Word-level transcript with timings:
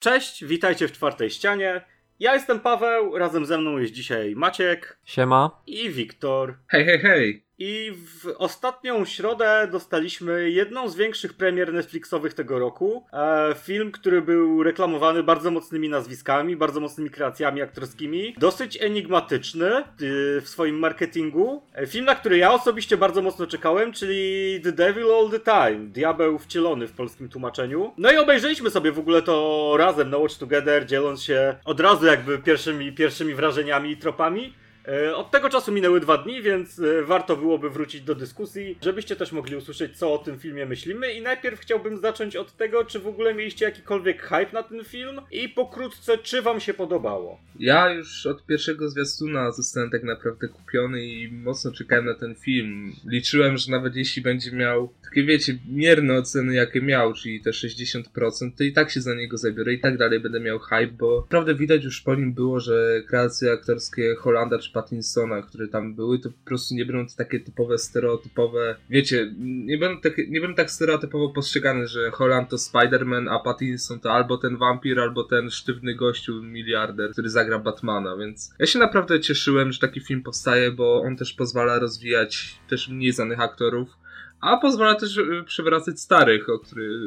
Cześć, 0.00 0.44
witajcie 0.44 0.88
w 0.88 0.92
czwartej 0.92 1.30
ścianie. 1.30 1.84
Ja 2.20 2.34
jestem 2.34 2.60
Paweł, 2.60 3.18
razem 3.18 3.46
ze 3.46 3.58
mną 3.58 3.78
jest 3.78 3.92
dzisiaj 3.92 4.34
Maciek 4.36 4.98
Siema. 5.04 5.62
i 5.66 5.90
Wiktor. 5.90 6.58
Hej, 6.68 6.84
hej, 6.84 6.98
hej! 6.98 7.44
I 7.62 7.92
w 7.94 8.34
ostatnią 8.38 9.04
środę 9.04 9.68
dostaliśmy 9.72 10.50
jedną 10.50 10.88
z 10.88 10.96
większych 10.96 11.34
premier 11.34 11.72
Netflixowych 11.72 12.34
tego 12.34 12.58
roku. 12.58 13.04
E, 13.12 13.54
film, 13.54 13.92
który 13.92 14.22
był 14.22 14.62
reklamowany 14.62 15.22
bardzo 15.22 15.50
mocnymi 15.50 15.88
nazwiskami, 15.88 16.56
bardzo 16.56 16.80
mocnymi 16.80 17.10
kreacjami 17.10 17.62
aktorskimi. 17.62 18.34
Dosyć 18.38 18.82
enigmatyczny 18.82 19.78
y, 19.78 19.82
w 20.40 20.48
swoim 20.48 20.78
marketingu. 20.78 21.62
E, 21.74 21.86
film, 21.86 22.04
na 22.04 22.14
który 22.14 22.38
ja 22.38 22.52
osobiście 22.52 22.96
bardzo 22.96 23.22
mocno 23.22 23.46
czekałem, 23.46 23.92
czyli 23.92 24.60
The 24.62 24.72
Devil 24.72 25.12
All 25.12 25.30
the 25.30 25.40
Time. 25.40 25.86
Diabeł 25.86 26.38
wcielony 26.38 26.86
w 26.86 26.92
polskim 26.92 27.28
tłumaczeniu. 27.28 27.92
No 27.98 28.12
i 28.12 28.16
obejrzeliśmy 28.16 28.70
sobie 28.70 28.92
w 28.92 28.98
ogóle 28.98 29.22
to 29.22 29.74
razem 29.78 30.10
na 30.10 30.18
Watch 30.18 30.38
Together, 30.38 30.86
dzieląc 30.86 31.22
się 31.22 31.56
od 31.64 31.80
razu 31.80 32.06
jakby 32.06 32.38
pierwszymi, 32.38 32.92
pierwszymi 32.92 33.34
wrażeniami 33.34 33.90
i 33.90 33.96
tropami. 33.96 34.60
E, 34.90 35.16
Od 35.16 35.30
tego 35.30 35.48
czasu 35.48 35.72
minęły 35.72 36.00
dwa 36.00 36.18
dni, 36.18 36.42
więc 36.42 36.78
e, 36.78 37.02
warto 37.02 37.36
byłoby 37.36 37.70
wrócić 37.70 38.02
do 38.02 38.14
dyskusji, 38.14 38.78
żebyście 38.82 39.16
też 39.16 39.32
mogli 39.32 39.56
usłyszeć, 39.56 39.96
co 39.96 40.14
o 40.14 40.18
tym 40.18 40.38
filmie 40.38 40.66
myślimy. 40.66 41.12
I 41.12 41.22
najpierw 41.22 41.60
chciałbym 41.60 41.98
zacząć 41.98 42.36
od 42.36 42.56
tego, 42.56 42.84
czy 42.84 43.00
w 43.00 43.06
ogóle 43.06 43.34
mieliście 43.34 43.64
jakikolwiek 43.64 44.22
hype 44.22 44.52
na 44.52 44.62
ten 44.62 44.84
film 44.84 45.20
i 45.30 45.48
pokrótce, 45.48 46.18
czy 46.18 46.42
wam 46.42 46.60
się 46.60 46.74
podobało. 46.74 47.40
Ja 47.58 47.90
już 47.92 48.26
od 48.26 48.46
pierwszego 48.46 48.88
zwiastuna 48.88 49.52
zostałem 49.52 49.90
tak 49.90 50.02
naprawdę 50.02 50.48
kupiony 50.48 51.04
i 51.04 51.32
mocno 51.32 51.72
czekałem 51.72 52.04
na 52.04 52.14
ten 52.14 52.34
film. 52.34 52.92
Liczyłem, 53.06 53.56
że 53.56 53.70
nawet 53.72 53.96
jeśli 53.96 54.22
będzie 54.22 54.52
miał 54.52 54.92
takie, 55.04 55.24
wiecie, 55.24 55.58
mierne 55.68 56.18
oceny, 56.18 56.54
jakie 56.54 56.82
miał, 56.82 57.12
czyli 57.12 57.40
te 57.40 57.50
60%, 57.50 58.02
to 58.58 58.64
i 58.64 58.72
tak 58.72 58.90
się 58.90 59.00
za 59.00 59.14
niego 59.14 59.36
zabiorę 59.36 59.72
i 59.72 59.80
tak 59.80 59.98
dalej 59.98 60.20
będę 60.20 60.40
miał 60.40 60.58
hype, 60.58 60.86
bo 60.86 61.20
naprawdę 61.20 61.54
widać 61.54 61.84
już 61.84 62.00
po 62.00 62.14
nim 62.14 62.32
było, 62.32 62.60
że 62.60 63.02
kreacje 63.08 63.52
aktorskie 63.52 64.14
Holanda 64.14 64.58
czy 64.58 64.72
Pattinsona, 64.82 65.42
które 65.42 65.68
tam 65.68 65.94
były, 65.94 66.18
to 66.18 66.30
po 66.30 66.44
prostu 66.44 66.74
nie 66.74 66.84
będą 66.84 67.06
takie 67.16 67.40
typowe, 67.40 67.78
stereotypowe, 67.78 68.76
wiecie, 68.90 69.34
nie 69.38 69.78
będą, 69.78 70.00
tak, 70.00 70.18
nie 70.28 70.40
będą 70.40 70.56
tak 70.56 70.70
stereotypowo 70.70 71.28
postrzegane, 71.28 71.86
że 71.86 72.10
Holland 72.10 72.48
to 72.48 72.56
Spider-Man, 72.56 73.28
a 73.30 73.38
Pattinson 73.38 74.00
to 74.00 74.12
albo 74.12 74.38
ten 74.38 74.56
wampir, 74.56 75.00
albo 75.00 75.24
ten 75.24 75.50
sztywny 75.50 75.94
gościu, 75.94 76.42
miliarder, 76.42 77.12
który 77.12 77.30
zagra 77.30 77.58
Batmana, 77.58 78.16
więc 78.16 78.54
ja 78.58 78.66
się 78.66 78.78
naprawdę 78.78 79.20
cieszyłem, 79.20 79.72
że 79.72 79.78
taki 79.78 80.00
film 80.00 80.22
powstaje, 80.22 80.70
bo 80.70 81.02
on 81.02 81.16
też 81.16 81.32
pozwala 81.32 81.78
rozwijać 81.78 82.60
też 82.68 82.88
mniej 82.88 83.12
znanych 83.12 83.40
aktorów, 83.40 83.99
a 84.40 84.56
pozwala 84.56 84.94
też 84.94 85.18
e, 85.18 85.44
przywracać 85.44 86.00
starych, 86.00 86.48
o 86.48 86.58
który, 86.58 87.00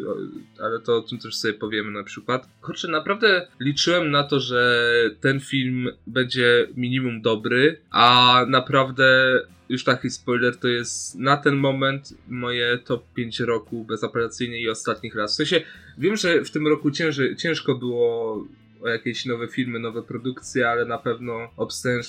ale 0.64 0.80
to 0.80 0.98
o 0.98 1.02
tym 1.02 1.20
też 1.20 1.36
sobie 1.36 1.53
powiemy 1.53 1.92
na 1.92 2.03
przykład. 2.03 2.50
Kurczę, 2.62 2.88
naprawdę 2.88 3.48
liczyłem 3.59 4.12
na 4.12 4.23
to, 4.23 4.39
że 4.39 4.84
ten 5.22 5.39
film 5.39 5.89
będzie 6.08 6.67
minimum 6.76 7.22
dobry, 7.22 7.81
a 7.92 8.45
naprawdę 8.48 9.39
już 9.70 9.84
taki 9.84 10.09
spoiler 10.09 10.58
to 10.58 10.67
jest 10.67 11.16
na 11.16 11.38
ten 11.38 11.56
moment 11.56 12.14
moje 12.28 12.78
top 12.78 13.14
5 13.14 13.39
roku 13.39 13.86
bezapelacyjnie 13.86 14.61
i 14.61 14.70
ostatnich 14.70 15.16
raz. 15.16 15.34
W 15.34 15.36
sensie 15.36 15.61
wiem, 15.98 16.16
że 16.16 16.44
w 16.44 16.52
tym 16.52 16.67
roku 16.67 16.92
cięży, 16.92 17.36
ciężko 17.36 17.76
było 17.76 18.48
o 18.81 18.89
jakieś 18.89 19.26
nowe 19.26 19.48
filmy, 19.48 19.80
nowe 19.80 20.04
produkcje, 20.04 20.70
ale 20.70 20.86
na 20.86 20.98
pewno 20.98 21.50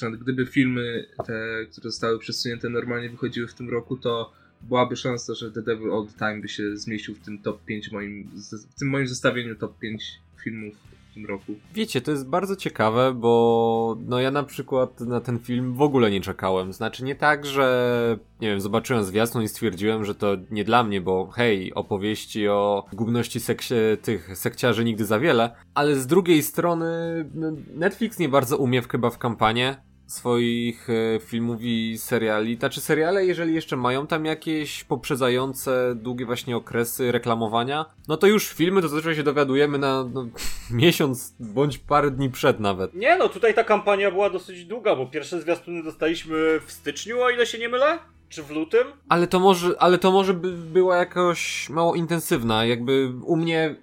nawet 0.03 0.21
gdyby 0.21 0.47
filmy 0.47 1.07
te, 1.27 1.67
które 1.73 1.91
zostały 1.91 2.19
przesunięte 2.19 2.69
normalnie 2.69 3.11
wychodziły 3.11 3.49
w 3.49 3.55
tym 3.55 3.71
roku, 3.71 3.97
to 3.97 4.33
byłaby 4.69 4.97
szansa, 4.97 5.35
że 5.35 5.53
The 5.53 5.63
Devil 5.63 5.93
All 5.93 6.07
the 6.07 6.19
Time 6.19 6.41
by 6.41 6.49
się 6.49 6.77
zmieścił 6.77 7.15
w 7.15 7.21
tym 7.21 7.39
top 7.39 7.65
5 7.65 7.93
moim, 7.93 8.31
w 8.71 8.79
tym 8.79 8.91
moim 8.91 9.09
zestawieniu 9.09 9.57
top 9.57 9.79
5 9.79 10.05
filmów 10.45 10.75
w 11.11 11.15
tym 11.15 11.27
roku. 11.27 11.55
Wiecie, 11.75 12.01
to 12.01 12.11
jest 12.11 12.29
bardzo 12.29 12.57
ciekawe, 12.57 13.15
bo 13.15 13.97
no 14.07 14.21
ja 14.21 14.31
na 14.31 14.43
przykład 14.43 15.01
na 15.01 15.21
ten 15.21 15.39
film 15.39 15.75
w 15.75 15.83
ogóle 15.83 16.11
nie 16.11 16.21
czekałem. 16.21 16.73
Znaczy 16.73 17.05
nie 17.05 17.15
tak, 17.15 17.47
że 17.47 18.19
nie 18.41 18.49
wiem, 18.49 18.61
zobaczyłem 18.61 19.05
zwiastun 19.05 19.43
i 19.43 19.49
stwierdziłem, 19.49 20.05
że 20.05 20.15
to 20.15 20.37
nie 20.51 20.65
dla 20.65 20.85
mnie, 20.85 21.01
bo 21.01 21.31
hej, 21.31 21.75
opowieści 21.75 22.49
o 22.49 22.87
gubności 22.93 23.41
seksie, 23.41 23.75
tych 24.03 24.39
sekciarzy 24.39 24.85
nigdy 24.85 25.05
za 25.05 25.19
wiele, 25.21 25.57
ale 25.75 25.97
z 25.97 26.07
drugiej 26.07 26.43
strony 26.43 26.87
no, 27.35 27.53
Netflix 27.75 28.19
nie 28.19 28.29
bardzo 28.29 28.57
umie 28.57 28.83
w, 28.83 28.89
chyba 28.89 29.11
w 29.11 29.19
kampanię 29.19 29.77
swoich 30.07 30.89
e, 30.91 31.21
filmów 31.21 31.59
i 31.61 31.99
seriali. 31.99 32.57
Znaczy 32.57 32.81
seriale, 32.81 33.27
jeżeli 33.27 33.55
jeszcze 33.55 33.77
mają 33.77 34.07
tam 34.07 34.25
jakieś 34.25 34.85
poprzedzające 34.85 35.95
długie 35.97 36.27
właśnie 36.27 36.57
okresy 36.57 37.13
reklamowania, 37.13 37.87
no 38.09 38.17
to 38.17 38.27
już 38.27 38.49
filmy 38.49 38.83
to 38.83 38.89
zazwyczaj 38.89 39.15
się 39.17 39.23
dowiadujemy 39.23 39.79
na 39.79 40.05
no, 40.15 40.27
miesiąc 40.71 41.35
bądź 41.41 41.79
parę 41.79 42.11
dni 42.11 42.31
przed 42.31 42.61
nawet. 42.61 42.95
Nie 42.95 43.17
no, 43.17 43.29
tutaj 43.29 43.55
ta 43.55 43.65
kampania 43.65 44.11
była 44.11 44.31
dosyć 44.31 44.65
długa, 44.65 44.97
bo 44.97 45.07
pierwsze 45.07 45.41
zwiastuny 45.41 45.83
dostaliśmy 45.83 46.61
w 46.67 46.73
styczniu, 46.73 47.21
o 47.23 47.31
ile 47.31 47.47
się 47.47 47.59
nie 47.59 47.69
mylę? 47.69 47.99
Czy 48.29 48.43
w 48.43 48.51
lutym? 48.51 48.87
Ale 49.09 49.27
to 49.27 49.41
może, 49.41 49.75
ale 49.79 49.99
to 49.99 50.13
może 50.13 50.35
by 50.35 50.53
była 50.53 50.97
jakoś 50.97 51.71
mało 51.71 51.95
intensywna, 51.95 52.65
jakby 52.65 53.13
u 53.25 53.37
mnie 53.37 53.77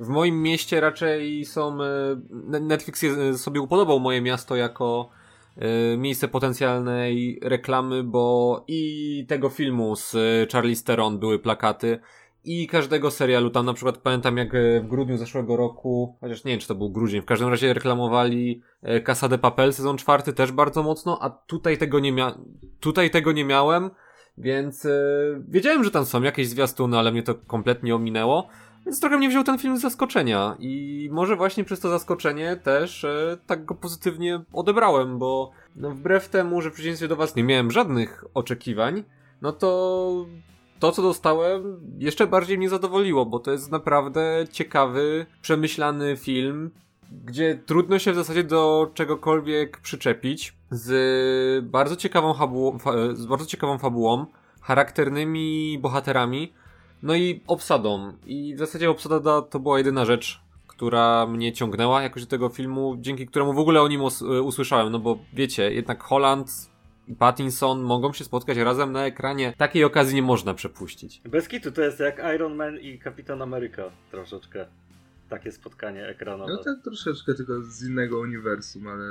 w 0.00 0.08
moim 0.08 0.42
mieście 0.42 0.80
raczej 0.80 1.44
są 1.44 1.78
e, 1.82 1.86
Netflix 2.60 3.02
je- 3.02 3.38
sobie 3.38 3.60
upodobał 3.60 4.00
moje 4.00 4.20
miasto 4.20 4.56
jako 4.56 5.08
e, 5.10 5.21
miejsce 5.98 6.28
potencjalnej 6.28 7.38
reklamy, 7.42 8.04
bo 8.04 8.64
i 8.68 9.24
tego 9.28 9.48
filmu 9.48 9.96
z 9.96 10.14
e, 10.14 10.18
Charlize 10.52 10.84
Theron 10.84 11.18
były 11.18 11.38
plakaty 11.38 11.98
i 12.44 12.66
każdego 12.66 13.10
serialu, 13.10 13.50
tam 13.50 13.66
na 13.66 13.74
przykład 13.74 13.98
pamiętam 13.98 14.36
jak 14.36 14.54
e, 14.54 14.80
w 14.80 14.86
grudniu 14.86 15.16
zeszłego 15.16 15.56
roku, 15.56 16.16
chociaż 16.20 16.44
nie 16.44 16.52
wiem 16.52 16.60
czy 16.60 16.68
to 16.68 16.74
był 16.74 16.90
grudzień, 16.90 17.22
w 17.22 17.24
każdym 17.24 17.48
razie 17.48 17.74
reklamowali 17.74 18.62
e, 18.82 19.00
Casa 19.00 19.28
de 19.28 19.38
Papel 19.38 19.72
sezon 19.72 19.98
czwarty 19.98 20.32
też 20.32 20.52
bardzo 20.52 20.82
mocno, 20.82 21.18
a 21.20 21.30
tutaj 21.30 21.78
tego 21.78 22.00
nie 22.00 22.12
mia 22.12 22.38
tutaj 22.80 23.10
tego 23.10 23.32
nie 23.32 23.44
miałem, 23.44 23.90
więc 24.38 24.86
e, 24.86 24.90
wiedziałem, 25.48 25.84
że 25.84 25.90
tam 25.90 26.04
są 26.04 26.22
jakieś 26.22 26.48
zwiastuny, 26.48 26.98
ale 26.98 27.12
mnie 27.12 27.22
to 27.22 27.34
kompletnie 27.34 27.94
ominęło. 27.94 28.48
Więc 28.86 29.00
trochę 29.00 29.18
mnie 29.18 29.28
wziął 29.28 29.44
ten 29.44 29.58
film 29.58 29.78
z 29.78 29.80
zaskoczenia 29.80 30.56
i 30.58 31.08
może 31.12 31.36
właśnie 31.36 31.64
przez 31.64 31.80
to 31.80 31.88
zaskoczenie 31.88 32.56
też 32.56 33.04
e, 33.04 33.38
tak 33.46 33.64
go 33.64 33.74
pozytywnie 33.74 34.42
odebrałem, 34.52 35.18
bo 35.18 35.50
no, 35.76 35.90
wbrew 35.90 36.28
temu, 36.28 36.62
że 36.62 36.70
w 36.70 36.72
przeciwieństwie 36.72 37.08
do 37.08 37.16
was 37.16 37.36
nie 37.36 37.44
miałem 37.44 37.70
żadnych 37.70 38.24
oczekiwań, 38.34 39.04
no 39.42 39.52
to 39.52 40.26
to, 40.78 40.92
co 40.92 41.02
dostałem, 41.02 41.80
jeszcze 41.98 42.26
bardziej 42.26 42.58
mnie 42.58 42.68
zadowoliło, 42.68 43.26
bo 43.26 43.38
to 43.38 43.52
jest 43.52 43.72
naprawdę 43.72 44.44
ciekawy, 44.52 45.26
przemyślany 45.42 46.16
film, 46.16 46.70
gdzie 47.24 47.58
trudno 47.66 47.98
się 47.98 48.12
w 48.12 48.16
zasadzie 48.16 48.44
do 48.44 48.90
czegokolwiek 48.94 49.80
przyczepić, 49.80 50.56
z 50.70 51.64
bardzo 51.64 51.96
ciekawą, 51.96 52.34
fabułą, 52.34 52.78
fa- 52.78 53.14
z 53.14 53.26
bardzo 53.26 53.46
ciekawą 53.46 53.78
fabułą, 53.78 54.26
charakternymi 54.60 55.78
bohaterami, 55.82 56.52
no 57.02 57.14
i 57.14 57.40
obsadą. 57.46 58.12
I 58.26 58.54
w 58.54 58.58
zasadzie 58.58 58.90
obsada 58.90 59.42
to 59.42 59.60
była 59.60 59.78
jedyna 59.78 60.04
rzecz, 60.04 60.40
która 60.66 61.26
mnie 61.26 61.52
ciągnęła 61.52 62.02
jakoś 62.02 62.22
do 62.22 62.28
tego 62.28 62.48
filmu, 62.48 62.96
dzięki 63.00 63.26
któremu 63.26 63.52
w 63.52 63.58
ogóle 63.58 63.82
o 63.82 63.88
nim 63.88 64.00
us- 64.02 64.22
usłyszałem, 64.22 64.92
no 64.92 64.98
bo 64.98 65.18
wiecie, 65.32 65.72
jednak 65.72 66.02
Holland 66.02 66.50
i 67.08 67.14
Pattinson 67.14 67.82
mogą 67.82 68.12
się 68.12 68.24
spotkać 68.24 68.58
razem 68.58 68.92
na 68.92 69.06
ekranie. 69.06 69.54
Takiej 69.56 69.84
okazji 69.84 70.14
nie 70.14 70.22
można 70.22 70.54
przepuścić. 70.54 71.20
Bez 71.24 71.48
kitu, 71.48 71.72
to 71.72 71.82
jest 71.82 72.00
jak 72.00 72.22
Iron 72.34 72.54
Man 72.56 72.78
i 72.80 72.98
Kapitan 72.98 73.42
Ameryka 73.42 73.82
troszeczkę. 74.10 74.66
Takie 75.28 75.52
spotkanie 75.52 76.06
ekranowe. 76.06 76.52
No 76.52 76.64
tak 76.64 76.82
troszeczkę 76.84 77.34
tylko 77.34 77.62
z 77.62 77.82
innego 77.88 78.18
uniwersum, 78.20 78.86
ale 78.88 79.04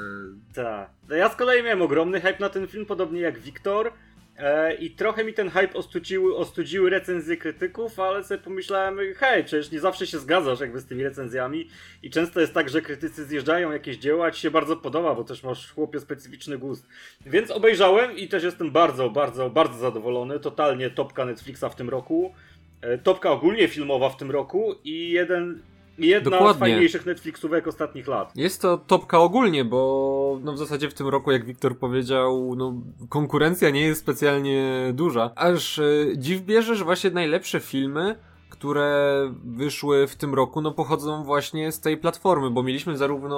Tak. 0.56 0.90
No 1.10 1.16
ja 1.16 1.30
z 1.30 1.36
kolei 1.36 1.64
miałem 1.64 1.82
ogromny 1.82 2.22
hype 2.22 2.40
na 2.40 2.50
ten 2.50 2.68
film, 2.68 2.86
podobnie 2.86 3.22
jak 3.22 3.40
Wiktor. 3.40 3.92
E, 4.38 4.74
I 4.74 4.92
trochę 4.92 5.24
mi 5.24 5.34
ten 5.34 5.50
hype 5.50 5.74
ostudziły, 5.74 6.36
ostudziły 6.36 6.90
recenzje 6.90 7.38
krytyków, 7.38 8.00
ale 8.00 8.24
sobie 8.24 8.42
pomyślałem, 8.42 8.98
hej, 9.16 9.44
przecież 9.44 9.72
nie 9.72 9.80
zawsze 9.80 10.08
się 10.08 10.20
zgadzasz 10.20 10.60
jakby 10.60 10.80
z 10.80 10.86
tymi 10.86 11.04
recenzjami 11.04 11.68
i 12.04 12.10
często 12.10 12.40
jest 12.40 12.54
tak, 12.54 12.70
że 12.70 12.82
krytycy 12.82 13.26
zjeżdżają 13.26 13.72
jakieś 13.72 13.98
dzieła, 13.98 14.26
a 14.26 14.32
ci 14.32 14.42
się 14.42 14.52
bardzo 14.52 14.78
podoba, 14.78 15.16
bo 15.16 15.24
też 15.24 15.44
masz 15.44 15.72
chłopie 15.72 16.00
specyficzny 16.00 16.58
gust. 16.58 16.88
Więc 17.26 17.52
obejrzałem 17.52 18.18
i 18.18 18.28
też 18.28 18.44
jestem 18.44 18.72
bardzo, 18.72 19.10
bardzo, 19.10 19.50
bardzo 19.50 19.78
zadowolony. 19.80 20.40
Totalnie 20.40 20.90
topka 20.90 21.26
Netflixa 21.26 21.66
w 21.72 21.76
tym 21.76 21.90
roku. 21.90 22.34
E, 22.82 22.98
Topka 22.98 23.32
ogólnie 23.32 23.68
filmowa 23.68 24.10
w 24.10 24.18
tym 24.18 24.32
roku 24.32 24.76
i 24.84 25.10
jeden, 25.10 25.62
jedna 25.98 26.30
z 26.30 26.32
Dokładnie. 26.32 26.60
fajniejszych 26.60 27.06
Netflixówek 27.06 27.68
ostatnich 27.68 28.08
lat. 28.08 28.32
Jest 28.36 28.62
to 28.62 28.78
topka 28.78 29.20
ogólnie, 29.20 29.66
bo 29.66 30.40
no 30.44 30.54
w 30.54 30.58
zasadzie 30.58 30.90
w 30.90 30.94
tym 30.94 31.08
roku, 31.08 31.32
jak 31.32 31.46
Wiktor 31.46 31.78
powiedział, 31.78 32.54
no 32.58 32.74
konkurencja 33.10 33.70
nie 33.70 33.82
jest 33.82 34.02
specjalnie 34.02 34.92
duża. 34.94 35.32
Aż 35.36 35.80
e, 35.80 35.84
dziw 36.18 36.42
bierze, 36.42 36.76
że 36.76 36.86
właśnie 36.86 37.10
najlepsze 37.10 37.60
filmy, 37.60 38.16
które 38.50 39.32
wyszły 39.44 40.08
w 40.08 40.16
tym 40.16 40.34
roku, 40.34 40.62
no 40.62 40.72
pochodzą 40.72 41.24
właśnie 41.24 41.72
z 41.72 41.80
tej 41.80 41.98
platformy, 41.98 42.50
bo 42.50 42.64
mieliśmy 42.64 42.98
zarówno 42.98 43.38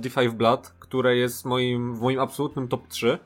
D5 0.00 0.30
Blood, 0.30 0.74
które 0.78 1.16
jest 1.16 1.44
moim, 1.44 1.94
w 1.94 2.00
moim 2.00 2.20
absolutnym 2.20 2.68
top 2.68 2.88
3, 2.88 3.18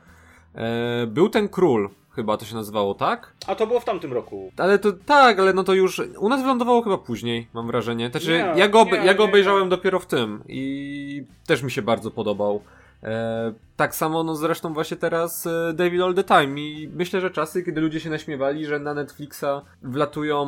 e, 0.55 1.07
był 1.07 1.29
ten 1.29 1.49
Król, 1.49 1.89
chyba 2.15 2.37
to 2.37 2.45
się 2.45 2.55
nazywało, 2.55 2.93
tak? 2.93 3.33
A 3.47 3.55
to 3.55 3.67
było 3.67 3.79
w 3.79 3.85
tamtym 3.85 4.13
roku. 4.13 4.51
Ale 4.57 4.79
to 4.79 4.91
tak, 5.05 5.39
ale 5.39 5.53
no 5.53 5.63
to 5.63 5.73
już 5.73 6.01
u 6.19 6.29
nas 6.29 6.41
wylądowało 6.41 6.81
chyba 6.81 6.97
później, 6.97 7.47
mam 7.53 7.67
wrażenie. 7.67 8.09
Znaczy, 8.09 8.31
Nie, 8.31 8.59
ja 8.59 8.67
go, 8.67 8.83
nie, 8.83 8.91
ja 8.91 9.13
go 9.13 9.23
obejrzałem 9.23 9.63
nie. 9.63 9.69
dopiero 9.69 9.99
w 9.99 10.05
tym 10.05 10.43
i 10.47 11.23
też 11.47 11.63
mi 11.63 11.71
się 11.71 11.81
bardzo 11.81 12.11
podobał. 12.11 12.61
E, 13.03 13.53
tak 13.75 13.95
samo 13.95 14.23
no 14.23 14.35
zresztą 14.35 14.73
właśnie 14.73 14.97
teraz 14.97 15.47
e, 15.47 15.73
Devil 15.73 16.03
All 16.03 16.13
The 16.13 16.23
Time 16.23 16.61
i 16.61 16.89
myślę, 16.95 17.21
że 17.21 17.31
czasy, 17.31 17.63
kiedy 17.63 17.81
ludzie 17.81 17.99
się 17.99 18.09
naśmiewali, 18.09 18.65
że 18.65 18.79
na 18.79 18.93
Netflixa 18.93 19.45
wlatują 19.83 20.47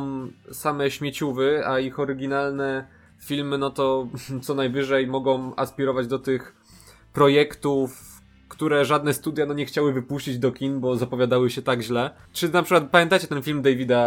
same 0.52 0.90
śmieciówy, 0.90 1.66
a 1.66 1.78
ich 1.78 1.98
oryginalne 2.00 2.86
filmy 3.20 3.58
no 3.58 3.70
to 3.70 4.06
co 4.42 4.54
najwyżej 4.54 5.06
mogą 5.06 5.52
aspirować 5.56 6.06
do 6.06 6.18
tych 6.18 6.56
projektów, 7.12 8.17
które 8.48 8.84
żadne 8.84 9.14
studia 9.14 9.46
no 9.46 9.54
nie 9.54 9.66
chciały 9.66 9.92
wypuścić 9.92 10.38
do 10.38 10.52
kin, 10.52 10.80
bo 10.80 10.96
zapowiadały 10.96 11.50
się 11.50 11.62
tak 11.62 11.80
źle. 11.82 12.10
Czy 12.32 12.48
na 12.48 12.62
przykład 12.62 12.90
pamiętacie 12.90 13.26
ten 13.26 13.42
film 13.42 13.62
Davida 13.62 13.98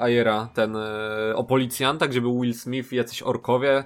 Ayera, 0.00 0.48
ten 0.54 0.76
e, 0.76 1.32
o 1.36 1.44
policjanta, 1.44 2.08
gdzie 2.08 2.20
był 2.20 2.40
Will 2.40 2.54
Smith 2.54 2.92
i 2.92 2.96
jacyś 2.96 3.22
orkowie? 3.22 3.84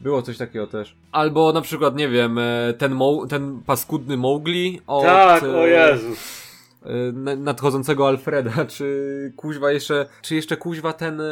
Było 0.00 0.22
coś 0.22 0.38
takiego 0.38 0.66
też. 0.66 0.96
Albo 1.12 1.52
na 1.52 1.60
przykład, 1.60 1.96
nie 1.96 2.08
wiem, 2.08 2.38
e, 2.38 2.74
ten, 2.78 2.94
Mo- 2.94 3.26
ten 3.26 3.62
paskudny 3.66 4.16
Mowgli 4.16 4.80
od 4.86 5.04
tak, 5.04 5.42
e, 5.42 5.56
o 5.58 5.66
Jezus. 5.66 6.42
e, 6.82 6.88
na- 7.12 7.36
nadchodzącego 7.36 8.08
Alfreda, 8.08 8.64
czy 8.76 9.32
kuźwa 9.36 9.72
jeszcze, 9.72 10.06
czy 10.22 10.34
jeszcze 10.34 10.56
kuźwa 10.56 10.92
ten, 10.92 11.22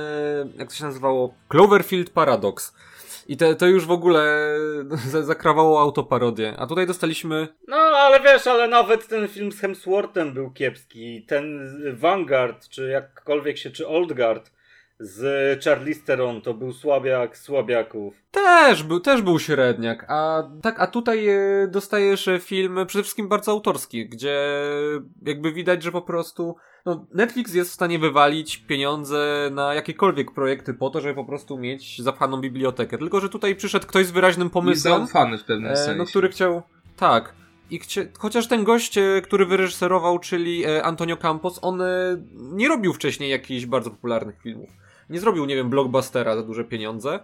jak 0.58 0.68
to 0.68 0.74
się 0.74 0.84
nazywało? 0.84 1.34
Cloverfield 1.48 2.10
Paradox. 2.10 2.74
I 3.28 3.36
te, 3.36 3.54
to 3.54 3.66
już 3.66 3.86
w 3.86 3.90
ogóle 3.90 4.54
za- 5.06 5.22
zakrawało 5.22 5.80
autoparodię. 5.80 6.54
A 6.58 6.66
tutaj 6.66 6.86
dostaliśmy 6.86 7.48
No, 7.68 7.76
ale 7.76 8.20
wiesz, 8.20 8.46
ale 8.46 8.68
nawet 8.68 9.08
ten 9.08 9.28
film 9.28 9.52
z 9.52 9.60
Hemsworthem 9.60 10.32
był 10.32 10.50
kiepski. 10.50 11.24
Ten 11.28 11.60
Vanguard, 11.96 12.68
czy 12.68 12.88
jakkolwiek 12.88 13.58
się, 13.58 13.70
czy 13.70 13.88
Old 13.88 14.12
Guard 14.12 14.50
z 15.02 15.64
Charlize 15.64 16.00
Theron, 16.06 16.40
to 16.42 16.54
był 16.54 16.72
słabiak 16.72 17.36
słabiaków. 17.38 18.14
Też 18.30 18.82
był, 18.82 19.00
też 19.00 19.22
był 19.22 19.38
średniak, 19.38 20.06
a 20.08 20.42
tak, 20.62 20.80
a 20.80 20.86
tutaj 20.86 21.28
e, 21.28 21.68
dostajesz 21.68 22.28
e, 22.28 22.38
film 22.38 22.78
przede 22.86 23.02
wszystkim 23.02 23.28
bardzo 23.28 23.52
autorski, 23.52 24.08
gdzie 24.08 24.40
jakby 25.26 25.52
widać, 25.52 25.82
że 25.82 25.92
po 25.92 26.02
prostu 26.02 26.56
no, 26.86 27.06
Netflix 27.14 27.54
jest 27.54 27.70
w 27.70 27.74
stanie 27.74 27.98
wywalić 27.98 28.56
pieniądze 28.56 29.50
na 29.52 29.74
jakiekolwiek 29.74 30.32
projekty 30.32 30.74
po 30.74 30.90
to, 30.90 31.00
żeby 31.00 31.14
po 31.14 31.24
prostu 31.24 31.58
mieć 31.58 32.02
zapchaną 32.02 32.40
bibliotekę. 32.40 32.98
Tylko, 32.98 33.20
że 33.20 33.28
tutaj 33.28 33.56
przyszedł 33.56 33.86
ktoś 33.86 34.06
z 34.06 34.10
wyraźnym 34.10 34.50
pomysłem, 34.50 34.94
zaufany 34.94 35.38
w 35.38 35.44
pewnym 35.44 35.72
e, 35.72 35.76
sensie. 35.76 35.94
no, 35.94 36.04
który 36.04 36.28
chciał, 36.28 36.62
tak. 36.96 37.34
I 37.70 37.78
chcie, 37.78 38.08
chociaż 38.18 38.48
ten 38.48 38.64
gość, 38.64 38.98
e, 38.98 39.22
który 39.22 39.46
wyreżyserował, 39.46 40.18
czyli 40.18 40.64
e, 40.64 40.82
Antonio 40.82 41.16
Campos, 41.16 41.58
on 41.62 41.82
e, 41.82 41.86
nie 42.34 42.68
robił 42.68 42.92
wcześniej 42.92 43.30
jakichś 43.30 43.66
bardzo 43.66 43.90
popularnych 43.90 44.40
filmów. 44.42 44.70
Nie 45.10 45.20
zrobił, 45.20 45.44
nie 45.44 45.56
wiem, 45.56 45.70
blockbustera 45.70 46.36
za 46.36 46.42
duże 46.42 46.64
pieniądze. 46.64 47.20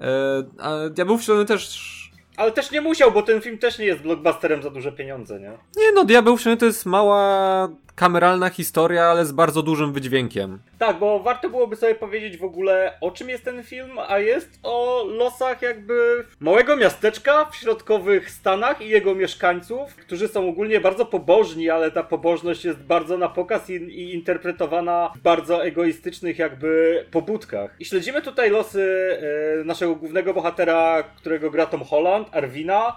E, 0.00 0.44
a 0.58 0.88
Diabeł 0.88 1.18
Wcielony 1.18 1.44
też. 1.44 1.92
Ale 2.36 2.52
też 2.52 2.70
nie 2.70 2.80
musiał, 2.80 3.12
bo 3.12 3.22
ten 3.22 3.40
film 3.40 3.58
też 3.58 3.78
nie 3.78 3.84
jest 3.84 4.02
blockbusterem 4.02 4.62
za 4.62 4.70
duże 4.70 4.92
pieniądze, 4.92 5.40
nie? 5.40 5.50
Nie 5.76 5.92
no, 5.94 6.04
Diabeł 6.04 6.36
Wcielony 6.36 6.60
to 6.60 6.66
jest 6.66 6.86
mała 6.86 7.68
kameralna 7.94 8.50
historia, 8.50 9.04
ale 9.04 9.26
z 9.26 9.32
bardzo 9.32 9.62
dużym 9.62 9.92
wydźwiękiem. 9.92 10.58
Tak, 10.78 10.98
bo 10.98 11.20
warto 11.20 11.50
byłoby 11.50 11.76
sobie 11.76 11.94
powiedzieć 11.94 12.36
w 12.36 12.44
ogóle 12.44 12.92
o 13.00 13.10
czym 13.10 13.28
jest 13.28 13.44
ten 13.44 13.62
film, 13.62 13.90
a 14.08 14.18
jest 14.18 14.58
o 14.62 15.04
losach 15.08 15.62
jakby 15.62 16.24
małego 16.40 16.76
miasteczka 16.76 17.44
w 17.44 17.56
środkowych 17.56 18.30
Stanach 18.30 18.80
i 18.80 18.88
jego 18.88 19.14
mieszkańców, 19.14 19.96
którzy 19.96 20.28
są 20.28 20.48
ogólnie 20.48 20.80
bardzo 20.80 21.06
pobożni, 21.06 21.70
ale 21.70 21.90
ta 21.90 22.02
pobożność 22.02 22.64
jest 22.64 22.78
bardzo 22.78 23.18
na 23.18 23.28
pokaz 23.28 23.70
i, 23.70 23.74
i 23.74 24.14
interpretowana 24.14 25.12
w 25.16 25.18
bardzo 25.18 25.64
egoistycznych 25.64 26.38
jakby 26.38 27.04
pobudkach. 27.10 27.74
I 27.78 27.84
śledzimy 27.84 28.22
tutaj 28.22 28.50
losy 28.50 29.18
e, 29.60 29.64
naszego 29.64 29.94
głównego 29.96 30.34
bohatera, 30.34 31.02
którego 31.02 31.50
gra 31.50 31.66
Tom 31.66 31.84
Holland, 31.84 32.28
Arwina, 32.32 32.96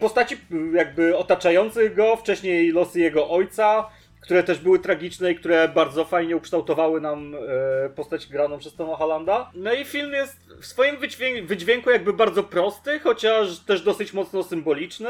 postaci 0.00 0.36
m, 0.50 0.74
jakby 0.74 1.16
otaczających 1.16 1.94
go, 1.94 2.16
wcześniej 2.16 2.72
losy 2.72 3.00
jego 3.00 3.30
ojca, 3.30 3.90
które 4.20 4.42
też 4.42 4.58
były 4.58 4.78
tragiczne 4.78 5.30
i 5.32 5.34
które 5.36 5.68
bardzo 5.68 6.04
fajnie 6.04 6.36
ukształtowały 6.36 7.00
nam 7.00 7.34
e, 7.34 7.88
postać 7.88 8.26
graną 8.26 8.58
przez 8.58 8.74
Toma 8.74 8.96
Hollanda. 8.96 9.50
No 9.54 9.72
i 9.72 9.84
film 9.84 10.12
jest 10.12 10.36
w 10.60 10.66
swoim 10.66 10.96
wydźwię- 10.96 11.46
wydźwięku 11.46 11.90
jakby 11.90 12.12
bardzo 12.12 12.42
prosty, 12.42 12.98
chociaż 13.00 13.58
też 13.58 13.82
dosyć 13.82 14.12
mocno 14.12 14.42
symboliczny. 14.42 15.08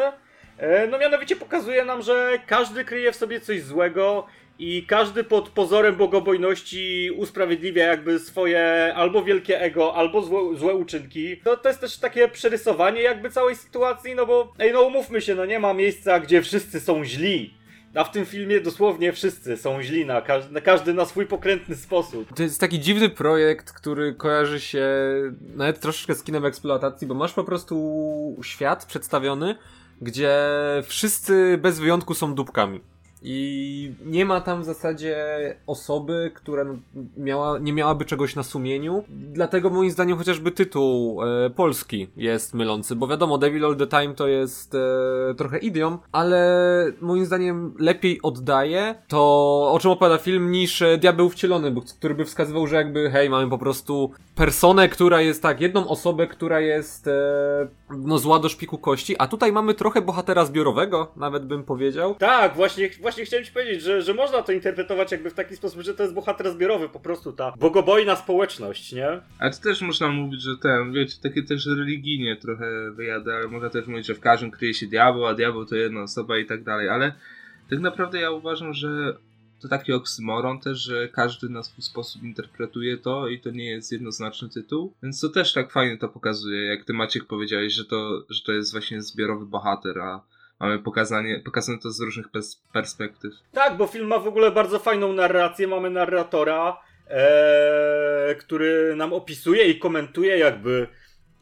E, 0.59 0.87
no 0.87 0.99
mianowicie 0.99 1.37
pokazuje 1.37 1.85
nam, 1.85 2.03
że 2.03 2.39
każdy 2.47 2.85
kryje 2.85 3.13
w 3.13 3.17
sobie 3.17 3.41
coś 3.41 3.63
złego 3.63 4.27
i 4.59 4.87
każdy 4.87 5.25
pod 5.25 5.49
pozorem 5.49 5.97
bogobojności 5.97 7.11
usprawiedliwia 7.17 7.85
jakby 7.85 8.19
swoje 8.19 8.93
albo 8.97 9.23
wielkie 9.25 9.61
ego, 9.61 9.95
albo 9.95 10.23
złe, 10.23 10.57
złe 10.59 10.75
uczynki. 10.75 11.37
To, 11.37 11.57
to 11.57 11.69
jest 11.69 11.81
też 11.81 11.99
takie 11.99 12.29
przerysowanie 12.29 13.03
jakby 13.03 13.31
całej 13.31 13.57
sytuacji, 13.57 14.15
no 14.15 14.27
bo 14.27 14.53
ej 14.59 14.73
no 14.73 14.83
umówmy 14.83 15.21
się, 15.21 15.35
no 15.35 15.47
nie 15.47 15.59
ma 15.59 15.75
miejsca, 15.75 16.21
gdzie 16.21 16.43
wszyscy 16.43 16.81
są 16.81 17.05
źli. 17.05 17.55
A 17.95 18.05
w 18.05 18.11
tym 18.11 18.27
filmie 18.27 18.61
dosłownie 18.61 19.13
wszyscy 19.13 19.57
są 19.57 19.83
źli 19.83 20.07
na, 20.07 20.21
każ- 20.21 20.51
na 20.51 20.61
każdy 20.61 20.95
na 20.95 21.05
swój 21.05 21.27
pokrętny 21.27 21.77
sposób. 21.77 22.35
To 22.37 22.43
jest 22.43 22.61
taki 22.61 22.81
dziwny 22.81 23.09
projekt, 23.09 23.73
który 23.73 24.15
kojarzy 24.15 24.61
się 24.61 24.87
nawet 25.57 25.81
troszeczkę 25.81 26.15
z 26.15 26.23
kinem 26.23 26.45
eksploatacji, 26.45 27.07
bo 27.07 27.15
masz 27.15 27.33
po 27.33 27.45
prostu 27.45 28.37
świat 28.43 28.87
przedstawiony, 28.87 29.57
gdzie 30.01 30.35
wszyscy 30.87 31.59
bez 31.63 31.79
wyjątku 31.81 32.15
są 32.15 32.35
dupkami. 32.35 32.81
I 33.29 33.93
nie 34.05 34.25
ma 34.25 34.41
tam 34.41 34.63
w 34.63 34.65
zasadzie 34.65 35.17
osoby, 35.67 36.31
która 36.35 36.65
miała, 37.17 37.59
nie 37.59 37.73
miałaby 37.73 38.05
czegoś 38.05 38.37
na 38.37 38.43
sumieniu. 38.43 39.05
Dlatego 39.09 39.71
moim 39.71 39.91
zdaniem 39.91 40.19
chociażby 40.19 40.51
tytuł 40.51 41.23
e, 41.23 41.51
polski 41.51 42.09
jest 42.17 42.55
mylący, 42.55 42.97
bo 42.97 43.07
wiadomo, 43.07 43.39
Devil 43.39 43.65
All 43.65 43.77
the 43.77 43.87
Time 43.87 44.15
to 44.15 44.29
jest 44.29 44.75
e, 44.75 45.35
trochę 45.35 45.59
idiom, 45.59 45.99
ale 46.13 46.47
moim 47.01 47.25
zdaniem 47.25 47.75
lepiej 47.79 48.23
oddaje 48.23 48.95
to, 49.09 49.19
o 49.73 49.79
czym 49.81 49.91
opowiada 49.91 50.19
film, 50.19 50.51
niż 50.51 50.83
e, 50.83 50.99
Diabeł 50.99 51.29
Wcielony, 51.29 51.75
który 51.99 52.15
by 52.15 52.25
wskazywał, 52.25 52.67
że 52.67 52.77
jakby 52.77 53.11
hej, 53.11 53.31
mamy 53.31 53.51
po 53.51 53.59
prostu 53.59 54.11
personę, 54.35 54.89
która 54.89 55.21
jest 55.21 55.43
tak, 55.43 55.61
jedną 55.61 55.89
osobę, 55.89 56.27
która 56.27 56.61
jest 56.61 57.09
no 57.91 58.19
zła 58.19 58.39
do 58.39 58.49
szpiku 58.49 58.79
kości, 58.79 59.17
a 59.19 59.27
tutaj 59.27 59.53
mamy 59.53 59.75
trochę 59.75 60.03
bohatera 60.03 60.45
zbiorowego, 60.45 61.13
nawet 61.17 61.47
bym 61.47 61.65
powiedział. 61.65 62.15
Tak, 62.15 62.55
właśnie, 62.55 62.91
właśnie 63.01 63.16
chciałem 63.25 63.45
ci 63.45 63.53
powiedzieć, 63.53 63.83
że, 63.83 64.03
że 64.03 64.15
można 64.15 64.43
to 64.43 64.53
interpretować 64.53 65.13
jakby 65.13 65.31
w 65.31 65.35
taki 65.35 65.57
sposób, 65.57 65.83
że 65.83 65.95
to 65.95 66.03
jest 66.03 66.15
bohater 66.15 66.53
zbiorowy, 66.53 66.89
po 66.89 67.01
prostu 67.01 67.33
ta 67.33 67.53
bogobojna 67.59 68.17
społeczność, 68.17 68.93
nie? 68.93 69.21
Ale 69.39 69.51
to 69.51 69.63
też 69.63 69.83
można 69.83 70.09
mówić, 70.09 70.43
że 70.43 70.57
ten, 70.57 70.93
wiecie, 70.93 71.17
takie 71.23 71.43
też 71.43 71.67
religijnie 71.67 72.37
trochę 72.37 72.91
wyjada, 72.91 73.35
ale 73.35 73.49
można 73.49 73.71
też 73.71 73.87
mówić, 73.87 74.07
że 74.07 74.15
w 74.15 74.21
każdym 74.21 74.51
kryje 74.51 74.75
się 74.75 74.87
diabeł, 74.87 75.27
a 75.27 75.35
diabeł 75.35 75.67
to 75.67 75.77
jedna 75.77 76.03
osoba 76.03 76.39
i 76.39 76.47
tak 76.47 76.65
dalej, 76.65 76.89
ale 76.89 77.13
tak 77.71 77.79
naprawdę 77.79 78.21
ja 78.21 78.31
uważam, 78.31 78.75
że 78.75 79.17
to 79.61 79.69
taki 79.69 79.93
oksymoron 79.93 80.61
też, 80.61 80.79
że 80.79 81.09
każdy 81.09 81.49
na 81.49 81.63
swój 81.63 81.85
sposób 81.85 82.23
interpretuje 82.23 82.97
to 82.97 83.29
i 83.29 83.41
to 83.41 83.51
nie 83.51 83.71
jest 83.71 83.93
jednoznaczny 83.93 84.49
tytuł, 84.49 84.93
więc 85.03 85.21
to 85.21 85.29
też 85.29 85.53
tak 85.53 85.73
fajnie 85.73 85.99
to 85.99 86.09
pokazuje, 86.09 86.67
jak 86.67 86.85
ty 86.85 86.93
Maciek 86.93 87.25
powiedziałeś, 87.25 87.73
że 87.73 87.85
to, 87.85 88.25
że 88.31 88.43
to 88.43 88.53
jest 88.53 88.73
właśnie 88.73 89.03
zbiorowy 89.03 89.47
bohater, 89.47 89.99
a 89.99 90.23
mamy 90.61 90.79
pokazanie, 90.79 91.41
pokazane 91.45 91.79
to 91.79 91.91
z 91.91 92.01
różnych 92.01 92.27
pers- 92.29 92.61
perspektyw. 92.73 93.33
Tak, 93.53 93.77
bo 93.77 93.87
film 93.87 94.07
ma 94.07 94.19
w 94.19 94.27
ogóle 94.29 94.51
bardzo 94.51 94.79
fajną 94.79 95.13
narrację. 95.13 95.69
Mamy 95.69 95.91
narratora, 95.91 96.77
e, 97.09 98.35
który 98.39 98.97
nam 98.97 99.13
opisuje 99.13 99.65
i 99.65 99.79
komentuje 99.79 100.39
jakby 100.39 100.89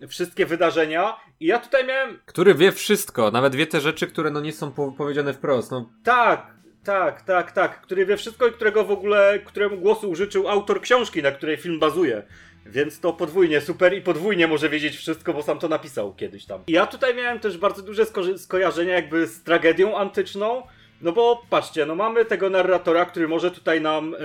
wszystkie 0.08 0.46
wydarzenia. 0.46 1.16
I 1.40 1.46
ja 1.46 1.58
tutaj 1.58 1.86
miałem. 1.86 2.18
Który 2.26 2.54
wie 2.54 2.72
wszystko, 2.72 3.30
nawet 3.30 3.54
wie 3.54 3.66
te 3.66 3.80
rzeczy, 3.80 4.06
które 4.06 4.30
no 4.30 4.40
nie 4.40 4.52
są 4.52 4.72
po 4.72 4.92
powiedziane 4.92 5.32
wprost. 5.32 5.70
No, 5.70 5.90
Tak, 6.04 6.54
tak, 6.84 7.22
tak, 7.22 7.52
tak. 7.52 7.80
Który 7.80 8.06
wie 8.06 8.16
wszystko 8.16 8.46
i 8.46 8.52
którego 8.52 8.84
w 8.84 8.90
ogóle, 8.90 9.38
któremu 9.44 9.76
głosu 9.76 10.10
użyczył 10.10 10.48
autor 10.48 10.80
książki, 10.80 11.22
na 11.22 11.30
której 11.30 11.56
film 11.56 11.78
bazuje. 11.78 12.22
Więc 12.66 13.00
to 13.00 13.12
podwójnie 13.12 13.60
super 13.60 13.94
i 13.94 14.00
podwójnie 14.00 14.46
może 14.46 14.68
wiedzieć 14.68 14.96
wszystko, 14.96 15.34
bo 15.34 15.42
sam 15.42 15.58
to 15.58 15.68
napisał 15.68 16.14
kiedyś 16.14 16.46
tam. 16.46 16.60
I 16.66 16.72
ja 16.72 16.86
tutaj 16.86 17.14
miałem 17.14 17.40
też 17.40 17.58
bardzo 17.58 17.82
duże 17.82 18.04
sko- 18.04 18.38
skojarzenia 18.38 18.94
jakby 18.94 19.26
z 19.26 19.42
tragedią 19.42 19.96
antyczną. 19.96 20.62
No 21.00 21.12
bo 21.12 21.42
patrzcie, 21.50 21.86
no 21.86 21.94
mamy 21.94 22.24
tego 22.24 22.50
narratora, 22.50 23.04
który 23.04 23.28
może 23.28 23.50
tutaj 23.50 23.80
nam 23.80 24.14
e, 24.14 24.18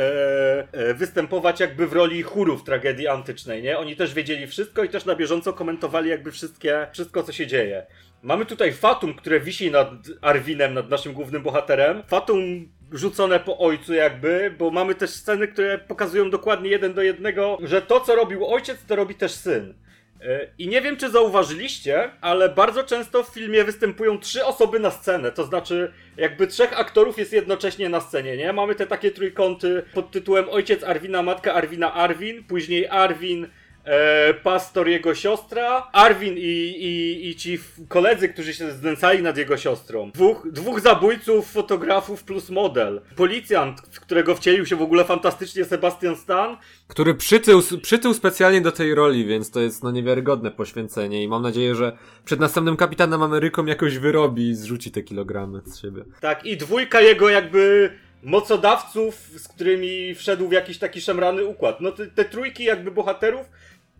e, 0.71 0.93
występować 0.93 1.59
jakby 1.59 1.87
w 1.87 1.93
roli 1.93 2.23
chóru 2.23 2.57
w 2.57 2.63
tragedii 2.63 3.07
antycznej, 3.07 3.63
nie? 3.63 3.77
Oni 3.77 3.95
też 3.95 4.13
wiedzieli 4.13 4.47
wszystko 4.47 4.83
i 4.83 4.89
też 4.89 5.05
na 5.05 5.15
bieżąco 5.15 5.53
komentowali 5.53 6.09
jakby 6.09 6.31
wszystkie, 6.31 6.87
wszystko 6.93 7.23
co 7.23 7.31
się 7.31 7.47
dzieje. 7.47 7.85
Mamy 8.23 8.45
tutaj 8.45 8.73
Fatum, 8.73 9.13
które 9.13 9.39
wisi 9.39 9.71
nad 9.71 9.91
Arwinem, 10.21 10.73
nad 10.73 10.89
naszym 10.89 11.13
głównym 11.13 11.43
bohaterem. 11.43 12.03
Fatum 12.07 12.69
rzucone 12.91 13.39
po 13.39 13.57
ojcu 13.57 13.93
jakby, 13.93 14.55
bo 14.57 14.71
mamy 14.71 14.95
też 14.95 15.09
sceny, 15.09 15.47
które 15.47 15.77
pokazują 15.77 16.29
dokładnie 16.29 16.69
jeden 16.69 16.93
do 16.93 17.01
jednego, 17.01 17.57
że 17.63 17.81
to 17.81 17.99
co 17.99 18.15
robił 18.15 18.47
ojciec, 18.47 18.85
to 18.85 18.95
robi 18.95 19.15
też 19.15 19.31
syn. 19.31 19.73
E, 20.21 20.47
I 20.57 20.67
nie 20.67 20.81
wiem, 20.81 20.97
czy 20.97 21.09
zauważyliście, 21.09 22.11
ale 22.21 22.49
bardzo 22.49 22.83
często 22.83 23.23
w 23.23 23.27
filmie 23.27 23.63
występują 23.63 24.19
trzy 24.19 24.45
osoby 24.45 24.79
na 24.79 24.91
scenę. 24.91 25.31
To 25.31 25.43
znaczy, 25.43 25.91
jakby 26.17 26.47
trzech 26.47 26.79
aktorów 26.79 27.17
jest 27.17 27.33
jednocześnie 27.33 27.89
na 27.89 28.01
scenie, 28.01 28.37
nie? 28.37 28.53
Mamy 28.53 28.75
te 28.75 28.87
takie 28.87 29.11
trójkąty 29.11 29.83
pod 29.93 30.11
tytułem 30.11 30.49
Ojciec 30.49 30.83
Arwina, 30.83 31.23
Matka 31.23 31.53
Arwina, 31.53 31.93
Arwin, 31.93 32.43
później 32.43 32.87
Arwin, 32.87 33.47
e, 33.89 34.33
pastor, 34.33 34.87
jego 34.87 35.15
siostra, 35.15 35.87
Arwin 35.93 36.37
i, 36.37 36.41
i, 36.41 37.29
i 37.29 37.35
ci 37.35 37.59
koledzy, 37.87 38.29
którzy 38.29 38.53
się 38.53 38.71
znęcali 38.71 39.23
nad 39.23 39.37
jego 39.37 39.57
siostrą. 39.57 40.11
Dwóch, 40.13 40.47
dwóch 40.51 40.79
zabójców, 40.79 41.51
fotografów 41.51 42.23
plus 42.23 42.49
model. 42.49 43.01
Policjant, 43.15 43.81
w 43.91 43.99
którego 43.99 44.35
wcielił 44.35 44.65
się 44.65 44.75
w 44.75 44.81
ogóle 44.81 45.03
fantastycznie 45.03 45.65
Sebastian 45.65 46.15
Stan. 46.15 46.57
Który 46.87 47.13
przytył, 47.13 47.61
przytył 47.81 48.13
specjalnie 48.13 48.61
do 48.61 48.71
tej 48.71 48.95
roli, 48.95 49.25
więc 49.25 49.51
to 49.51 49.59
jest 49.59 49.83
no 49.83 49.91
niewiarygodne 49.91 50.51
poświęcenie 50.51 51.23
i 51.23 51.27
mam 51.27 51.41
nadzieję, 51.41 51.75
że 51.75 51.97
przed 52.25 52.39
następnym 52.39 52.77
Kapitanem 52.77 53.23
Ameryką 53.23 53.65
jakoś 53.65 53.97
wyrobi 53.97 54.49
i 54.49 54.55
zrzuci 54.55 54.91
te 54.91 55.03
kilogramy 55.03 55.61
z 55.65 55.81
siebie. 55.81 56.03
Tak, 56.21 56.45
i 56.45 56.57
dwójka 56.57 57.01
jego 57.01 57.29
jakby 57.29 57.91
mocodawców, 58.23 59.15
z 59.15 59.47
którymi 59.47 60.15
wszedł 60.15 60.47
w 60.47 60.51
jakiś 60.51 60.77
taki 60.77 61.01
szemrany 61.01 61.45
układ. 61.45 61.81
No 61.81 61.91
te, 61.91 62.07
te 62.07 62.25
trójki 62.25 62.63
jakby 62.63 62.91
bohaterów 62.91 63.45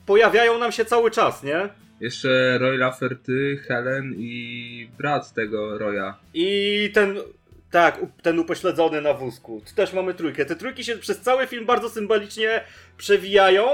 pojawiają 0.10 0.58
nam 0.58 0.72
się 0.72 0.86
cały 0.86 1.12
czas, 1.12 1.44
nie? 1.44 1.70
Jeszcze 2.00 2.58
Roy 2.58 2.78
Lafferty, 2.78 3.60
Helen 3.68 4.14
i 4.18 4.90
brat 4.98 5.34
tego 5.34 5.78
Roya. 5.78 6.14
I 6.34 6.92
ten, 6.94 7.18
tak, 7.72 8.00
ten 8.22 8.40
upośledzony 8.40 9.02
na 9.02 9.14
wózku. 9.14 9.62
Tu 9.68 9.76
też 9.76 9.94
mamy 9.94 10.14
trójkę. 10.14 10.46
Te 10.46 10.56
trójki 10.56 10.84
się 10.84 10.98
przez 10.98 11.20
cały 11.20 11.48
film 11.48 11.66
bardzo 11.66 11.90
symbolicznie 11.90 12.62
przewijają 12.98 13.68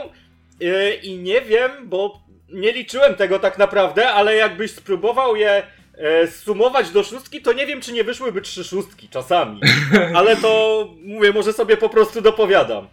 yy, 0.59 0.93
i 0.93 1.17
nie 1.17 1.41
wiem, 1.41 1.71
bo 1.83 2.21
nie 2.49 2.71
liczyłem 2.71 3.15
tego 3.15 3.39
tak 3.39 3.57
naprawdę, 3.57 4.09
ale 4.09 4.35
jakbyś 4.35 4.71
spróbował 4.71 5.35
je 5.35 5.63
e, 5.97 6.27
sumować 6.27 6.89
do 6.89 7.03
szóstki, 7.03 7.41
to 7.41 7.53
nie 7.53 7.67
wiem, 7.67 7.81
czy 7.81 7.93
nie 7.93 8.03
wyszłyby 8.03 8.41
trzy 8.41 8.63
szóstki 8.63 9.09
czasami. 9.09 9.61
Ale 10.17 10.35
to, 10.35 10.87
mówię, 11.03 11.31
może 11.31 11.53
sobie 11.53 11.77
po 11.77 11.89
prostu 11.89 12.21
dopowiadam. 12.21 12.87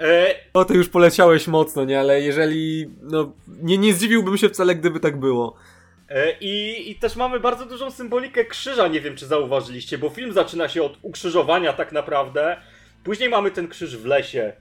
E... 0.00 0.34
O, 0.54 0.64
ty 0.64 0.74
już 0.74 0.88
poleciałeś 0.88 1.46
mocno, 1.46 1.84
nie? 1.84 2.00
Ale 2.00 2.20
jeżeli, 2.20 2.90
no, 3.02 3.32
nie, 3.62 3.78
nie 3.78 3.94
zdziwiłbym 3.94 4.38
się 4.38 4.48
wcale, 4.48 4.74
gdyby 4.74 5.00
tak 5.00 5.20
było. 5.20 5.56
E, 6.08 6.32
I, 6.40 6.90
I 6.90 6.94
też 6.94 7.16
mamy 7.16 7.40
bardzo 7.40 7.66
dużą 7.66 7.90
symbolikę 7.90 8.44
krzyża, 8.44 8.88
nie 8.88 9.00
wiem 9.00 9.16
czy 9.16 9.26
zauważyliście, 9.26 9.98
bo 9.98 10.08
film 10.08 10.32
zaczyna 10.32 10.68
się 10.68 10.82
od 10.82 10.98
ukrzyżowania 11.02 11.72
tak 11.72 11.92
naprawdę. 11.92 12.56
Później 13.04 13.28
mamy 13.28 13.50
ten 13.50 13.68
krzyż 13.68 13.96
w 13.96 14.06
lesie. 14.06 14.52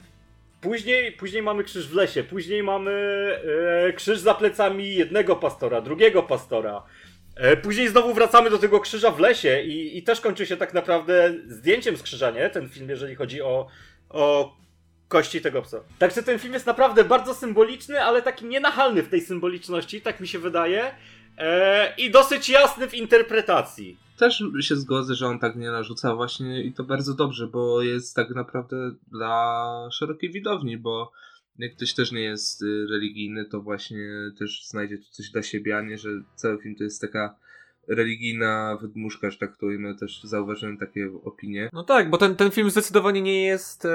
Później, 0.62 1.12
później 1.12 1.42
mamy 1.42 1.64
krzyż 1.64 1.88
w 1.88 1.94
lesie, 1.94 2.24
później 2.24 2.64
mamy 2.64 2.92
e, 3.88 3.94
krzyż 3.94 4.20
za 4.20 4.34
plecami 4.34 4.96
jednego 4.96 5.36
pastora, 5.36 5.82
drugiego 5.82 6.24
pastora. 6.24 6.84
E, 7.36 7.58
później 7.58 7.88
znowu 7.88 8.14
wracamy 8.14 8.50
do 8.50 8.58
tego 8.58 8.80
krzyża 8.80 9.12
w 9.12 9.20
lesie 9.20 9.62
i, 9.62 9.98
i 9.98 10.04
też 10.04 10.22
kończy 10.22 10.46
się 10.46 10.58
tak 10.58 10.74
naprawdę 10.74 11.34
zdjęciem 11.48 11.98
z 11.98 12.04
krzyża, 12.04 12.32
nie? 12.32 12.50
Ten 12.50 12.70
film, 12.70 12.90
jeżeli 12.90 13.16
chodzi 13.16 13.42
o, 13.42 13.68
o 14.10 14.56
kości 15.08 15.42
tego 15.42 15.62
psa. 15.62 15.78
Także 16.00 16.24
ten 16.24 16.40
film 16.40 16.54
jest 16.54 16.66
naprawdę 16.66 17.04
bardzo 17.04 17.34
symboliczny, 17.34 18.04
ale 18.04 18.22
taki 18.22 18.46
nienachalny 18.46 19.04
w 19.04 19.10
tej 19.10 19.22
symboliczności, 19.22 20.02
tak 20.02 20.20
mi 20.20 20.28
się 20.28 20.40
wydaje. 20.40 20.92
Eee, 21.38 22.06
I 22.06 22.12
dosyć 22.12 22.50
jasny 22.50 22.88
w 22.88 22.94
interpretacji. 22.94 23.98
Też 24.18 24.44
się 24.62 24.76
zgodzę, 24.76 25.16
że 25.16 25.28
on 25.28 25.40
tak 25.40 25.56
nie 25.56 25.72
narzuca 25.72 26.16
właśnie 26.16 26.64
i 26.64 26.74
to 26.74 26.84
bardzo 26.84 27.14
dobrze, 27.14 27.48
bo 27.48 27.82
jest 27.82 28.16
tak 28.16 28.30
naprawdę 28.30 28.92
dla 29.12 29.90
szerokiej 29.92 30.32
widowni, 30.32 30.78
bo 30.78 31.12
jak 31.60 31.76
ktoś 31.76 31.94
też 31.94 32.12
nie 32.12 32.24
jest 32.24 32.62
y, 32.62 32.88
religijny, 32.90 33.46
to 33.46 33.62
właśnie 33.62 34.10
też 34.40 34.66
znajdzie 34.68 34.98
tu 34.98 35.04
coś 35.12 35.30
dla 35.30 35.44
siebie, 35.44 35.78
a 35.78 35.82
nie, 35.82 35.98
że 35.98 36.10
cały 36.36 36.62
film 36.62 36.76
to 36.76 36.84
jest 36.84 37.02
taka 37.02 37.36
religijna 37.88 38.78
wydmuszka, 38.82 39.30
że 39.30 39.38
tak 39.38 39.52
my 39.62 39.96
też 39.96 40.24
zauważyłem 40.24 40.78
takie 40.78 41.10
opinie. 41.26 41.70
No 41.74 41.84
tak, 41.84 42.10
bo 42.10 42.18
ten, 42.18 42.36
ten 42.36 42.52
film 42.52 42.70
zdecydowanie 42.70 43.22
nie 43.22 43.44
jest 43.44 43.86
e, 43.86 43.90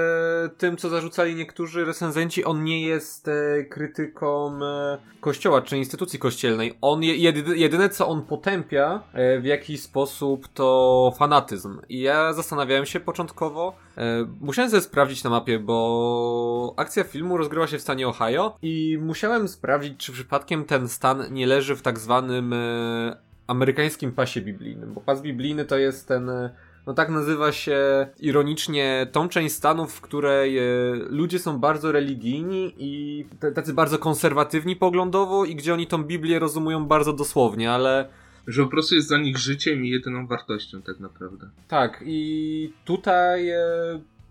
tym, 0.58 0.76
co 0.76 0.88
zarzucali 0.88 1.34
niektórzy 1.34 1.84
recenzenci, 1.84 2.44
on 2.44 2.64
nie 2.64 2.82
jest 2.86 3.28
e, 3.28 3.64
krytyką 3.64 4.58
e, 4.64 4.98
kościoła 5.20 5.62
czy 5.62 5.78
instytucji 5.78 6.18
kościelnej. 6.18 6.78
On 6.80 7.02
je, 7.02 7.16
jedy, 7.16 7.58
jedyne, 7.58 7.88
co 7.88 8.08
on 8.08 8.22
potępia 8.22 9.02
e, 9.12 9.40
w 9.40 9.44
jakiś 9.44 9.82
sposób 9.82 10.48
to 10.48 11.12
fanatyzm. 11.18 11.80
I 11.88 12.00
ja 12.00 12.32
zastanawiałem 12.32 12.86
się 12.86 13.00
początkowo, 13.00 13.76
e, 13.96 14.26
musiałem 14.40 14.70
sobie 14.70 14.82
sprawdzić 14.82 15.24
na 15.24 15.30
mapie, 15.30 15.58
bo 15.58 16.74
akcja 16.76 17.04
filmu 17.04 17.36
rozgrywa 17.36 17.66
się 17.66 17.78
w 17.78 17.82
stanie 17.82 18.08
Ohio 18.08 18.56
i 18.62 18.98
musiałem 19.00 19.48
sprawdzić, 19.48 19.96
czy 19.96 20.12
przypadkiem 20.12 20.64
ten 20.64 20.88
stan 20.88 21.32
nie 21.32 21.46
leży 21.46 21.76
w 21.76 21.82
tak 21.82 21.98
zwanym 21.98 22.52
e, 22.52 23.31
amerykańskim 23.52 24.12
pasie 24.12 24.40
biblijnym, 24.40 24.94
bo 24.94 25.00
pas 25.00 25.22
biblijny 25.22 25.64
to 25.64 25.78
jest 25.78 26.08
ten, 26.08 26.30
e, 26.30 26.50
no 26.86 26.94
tak 26.94 27.08
nazywa 27.08 27.52
się 27.52 28.06
ironicznie 28.20 29.06
tą 29.12 29.28
część 29.28 29.54
Stanów, 29.54 29.94
w 29.94 30.00
której 30.00 30.58
e, 30.58 30.62
ludzie 30.94 31.38
są 31.38 31.58
bardzo 31.58 31.92
religijni 31.92 32.74
i 32.78 33.24
tacy 33.54 33.74
bardzo 33.74 33.98
konserwatywni 33.98 34.76
poglądowo 34.76 35.44
i 35.44 35.56
gdzie 35.56 35.74
oni 35.74 35.86
tą 35.86 36.04
Biblię 36.04 36.38
rozumują 36.38 36.86
bardzo 36.86 37.12
dosłownie, 37.12 37.72
ale 37.72 38.08
że 38.46 38.62
po 38.62 38.68
prostu 38.68 38.94
jest 38.94 39.08
dla 39.08 39.18
nich 39.18 39.38
życiem 39.38 39.84
i 39.84 39.90
jedyną 39.90 40.26
wartością 40.26 40.82
tak 40.82 41.00
naprawdę. 41.00 41.50
Tak, 41.68 42.02
i 42.06 42.72
tutaj 42.84 43.50
e, 43.50 43.60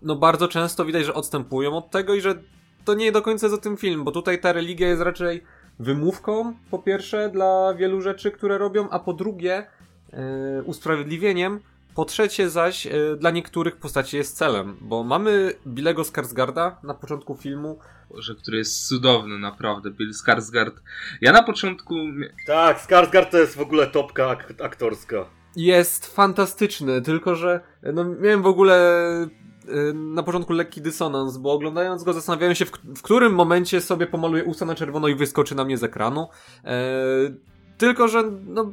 no 0.02 0.16
bardzo 0.16 0.48
często 0.48 0.84
widać, 0.84 1.04
że 1.04 1.14
odstępują 1.14 1.76
od 1.76 1.90
tego 1.90 2.14
i 2.14 2.20
że 2.20 2.34
to 2.84 2.94
nie 2.94 3.12
do 3.12 3.22
końca 3.22 3.46
jest 3.46 3.58
o 3.58 3.62
tym 3.62 3.76
film, 3.76 4.04
bo 4.04 4.12
tutaj 4.12 4.40
ta 4.40 4.52
religia 4.52 4.88
jest 4.88 5.02
raczej 5.02 5.42
wymówką, 5.82 6.54
po 6.70 6.78
pierwsze, 6.78 7.30
dla 7.30 7.74
wielu 7.74 8.00
rzeczy, 8.00 8.30
które 8.30 8.58
robią, 8.58 8.90
a 8.90 8.98
po 8.98 9.12
drugie, 9.12 9.66
yy, 10.12 10.18
usprawiedliwieniem. 10.64 11.60
Po 11.94 12.04
trzecie 12.04 12.50
zaś, 12.50 12.86
yy, 12.86 13.16
dla 13.16 13.30
niektórych 13.30 13.76
postaci 13.76 14.16
jest 14.16 14.36
celem, 14.36 14.76
bo 14.80 15.04
mamy 15.04 15.52
Billego 15.66 16.04
Skarsgarda 16.04 16.76
na 16.82 16.94
początku 16.94 17.36
filmu. 17.36 17.78
Boże, 18.10 18.34
który 18.34 18.58
jest 18.58 18.88
cudowny, 18.88 19.38
naprawdę. 19.38 19.90
Bill 19.90 20.14
Skarsgard. 20.14 20.74
Ja 21.20 21.32
na 21.32 21.42
początku. 21.42 21.94
Tak, 22.46 22.80
Skarsgard 22.80 23.30
to 23.30 23.38
jest 23.38 23.56
w 23.56 23.60
ogóle 23.60 23.86
topka 23.86 24.28
ak 24.28 24.52
aktorska. 24.62 25.24
Jest 25.56 26.14
fantastyczny, 26.14 27.02
tylko 27.02 27.34
że 27.34 27.60
no, 27.82 28.04
miałem 28.04 28.42
w 28.42 28.46
ogóle 28.46 28.76
na 29.94 30.22
początku 30.22 30.52
lekki 30.52 30.82
dysonans, 30.82 31.36
bo 31.36 31.52
oglądając 31.52 32.04
go 32.04 32.12
zastanawiałem 32.12 32.54
się, 32.54 32.64
w, 32.64 32.70
w 32.70 33.02
którym 33.02 33.34
momencie 33.34 33.80
sobie 33.80 34.06
pomaluję 34.06 34.44
usta 34.44 34.66
na 34.66 34.74
czerwono 34.74 35.08
i 35.08 35.14
wyskoczy 35.14 35.54
na 35.54 35.64
mnie 35.64 35.78
z 35.78 35.84
ekranu. 35.84 36.28
E, 36.64 36.80
tylko, 37.78 38.08
że 38.08 38.24
no, 38.46 38.72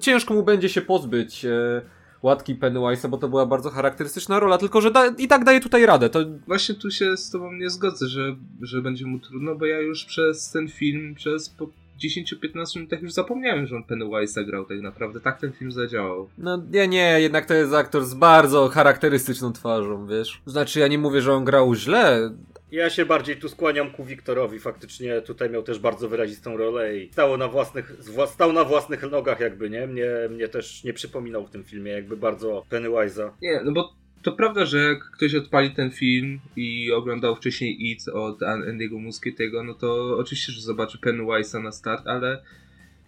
ciężko 0.00 0.34
mu 0.34 0.42
będzie 0.42 0.68
się 0.68 0.80
pozbyć 0.80 1.44
e, 1.44 1.82
łatki 2.22 2.56
Pennywise'a, 2.56 3.08
bo 3.08 3.18
to 3.18 3.28
była 3.28 3.46
bardzo 3.46 3.70
charakterystyczna 3.70 4.40
rola, 4.40 4.58
tylko 4.58 4.80
że 4.80 4.90
da, 4.90 5.06
i 5.06 5.28
tak 5.28 5.44
daje 5.44 5.60
tutaj 5.60 5.86
radę. 5.86 6.10
To... 6.10 6.20
Właśnie 6.46 6.74
tu 6.74 6.90
się 6.90 7.16
z 7.16 7.30
tobą 7.30 7.52
nie 7.52 7.70
zgodzę, 7.70 8.08
że, 8.08 8.36
że 8.62 8.82
będzie 8.82 9.06
mu 9.06 9.18
trudno, 9.18 9.54
bo 9.54 9.66
ja 9.66 9.80
już 9.80 10.04
przez 10.04 10.50
ten 10.50 10.68
film, 10.68 11.14
przez 11.14 11.48
po 11.48 11.68
10-15 12.02 12.76
minutach 12.76 13.02
już 13.02 13.12
zapomniałem, 13.12 13.66
że 13.66 13.76
on 13.76 13.82
Pennywise'a 13.82 14.44
grał 14.44 14.64
tak 14.64 14.80
naprawdę. 14.80 15.20
Tak 15.20 15.40
ten 15.40 15.52
film 15.52 15.72
zadziałał. 15.72 16.28
No 16.38 16.62
nie, 16.70 16.88
nie, 16.88 17.20
jednak 17.20 17.46
to 17.46 17.54
jest 17.54 17.74
aktor 17.74 18.04
z 18.04 18.14
bardzo 18.14 18.68
charakterystyczną 18.68 19.52
twarzą, 19.52 20.06
wiesz. 20.06 20.42
Znaczy 20.46 20.80
ja 20.80 20.88
nie 20.88 20.98
mówię, 20.98 21.20
że 21.20 21.32
on 21.32 21.44
grał 21.44 21.74
źle, 21.74 22.30
ja 22.72 22.90
się 22.90 23.06
bardziej 23.06 23.36
tu 23.36 23.48
skłaniam 23.48 23.90
ku 23.90 24.04
Wiktorowi. 24.04 24.58
Faktycznie 24.58 25.20
tutaj 25.20 25.50
miał 25.50 25.62
też 25.62 25.78
bardzo 25.78 26.08
wyrazistą 26.08 26.56
rolę 26.56 26.96
i 26.96 27.12
stał 27.12 27.36
na 27.36 27.48
własnych, 27.48 27.92
stał 28.26 28.52
na 28.52 28.64
własnych 28.64 29.02
nogach 29.10 29.40
jakby, 29.40 29.70
nie? 29.70 29.86
Mnie, 29.86 30.06
mnie 30.30 30.48
też 30.48 30.84
nie 30.84 30.92
przypominał 30.92 31.46
w 31.46 31.50
tym 31.50 31.64
filmie 31.64 31.92
jakby 31.92 32.16
bardzo 32.16 32.64
Pennywise'a. 32.70 33.30
Nie, 33.42 33.60
no 33.64 33.72
bo 33.72 33.94
to 34.22 34.32
prawda, 34.32 34.66
że 34.66 34.78
jak 34.78 35.10
ktoś 35.10 35.34
odpali 35.34 35.70
ten 35.70 35.90
film 35.90 36.40
i 36.56 36.92
oglądał 36.92 37.36
wcześniej 37.36 37.90
It 37.90 38.08
od 38.08 38.40
Andy'ego 38.40 38.98
Muschiettego, 38.98 39.62
no 39.62 39.74
to 39.74 40.18
oczywiście, 40.18 40.52
że 40.52 40.60
zobaczy 40.60 40.98
Pennywise'a 40.98 41.62
na 41.62 41.72
start, 41.72 42.06
ale 42.06 42.42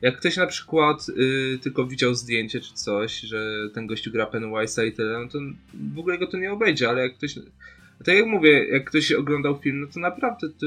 jak 0.03 0.17
ktoś 0.17 0.37
na 0.37 0.47
przykład 0.47 1.09
y, 1.09 1.59
tylko 1.63 1.87
widział 1.87 2.15
zdjęcie 2.15 2.61
czy 2.61 2.75
coś, 2.75 3.21
że 3.21 3.69
ten 3.75 3.87
gościu 3.87 4.11
gra 4.11 4.25
Pennywise'a 4.25 4.87
i 4.87 4.93
tyle, 4.93 5.19
no 5.19 5.29
to 5.29 5.39
w 5.95 5.99
ogóle 5.99 6.19
go 6.19 6.27
to 6.27 6.39
nie 6.39 6.53
obejdzie, 6.53 6.89
ale 6.89 7.03
jak 7.03 7.15
ktoś... 7.15 7.39
Tak 8.05 8.15
jak 8.15 8.27
mówię, 8.27 8.69
jak 8.69 8.85
ktoś 8.85 9.13
oglądał 9.13 9.59
film, 9.59 9.81
no 9.81 9.87
to 9.87 10.01
naprawdę 10.01 10.49
to, 10.49 10.67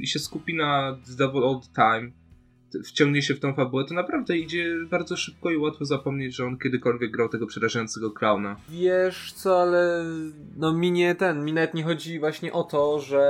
i 0.00 0.06
się 0.06 0.18
skupi 0.18 0.54
na 0.54 0.98
The 1.06 1.16
Devil 1.16 1.44
All 1.44 1.60
Time, 1.74 2.10
wciągnie 2.84 3.22
się 3.22 3.34
w 3.34 3.40
tą 3.40 3.54
fabułę, 3.54 3.84
to 3.84 3.94
naprawdę 3.94 4.38
idzie 4.38 4.66
bardzo 4.90 5.16
szybko 5.16 5.50
i 5.50 5.56
łatwo 5.56 5.84
zapomnieć, 5.84 6.34
że 6.34 6.44
on 6.46 6.58
kiedykolwiek 6.58 7.10
grał 7.10 7.28
tego 7.28 7.46
przerażającego 7.46 8.10
klauna. 8.10 8.56
Wiesz 8.68 9.32
co, 9.32 9.62
ale 9.62 10.04
no 10.56 10.72
mi 10.72 10.92
nie 10.92 11.14
ten, 11.14 11.44
mi 11.44 11.52
nawet 11.52 11.74
nie 11.74 11.84
chodzi 11.84 12.20
właśnie 12.20 12.52
o 12.52 12.64
to, 12.64 13.00
że 13.00 13.24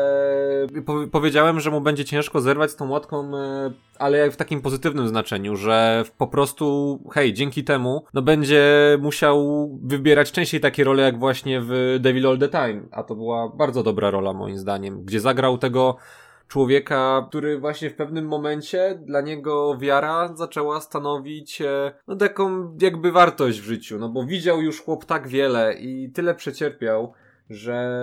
po 0.86 1.06
powiedziałem, 1.06 1.60
że 1.60 1.70
mu 1.70 1.80
będzie 1.80 2.04
ciężko 2.04 2.40
zerwać 2.40 2.70
z 2.70 2.76
tą 2.76 2.90
łatką, 2.90 3.36
e, 3.36 3.70
ale 3.98 4.30
w 4.30 4.36
takim 4.36 4.60
pozytywnym 4.62 5.08
znaczeniu, 5.08 5.56
że 5.56 6.04
po 6.18 6.26
prostu, 6.26 6.98
hej, 7.12 7.32
dzięki 7.32 7.64
temu, 7.64 8.04
no 8.14 8.22
będzie 8.22 8.64
musiał 9.00 9.70
wybierać 9.82 10.32
częściej 10.32 10.60
takie 10.60 10.84
role 10.84 11.02
jak 11.02 11.18
właśnie 11.18 11.60
w 11.60 11.96
Devil 12.00 12.26
All 12.26 12.38
The 12.38 12.48
Time, 12.48 12.82
a 12.90 13.02
to 13.02 13.14
była 13.14 13.48
bardzo 13.48 13.82
dobra 13.82 14.10
rola 14.10 14.32
moim 14.32 14.58
zdaniem, 14.58 15.04
gdzie 15.04 15.20
zagrał 15.20 15.58
tego 15.58 15.96
człowieka, 16.54 17.26
który 17.28 17.58
właśnie 17.58 17.90
w 17.90 17.94
pewnym 17.94 18.28
momencie 18.28 18.98
dla 19.06 19.20
niego 19.20 19.76
wiara 19.78 20.34
zaczęła 20.34 20.80
stanowić 20.80 21.60
e, 21.60 21.92
no 22.08 22.16
taką 22.16 22.76
jakby 22.80 23.12
wartość 23.12 23.60
w 23.60 23.64
życiu, 23.64 23.98
no 23.98 24.08
bo 24.08 24.24
widział 24.24 24.62
już 24.62 24.82
chłop 24.82 25.04
tak 25.04 25.28
wiele 25.28 25.74
i 25.74 26.10
tyle 26.10 26.34
przecierpiał, 26.34 27.12
że 27.50 28.00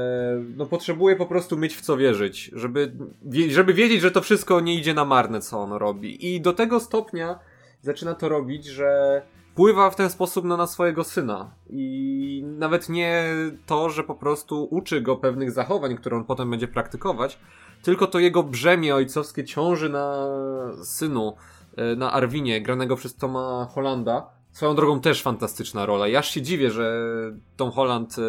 no 0.57 0.65
potrzebuje 0.65 1.15
po 1.15 1.25
prostu 1.25 1.57
mieć 1.57 1.75
w 1.75 1.81
co 1.81 1.97
wierzyć, 1.97 2.51
żeby, 2.53 2.93
żeby 3.49 3.73
wiedzieć, 3.73 4.01
że 4.01 4.11
to 4.11 4.21
wszystko 4.21 4.59
nie 4.59 4.75
idzie 4.75 4.93
na 4.93 5.05
marne, 5.05 5.41
co 5.41 5.59
on 5.59 5.73
robi. 5.73 6.35
I 6.35 6.41
do 6.41 6.53
tego 6.53 6.79
stopnia 6.79 7.39
zaczyna 7.81 8.15
to 8.15 8.29
robić, 8.29 8.65
że 8.65 9.21
wpływa 9.51 9.89
w 9.89 9.95
ten 9.95 10.09
sposób 10.09 10.45
no, 10.45 10.57
na 10.57 10.67
swojego 10.67 11.03
syna. 11.03 11.51
I 11.69 12.43
nawet 12.45 12.89
nie 12.89 13.25
to, 13.65 13.89
że 13.89 14.03
po 14.03 14.15
prostu 14.15 14.67
uczy 14.71 15.01
go 15.01 15.15
pewnych 15.15 15.51
zachowań, 15.51 15.97
które 15.97 16.17
on 16.17 16.23
potem 16.23 16.49
będzie 16.49 16.67
praktykować, 16.67 17.39
tylko 17.83 18.07
to 18.07 18.19
jego 18.19 18.43
brzemię 18.43 18.95
ojcowskie 18.95 19.43
ciąży 19.43 19.89
na 19.89 20.27
synu, 20.83 21.35
e, 21.75 21.95
na 21.95 22.11
Arwinie, 22.11 22.61
granego 22.61 22.95
przez 22.95 23.15
Toma 23.15 23.67
Hollanda. 23.71 24.29
Swoją 24.51 24.75
drogą 24.75 25.01
też 25.01 25.21
fantastyczna 25.21 25.85
rola. 25.85 26.07
Ja 26.07 26.21
się 26.21 26.41
dziwię, 26.41 26.71
że 26.71 27.11
Tom 27.57 27.71
Holland 27.71 28.15
e, 28.17 28.21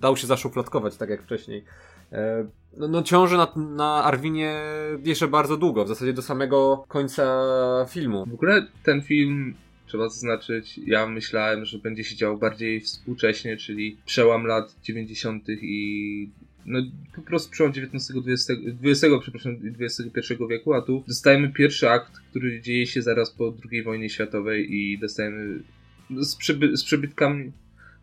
dał 0.00 0.16
się 0.16 0.26
zaszufladkować 0.26 0.96
tak 0.96 1.10
jak 1.10 1.22
wcześniej. 1.22 1.64
E, 2.12 2.46
no, 2.76 2.88
no 2.88 3.02
ciąży 3.02 3.36
na, 3.36 3.52
na 3.56 4.04
Arwinie 4.04 4.60
jeszcze 5.04 5.28
bardzo 5.28 5.56
długo, 5.56 5.84
w 5.84 5.88
zasadzie 5.88 6.12
do 6.12 6.22
samego 6.22 6.84
końca 6.88 7.42
filmu. 7.88 8.26
W 8.26 8.34
ogóle 8.34 8.66
ten 8.82 9.02
film 9.02 9.54
trzeba 9.86 10.08
zaznaczyć, 10.08 10.80
ja 10.86 11.06
myślałem, 11.06 11.64
że 11.64 11.78
będzie 11.78 12.04
się 12.04 12.16
działo 12.16 12.36
bardziej 12.36 12.80
współcześnie, 12.80 13.56
czyli 13.56 13.96
przełam 14.06 14.46
lat 14.46 14.74
90. 14.82 15.44
i 15.48 16.30
no, 16.66 16.78
po 17.16 17.22
prostu 17.22 17.50
przełom 17.50 17.72
XIX, 17.72 18.12
XX, 18.26 18.60
XX, 18.84 19.14
przepraszam, 19.20 19.56
XXI 19.80 20.34
wieku, 20.50 20.74
a 20.74 20.82
tu 20.82 21.04
dostajemy 21.08 21.48
pierwszy 21.48 21.90
akt, 21.90 22.12
który 22.30 22.60
dzieje 22.60 22.86
się 22.86 23.02
zaraz 23.02 23.30
po 23.30 23.54
II 23.70 23.82
wojnie 23.82 24.10
światowej 24.10 24.74
i 24.74 24.98
dostajemy 24.98 25.62
z, 26.10 26.36
przyby, 26.36 26.76
z 26.76 26.84
przybytkami 26.84 27.52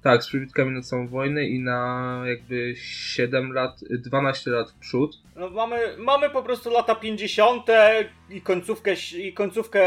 tak, 0.03 0.23
z 0.23 0.27
przybitkami 0.27 0.71
na 0.71 0.81
całą 0.81 1.07
wojnę 1.07 1.47
i 1.47 1.59
na 1.59 2.23
jakby 2.25 2.73
7 2.77 3.51
lat, 3.51 3.79
12 3.89 4.51
lat 4.51 4.71
w 4.71 4.75
przód. 4.75 5.17
No 5.35 5.49
mamy, 5.49 5.77
mamy 5.97 6.29
po 6.29 6.43
prostu 6.43 6.69
lata 6.69 6.95
50. 6.95 7.65
i 8.29 8.41
końcówkę, 8.41 8.93
i 9.17 9.33
końcówkę 9.33 9.81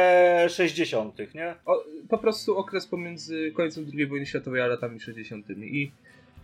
60., 0.48 1.34
nie? 1.34 1.54
O, 1.66 1.84
po 2.08 2.18
prostu 2.18 2.56
okres 2.56 2.86
pomiędzy 2.86 3.52
końcem 3.52 3.86
II 3.94 4.06
wojny 4.06 4.26
światowej 4.26 4.62
a 4.62 4.66
latami 4.66 5.00
60. 5.00 5.50
I 5.50 5.90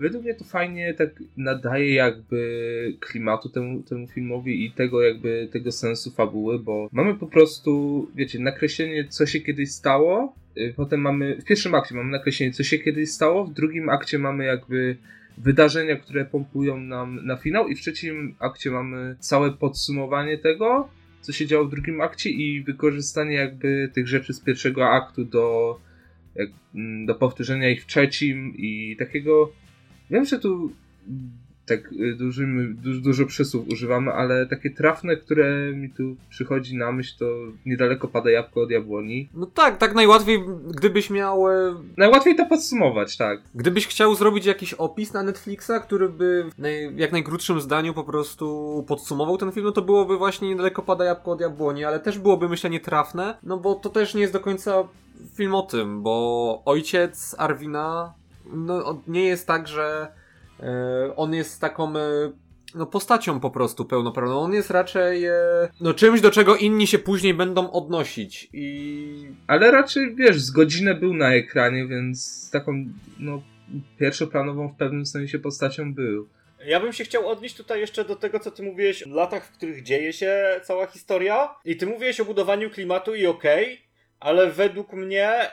według 0.00 0.24
mnie 0.24 0.34
to 0.34 0.44
fajnie 0.44 0.94
tak 0.94 1.10
nadaje 1.36 1.94
jakby 1.94 2.96
klimatu 3.00 3.48
temu, 3.48 3.82
temu 3.82 4.06
filmowi 4.06 4.64
i 4.64 4.70
tego 4.70 5.02
jakby 5.02 5.48
tego 5.52 5.72
sensu 5.72 6.10
fabuły, 6.10 6.58
bo 6.58 6.88
mamy 6.92 7.14
po 7.14 7.26
prostu, 7.26 8.06
wiecie, 8.14 8.38
nakreślenie 8.38 9.08
co 9.08 9.26
się 9.26 9.40
kiedyś 9.40 9.70
stało, 9.70 10.34
y, 10.56 10.74
potem 10.76 11.00
mamy, 11.00 11.36
w 11.40 11.44
pierwszym 11.44 11.74
akcie 11.74 11.94
mamy 11.94 12.10
nakreślenie 12.10 12.52
co 12.52 12.62
się 12.62 12.78
kiedyś 12.78 13.10
stało, 13.10 13.44
w 13.44 13.52
drugim 13.52 13.88
akcie 13.88 14.18
mamy 14.18 14.44
jakby 14.44 14.96
wydarzenia, 15.38 15.96
które 15.96 16.24
pompują 16.24 16.80
nam 16.80 17.26
na 17.26 17.36
finał 17.36 17.68
i 17.68 17.76
w 17.76 17.80
trzecim 17.80 18.34
akcie 18.38 18.70
mamy 18.70 19.16
całe 19.20 19.52
podsumowanie 19.52 20.38
tego, 20.38 20.88
co 21.20 21.32
się 21.32 21.46
działo 21.46 21.64
w 21.64 21.70
drugim 21.70 22.00
akcie 22.00 22.30
i 22.30 22.62
wykorzystanie 22.62 23.34
jakby 23.34 23.90
tych 23.94 24.08
rzeczy 24.08 24.32
z 24.32 24.40
pierwszego 24.40 24.90
aktu 24.90 25.24
do, 25.24 25.78
mm, 26.74 27.06
do 27.06 27.14
powtórzenia 27.14 27.70
ich 27.70 27.82
w 27.82 27.86
trzecim 27.86 28.54
i 28.56 28.96
takiego 28.98 29.52
Wiem, 30.10 30.24
że 30.24 30.38
tu 30.38 30.70
tak 31.66 31.92
y, 31.92 32.14
dużymi, 32.14 32.74
dużo, 32.74 33.00
dużo 33.00 33.26
przysłów 33.26 33.68
używamy, 33.68 34.12
ale 34.12 34.46
takie 34.46 34.70
trafne, 34.70 35.16
które 35.16 35.72
mi 35.72 35.90
tu 35.90 36.16
przychodzi 36.28 36.76
na 36.76 36.92
myśl, 36.92 37.18
to 37.18 37.26
niedaleko 37.66 38.08
pada 38.08 38.30
jabłko 38.30 38.60
od 38.60 38.70
jabłoni. 38.70 39.28
No 39.34 39.46
tak, 39.46 39.78
tak 39.78 39.94
najłatwiej, 39.94 40.44
gdybyś 40.76 41.10
miał... 41.10 41.50
E, 41.50 41.74
najłatwiej 41.96 42.36
to 42.36 42.46
podsumować, 42.46 43.16
tak. 43.16 43.40
Gdybyś 43.54 43.86
chciał 43.86 44.14
zrobić 44.14 44.46
jakiś 44.46 44.74
opis 44.74 45.12
na 45.12 45.22
Netflixa, 45.22 45.72
który 45.82 46.08
by 46.08 46.50
w 46.54 46.58
naj, 46.58 46.96
jak 46.96 47.12
najkrótszym 47.12 47.60
zdaniu 47.60 47.94
po 47.94 48.04
prostu 48.04 48.84
podsumował 48.88 49.38
ten 49.38 49.52
film, 49.52 49.66
no 49.66 49.72
to 49.72 49.82
byłoby 49.82 50.16
właśnie 50.16 50.48
niedaleko 50.48 50.82
pada 50.82 51.04
jabłko 51.04 51.30
od 51.30 51.40
jabłoni, 51.40 51.84
ale 51.84 52.00
też 52.00 52.18
byłoby 52.18 52.48
myślę 52.48 52.70
nietrafne, 52.70 53.38
no 53.42 53.58
bo 53.58 53.74
to 53.74 53.90
też 53.90 54.14
nie 54.14 54.20
jest 54.20 54.32
do 54.32 54.40
końca 54.40 54.88
film 55.34 55.54
o 55.54 55.62
tym, 55.62 56.02
bo 56.02 56.62
ojciec 56.64 57.34
Arwina 57.38 58.14
no, 58.52 59.02
nie 59.06 59.24
jest 59.24 59.46
tak, 59.46 59.68
że 59.68 60.08
e, 60.60 61.16
on 61.16 61.34
jest 61.34 61.60
taką 61.60 61.96
e, 61.96 62.32
no, 62.74 62.86
postacią 62.86 63.40
po 63.40 63.50
prostu 63.50 63.84
pełnoprawną. 63.84 64.40
On 64.40 64.52
jest 64.52 64.70
raczej 64.70 65.24
e, 65.24 65.32
no, 65.80 65.94
czymś, 65.94 66.20
do 66.20 66.30
czego 66.30 66.56
inni 66.56 66.86
się 66.86 66.98
później 66.98 67.34
będą 67.34 67.70
odnosić. 67.70 68.48
I... 68.52 69.28
Ale 69.46 69.70
raczej, 69.70 70.14
wiesz, 70.14 70.40
z 70.40 70.50
godzinę 70.50 70.94
był 70.94 71.14
na 71.14 71.34
ekranie, 71.34 71.86
więc 71.86 72.50
taką 72.50 72.84
no, 73.18 73.42
pierwszoplanową 73.98 74.68
w 74.68 74.76
pewnym 74.76 75.06
sensie 75.06 75.38
postacią 75.38 75.94
był. 75.94 76.28
Ja 76.66 76.80
bym 76.80 76.92
się 76.92 77.04
chciał 77.04 77.28
odnieść 77.28 77.56
tutaj 77.56 77.80
jeszcze 77.80 78.04
do 78.04 78.16
tego, 78.16 78.40
co 78.40 78.50
ty 78.50 78.62
mówiłeś 78.62 79.04
w 79.04 79.10
latach, 79.10 79.46
w 79.46 79.52
których 79.52 79.82
dzieje 79.82 80.12
się 80.12 80.60
cała 80.62 80.86
historia. 80.86 81.48
I 81.64 81.76
ty 81.76 81.86
mówiłeś 81.86 82.20
o 82.20 82.24
budowaniu 82.24 82.70
klimatu 82.70 83.14
i 83.14 83.26
okej, 83.26 83.64
okay, 83.64 83.85
ale 84.20 84.50
według 84.50 84.92
mnie 84.92 85.50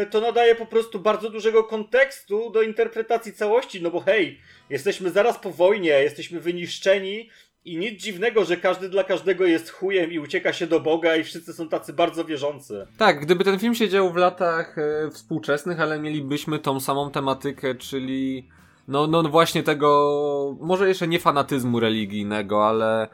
yy, 0.00 0.06
to 0.06 0.20
nadaje 0.20 0.54
po 0.54 0.66
prostu 0.66 1.00
bardzo 1.00 1.30
dużego 1.30 1.64
kontekstu 1.64 2.50
do 2.50 2.62
interpretacji 2.62 3.32
całości, 3.32 3.82
no 3.82 3.90
bo 3.90 4.00
hej, 4.00 4.40
jesteśmy 4.70 5.10
zaraz 5.10 5.38
po 5.38 5.50
wojnie, 5.50 5.90
jesteśmy 5.90 6.40
wyniszczeni 6.40 7.30
i 7.64 7.78
nic 7.78 8.02
dziwnego, 8.02 8.44
że 8.44 8.56
każdy 8.56 8.88
dla 8.88 9.04
każdego 9.04 9.46
jest 9.46 9.70
chujem 9.70 10.12
i 10.12 10.18
ucieka 10.18 10.52
się 10.52 10.66
do 10.66 10.80
Boga 10.80 11.16
i 11.16 11.24
wszyscy 11.24 11.52
są 11.52 11.68
tacy 11.68 11.92
bardzo 11.92 12.24
wierzący. 12.24 12.86
Tak, 12.98 13.20
gdyby 13.20 13.44
ten 13.44 13.58
film 13.58 13.74
się 13.74 13.88
dział 13.88 14.12
w 14.12 14.16
latach 14.16 14.76
e, 14.78 15.10
współczesnych, 15.10 15.80
ale 15.80 16.00
mielibyśmy 16.00 16.58
tą 16.58 16.80
samą 16.80 17.10
tematykę, 17.10 17.74
czyli 17.74 18.48
no, 18.88 19.06
no 19.06 19.22
właśnie 19.22 19.62
tego, 19.62 20.56
może 20.60 20.88
jeszcze 20.88 21.08
nie 21.08 21.20
fanatyzmu 21.20 21.80
religijnego, 21.80 22.68
ale 22.68 23.08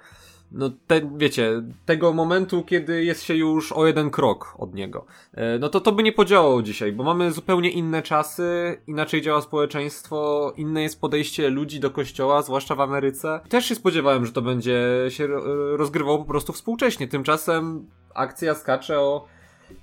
no 0.54 0.70
te, 0.86 1.00
wiecie, 1.16 1.62
tego 1.86 2.12
momentu, 2.12 2.62
kiedy 2.62 3.04
jest 3.04 3.22
się 3.22 3.34
już 3.34 3.72
o 3.72 3.86
jeden 3.86 4.10
krok 4.10 4.54
od 4.58 4.74
niego. 4.74 5.06
E, 5.34 5.58
no 5.58 5.68
to 5.68 5.80
to 5.80 5.92
by 5.92 6.02
nie 6.02 6.12
podziałało 6.12 6.62
dzisiaj, 6.62 6.92
bo 6.92 7.04
mamy 7.04 7.32
zupełnie 7.32 7.70
inne 7.70 8.02
czasy, 8.02 8.78
inaczej 8.86 9.22
działa 9.22 9.40
społeczeństwo, 9.40 10.52
inne 10.56 10.82
jest 10.82 11.00
podejście 11.00 11.50
ludzi 11.50 11.80
do 11.80 11.90
kościoła, 11.90 12.42
zwłaszcza 12.42 12.74
w 12.74 12.80
Ameryce. 12.80 13.40
Też 13.48 13.66
się 13.66 13.74
spodziewałem, 13.74 14.26
że 14.26 14.32
to 14.32 14.42
będzie 14.42 14.80
się 15.08 15.26
rozgrywało 15.76 16.18
po 16.18 16.24
prostu 16.24 16.52
współcześnie. 16.52 17.08
Tymczasem 17.08 17.86
akcja 18.14 18.54
skacze 18.54 19.00
o 19.00 19.26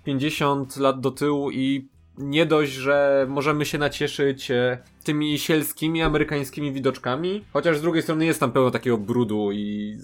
50 0.04 0.78
lat 0.78 1.00
do 1.00 1.12
tyłu 1.12 1.52
i 1.52 1.88
nie 2.20 2.46
dość, 2.46 2.72
że 2.72 3.26
możemy 3.30 3.66
się 3.66 3.78
nacieszyć 3.78 4.52
e, 4.52 4.78
tymi 5.04 5.40
sielskimi 5.40 6.02
amerykańskimi 6.02 6.74
widoczkami, 6.74 7.46
chociaż 7.54 7.78
z 7.78 7.82
drugiej 7.82 8.04
strony 8.04 8.26
jest 8.26 8.40
tam 8.40 8.52
pełno 8.52 8.72
takiego 8.72 8.98
brudu 8.98 9.52
i, 9.52 9.98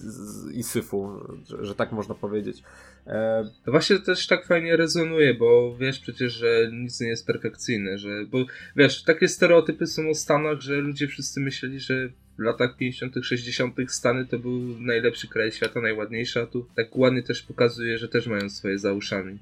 i 0.54 0.63
syfu, 0.63 1.10
że, 1.47 1.65
że 1.65 1.75
tak 1.75 1.91
można 1.91 2.15
powiedzieć. 2.15 2.63
E... 3.08 3.49
To 3.65 3.71
właśnie 3.71 3.99
też 3.99 4.28
tak 4.28 4.45
fajnie 4.45 4.78
rezonuje, 4.78 5.34
bo 5.34 5.78
wiesz 5.78 5.99
przecież, 5.99 6.34
że 6.34 6.69
nic 6.73 7.01
nie 7.01 7.08
jest 7.08 7.28
perfekcyjne, 7.28 7.97
że, 7.97 8.10
bo 8.25 8.38
wiesz, 8.75 9.04
takie 9.04 9.28
stereotypy 9.28 9.88
są 9.88 10.10
o 10.10 10.13
Stanach, 10.13 10.62
że 10.62 10.75
ludzie 10.75 11.08
wszyscy 11.08 11.39
myśleli, 11.39 11.80
że 11.80 12.10
w 12.38 12.41
latach 12.41 12.78
50., 12.78 13.15
60. 13.21 13.75
Stany 13.88 14.25
to 14.25 14.39
był 14.39 14.60
najlepszy 14.80 15.28
kraj 15.28 15.51
świata, 15.51 15.82
najładniejszy, 15.82 16.41
a 16.41 16.45
tu 16.45 16.67
tak 16.75 16.95
ładnie 16.95 17.23
też 17.23 17.41
pokazuje, 17.41 17.97
że 17.97 18.08
też 18.08 18.28
mają 18.28 18.49
swoje 18.49 18.80
za 18.80 18.93
uszami. 18.93 19.39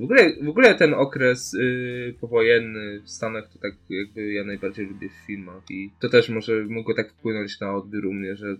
W 0.00 0.02
ogóle, 0.02 0.32
w 0.42 0.48
ogóle 0.48 0.74
ten 0.74 0.94
okres 0.94 1.52
yy, 1.52 2.14
powojenny 2.20 3.00
w 3.00 3.10
Stanach 3.10 3.48
to 3.52 3.58
tak 3.58 3.72
jakby 3.90 4.32
ja 4.32 4.44
najbardziej 4.44 4.86
lubię 4.86 5.08
w 5.08 5.26
filmach 5.26 5.62
i 5.70 5.90
to 6.00 6.08
też 6.08 6.28
może 6.28 6.52
mogło 6.68 6.94
tak 6.94 7.12
wpłynąć 7.12 7.60
na 7.60 7.74
odbiór 7.74 8.06
u 8.06 8.12
mnie, 8.12 8.36
że 8.36 8.56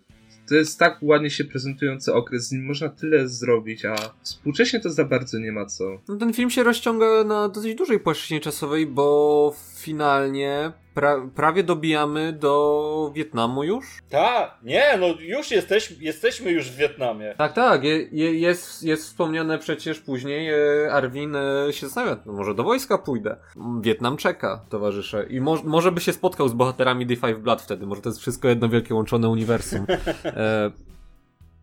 to 0.49 0.55
jest 0.55 0.79
tak 0.79 0.99
ładnie 1.03 1.31
się 1.31 1.45
prezentujący 1.45 2.15
okres, 2.15 2.49
z 2.49 2.53
nim 2.53 2.65
można 2.65 2.89
tyle 2.89 3.29
zrobić, 3.29 3.85
a 3.85 3.97
współcześnie 4.23 4.81
to 4.81 4.91
za 4.91 5.05
bardzo 5.05 5.39
nie 5.39 5.53
ma 5.53 5.67
co. 5.67 6.01
No 6.09 6.17
ten 6.17 6.33
film 6.33 6.51
się 6.51 6.63
rozciąga 6.63 7.25
na 7.25 7.49
dosyć 7.49 7.75
dużej 7.75 8.01
płaszczyźnie 8.01 8.41
czasowej, 8.41 8.87
bo 8.87 9.55
finalnie 9.77 10.73
pra, 10.97 11.17
prawie 11.35 11.63
dobijamy 11.63 12.33
do 12.33 13.13
Wietnamu 13.15 13.65
już? 13.65 13.87
Tak, 14.11 14.59
nie, 14.63 14.99
no 15.01 15.07
już 15.21 15.51
jesteś, 15.51 15.91
jesteśmy 16.01 16.51
już 16.51 16.71
w 16.71 16.77
Wietnamie. 16.77 17.35
Tak, 17.39 17.53
tak, 17.53 17.85
je, 17.85 18.09
je, 18.13 18.39
jest, 18.39 18.83
jest 18.83 19.05
wspomniane 19.05 19.59
przecież 19.59 20.01
później, 20.01 20.49
e, 20.51 20.93
Arwin 20.93 21.37
e, 21.37 21.73
się 21.73 21.87
zastanawia, 21.87 22.23
no 22.27 22.33
może 22.33 22.55
do 22.55 22.65
wojska 22.65 22.99
pójdę. 22.99 23.37
Wietnam 23.81 24.17
czeka, 24.17 24.65
towarzysze. 24.69 25.27
I 25.31 25.41
mo, 25.41 25.59
może 25.65 25.93
by 25.93 26.01
się 26.01 26.13
spotkał 26.13 26.49
z 26.49 26.53
bohaterami 26.53 27.07
D5 27.07 27.35
Blood 27.35 27.63
wtedy, 27.63 27.87
może 27.87 28.03
to 28.03 28.09
jest 28.09 28.21
wszystko 28.21 28.49
jedno 28.49 28.69
wielkie 28.69 28.95
łączone 28.95 29.29
uniwersum. 29.29 29.87
E, 30.25 30.71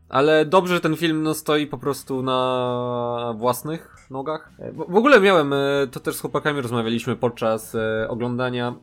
ale 0.09 0.45
dobrze, 0.45 0.73
że 0.73 0.81
ten 0.81 0.95
film 0.95 1.23
no, 1.23 1.33
stoi 1.33 1.67
po 1.67 1.77
prostu 1.77 2.23
na 2.23 3.33
własnych 3.37 3.95
nogach. 4.11 4.51
E, 4.59 4.71
w 4.71 4.95
ogóle 4.95 5.19
miałem, 5.19 5.53
e, 5.53 5.57
to 5.91 5.99
też 5.99 6.15
z 6.15 6.21
chłopakami 6.21 6.61
rozmawialiśmy 6.61 7.15
podczas 7.15 7.75
e, 7.75 8.07
oglądania 8.09 8.75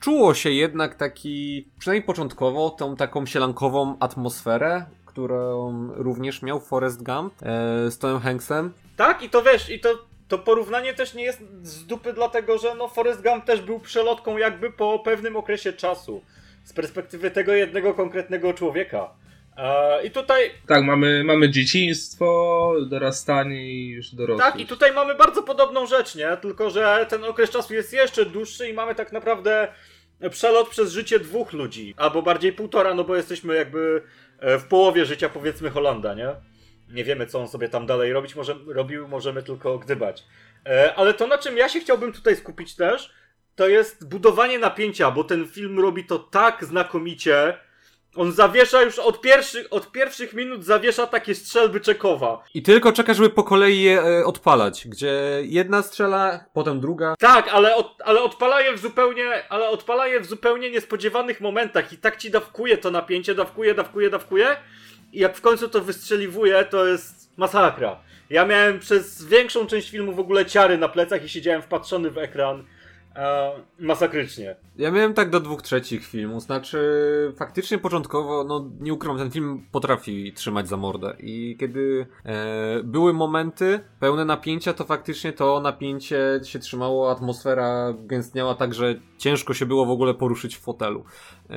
czuło 0.00 0.34
się 0.34 0.50
jednak 0.50 0.94
taki, 0.94 1.68
przynajmniej 1.78 2.06
początkowo, 2.06 2.70
tą 2.70 2.96
taką 2.96 3.26
sielankową 3.26 3.96
atmosferę, 4.00 4.86
którą 5.06 5.88
również 5.94 6.42
miał 6.42 6.60
Forrest 6.60 7.02
Gump 7.02 7.34
z 7.90 7.98
Tomem 7.98 8.20
Hanksem. 8.20 8.72
Tak, 8.96 9.22
i 9.22 9.30
to 9.30 9.42
wiesz, 9.42 9.70
i 9.70 9.80
to 9.80 10.10
to 10.30 10.38
porównanie 10.38 10.94
też 10.94 11.14
nie 11.14 11.22
jest 11.24 11.40
z 11.62 11.86
dupy, 11.86 12.12
dlatego 12.12 12.58
że 12.58 12.74
no 12.74 12.88
Forrest 12.88 13.22
Gump 13.22 13.44
też 13.44 13.60
był 13.62 13.80
przelotką 13.80 14.38
jakby 14.38 14.72
po 14.72 14.98
pewnym 14.98 15.36
okresie 15.36 15.72
czasu. 15.72 16.22
Z 16.64 16.72
perspektywy 16.72 17.30
tego 17.30 17.52
jednego 17.52 17.94
konkretnego 17.94 18.54
człowieka. 18.54 19.10
I 20.04 20.10
tutaj. 20.10 20.50
Tak, 20.66 20.84
mamy, 20.84 21.24
mamy 21.24 21.50
dzieciństwo, 21.50 22.74
dorastanie 22.86 23.72
i 23.72 23.88
już 23.88 24.14
dorosłość. 24.14 24.52
Tak, 24.52 24.60
i 24.60 24.66
tutaj 24.66 24.92
mamy 24.92 25.14
bardzo 25.14 25.42
podobną 25.42 25.86
rzecz, 25.86 26.14
nie? 26.14 26.36
Tylko, 26.36 26.70
że 26.70 27.06
ten 27.08 27.24
okres 27.24 27.50
czasu 27.50 27.74
jest 27.74 27.92
jeszcze 27.92 28.26
dłuższy 28.26 28.68
i 28.68 28.72
mamy 28.72 28.94
tak 28.94 29.12
naprawdę 29.12 29.68
przelot 30.30 30.68
przez 30.68 30.92
życie 30.92 31.18
dwóch 31.18 31.52
ludzi. 31.52 31.94
Albo 31.96 32.22
bardziej 32.22 32.52
półtora, 32.52 32.94
no 32.94 33.04
bo 33.04 33.16
jesteśmy 33.16 33.54
jakby 33.54 34.02
e, 34.38 34.58
w 34.58 34.64
połowie 34.64 35.06
życia, 35.06 35.28
powiedzmy, 35.28 35.70
Holanda, 35.70 36.14
nie? 36.14 36.28
Nie 36.88 37.04
wiemy, 37.04 37.26
co 37.26 37.40
on 37.40 37.48
sobie 37.48 37.68
tam 37.68 37.86
dalej 37.86 38.12
robić 38.12 38.36
może, 38.36 38.54
robił, 38.66 39.08
możemy 39.08 39.42
tylko 39.42 39.78
gdybać. 39.78 40.24
E, 40.66 40.94
ale 40.94 41.14
to, 41.14 41.26
na 41.26 41.38
czym 41.38 41.56
ja 41.56 41.68
się 41.68 41.80
chciałbym 41.80 42.12
tutaj 42.12 42.36
skupić 42.36 42.76
też, 42.76 43.12
to 43.54 43.68
jest 43.68 44.08
budowanie 44.08 44.58
napięcia, 44.58 45.10
bo 45.10 45.24
ten 45.24 45.48
film 45.48 45.80
robi 45.80 46.04
to 46.04 46.18
tak 46.18 46.64
znakomicie. 46.64 47.58
On 48.16 48.32
zawiesza 48.32 48.82
już 48.82 48.98
od 48.98 49.20
pierwszych, 49.20 49.66
od 49.70 49.92
pierwszych 49.92 50.34
minut 50.34 50.64
zawiesza 50.64 51.06
takie 51.06 51.34
strzelby 51.34 51.80
Czekowa. 51.80 52.44
I 52.54 52.62
tylko 52.62 52.92
czeka, 52.92 53.14
żeby 53.14 53.30
po 53.30 53.44
kolei 53.44 53.82
je 53.82 54.02
e, 54.02 54.24
odpalać, 54.24 54.88
gdzie 54.88 55.12
jedna 55.42 55.82
strzela, 55.82 56.44
potem 56.52 56.80
druga. 56.80 57.14
Tak, 57.18 57.48
ale, 57.48 57.76
od, 57.76 57.94
ale 58.04 58.22
odpala 58.22 58.60
je 58.60 58.72
w 58.72 58.78
zupełnie, 58.78 59.48
ale 59.48 59.68
odpala 59.68 60.06
je 60.06 60.20
w 60.20 60.26
zupełnie 60.26 60.70
niespodziewanych 60.70 61.40
momentach 61.40 61.92
i 61.92 61.98
tak 61.98 62.16
ci 62.16 62.30
dawkuje 62.30 62.78
to 62.78 62.90
napięcie, 62.90 63.34
dawkuje, 63.34 63.74
dawkuje, 63.74 64.10
dawkuje 64.10 64.56
i 65.12 65.20
jak 65.20 65.36
w 65.36 65.40
końcu 65.40 65.68
to 65.68 65.80
wystrzeliwuje, 65.80 66.64
to 66.64 66.86
jest 66.86 67.38
masakra. 67.38 68.00
Ja 68.30 68.46
miałem 68.46 68.78
przez 68.78 69.24
większą 69.24 69.66
część 69.66 69.90
filmu 69.90 70.12
w 70.12 70.20
ogóle 70.20 70.46
ciary 70.46 70.78
na 70.78 70.88
plecach 70.88 71.24
i 71.24 71.28
siedziałem 71.28 71.62
wpatrzony 71.62 72.10
w 72.10 72.18
ekran 72.18 72.64
masakrycznie. 73.78 74.56
Ja 74.76 74.90
miałem 74.90 75.14
tak 75.14 75.30
do 75.30 75.40
dwóch 75.40 75.62
trzecich 75.62 76.06
filmu, 76.06 76.40
znaczy 76.40 76.80
faktycznie 77.36 77.78
początkowo, 77.78 78.44
no 78.44 78.70
nie 78.80 78.94
ukrywam, 78.94 79.18
ten 79.18 79.30
film 79.30 79.66
potrafi 79.72 80.32
trzymać 80.32 80.68
za 80.68 80.76
mordę 80.76 81.16
i 81.18 81.56
kiedy 81.60 82.06
e, 82.24 82.82
były 82.84 83.12
momenty 83.12 83.80
pełne 84.00 84.24
napięcia, 84.24 84.72
to 84.72 84.84
faktycznie 84.84 85.32
to 85.32 85.60
napięcie 85.60 86.40
się 86.44 86.58
trzymało, 86.58 87.10
atmosfera 87.10 87.94
gęstniała 87.98 88.54
tak, 88.54 88.74
że 88.74 88.94
ciężko 89.18 89.54
się 89.54 89.66
było 89.66 89.86
w 89.86 89.90
ogóle 89.90 90.14
poruszyć 90.14 90.56
w 90.56 90.60
fotelu. 90.60 91.04
E, 91.50 91.56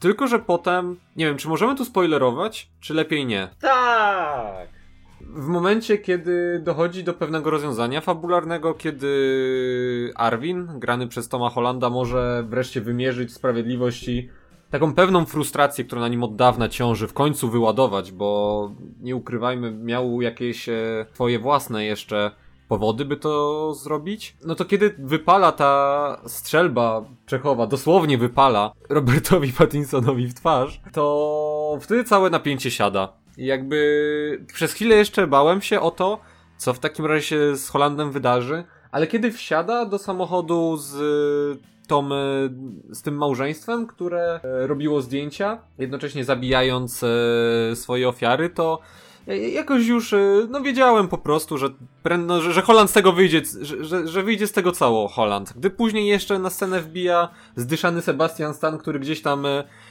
tylko, 0.00 0.26
że 0.26 0.38
potem, 0.38 0.96
nie 1.16 1.26
wiem, 1.26 1.36
czy 1.36 1.48
możemy 1.48 1.74
tu 1.76 1.84
spoilerować, 1.84 2.70
czy 2.80 2.94
lepiej 2.94 3.26
nie? 3.26 3.48
Tak! 3.60 4.77
W 5.28 5.46
momencie, 5.46 5.98
kiedy 5.98 6.60
dochodzi 6.64 7.04
do 7.04 7.14
pewnego 7.14 7.50
rozwiązania 7.50 8.00
fabularnego, 8.00 8.74
kiedy 8.74 10.12
Arwin, 10.14 10.66
grany 10.66 11.08
przez 11.08 11.28
Toma 11.28 11.50
Hollanda, 11.50 11.90
może 11.90 12.44
wreszcie 12.48 12.80
wymierzyć 12.80 13.32
sprawiedliwość 13.32 14.08
i 14.08 14.28
taką 14.70 14.94
pewną 14.94 15.24
frustrację, 15.24 15.84
która 15.84 16.00
na 16.00 16.08
nim 16.08 16.22
od 16.22 16.36
dawna 16.36 16.68
ciąży, 16.68 17.06
w 17.08 17.12
końcu 17.12 17.50
wyładować, 17.50 18.12
bo 18.12 18.70
nie 19.00 19.16
ukrywajmy, 19.16 19.72
miał 19.72 20.22
jakieś 20.22 20.68
e, 20.68 21.06
swoje 21.14 21.38
własne 21.38 21.84
jeszcze 21.84 22.30
powody, 22.68 23.04
by 23.04 23.16
to 23.16 23.74
zrobić. 23.74 24.36
No 24.44 24.54
to 24.54 24.64
kiedy 24.64 24.94
wypala 24.98 25.52
ta 25.52 26.20
strzelba 26.26 27.04
Czechowa, 27.26 27.66
dosłownie 27.66 28.18
wypala 28.18 28.72
Robertowi 28.88 29.52
Pattinsonowi 29.52 30.26
w 30.26 30.34
twarz, 30.34 30.80
to 30.92 31.78
wtedy 31.80 32.04
całe 32.04 32.30
napięcie 32.30 32.70
siada. 32.70 33.12
Jakby 33.38 34.44
przez 34.54 34.72
chwilę 34.72 34.96
jeszcze 34.96 35.26
bałem 35.26 35.60
się 35.60 35.80
o 35.80 35.90
to, 35.90 36.20
co 36.56 36.74
w 36.74 36.78
takim 36.78 37.06
razie 37.06 37.22
się 37.22 37.56
z 37.56 37.68
Holandem 37.68 38.12
wydarzy, 38.12 38.64
ale 38.90 39.06
kiedy 39.06 39.32
wsiada 39.32 39.84
do 39.84 39.98
samochodu 39.98 40.76
z 40.76 40.94
tą, 41.88 42.06
e, 42.06 42.08
z 42.90 43.02
tym 43.02 43.16
małżeństwem, 43.16 43.86
które 43.86 44.40
e, 44.42 44.66
robiło 44.66 45.00
zdjęcia, 45.02 45.58
jednocześnie 45.78 46.24
zabijając 46.24 47.04
swoje 47.74 48.08
ofiary, 48.08 48.50
to 48.50 48.80
jakoś 49.52 49.86
już, 49.86 50.14
no 50.48 50.60
wiedziałem 50.60 51.08
po 51.08 51.18
prostu, 51.18 51.58
że, 51.58 51.68
no, 52.18 52.40
że, 52.40 52.52
że 52.52 52.62
Holland 52.62 52.90
z 52.90 52.92
tego 52.92 53.12
wyjdzie, 53.12 53.42
że, 53.60 54.08
że, 54.08 54.22
wyjdzie 54.22 54.46
z 54.46 54.52
tego 54.52 54.72
cało 54.72 55.08
Holland. 55.08 55.52
Gdy 55.56 55.70
później 55.70 56.06
jeszcze 56.06 56.38
na 56.38 56.50
scenę 56.50 56.80
wbija 56.80 57.28
zdyszany 57.56 58.02
Sebastian 58.02 58.54
Stan, 58.54 58.78
który 58.78 58.98
gdzieś 58.98 59.22
tam 59.22 59.46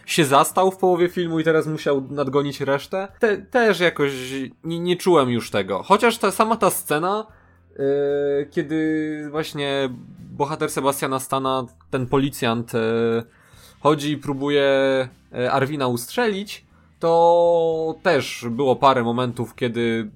się 0.07 0.25
zastał 0.25 0.71
w 0.71 0.77
połowie 0.77 1.09
filmu 1.09 1.39
i 1.39 1.43
teraz 1.43 1.67
musiał 1.67 2.03
nadgonić 2.09 2.61
resztę, 2.61 3.07
te, 3.19 3.37
też 3.37 3.79
jakoś 3.79 4.11
nie, 4.63 4.79
nie 4.79 4.95
czułem 4.95 5.29
już 5.29 5.51
tego. 5.51 5.83
Chociaż 5.83 6.17
ta 6.17 6.31
sama 6.31 6.55
ta 6.55 6.69
scena, 6.69 7.27
yy, 7.79 7.85
kiedy 8.51 9.27
właśnie 9.31 9.89
bohater 10.31 10.69
Sebastiana 10.69 11.19
Stana, 11.19 11.65
ten 11.89 12.07
policjant, 12.07 12.73
yy, 12.73 13.23
chodzi 13.79 14.11
i 14.11 14.17
próbuje 14.17 15.07
yy, 15.31 15.51
Arwina 15.51 15.87
ustrzelić, 15.87 16.65
to 16.99 17.99
też 18.03 18.45
było 18.51 18.75
parę 18.75 19.03
momentów, 19.03 19.55
kiedy 19.55 20.09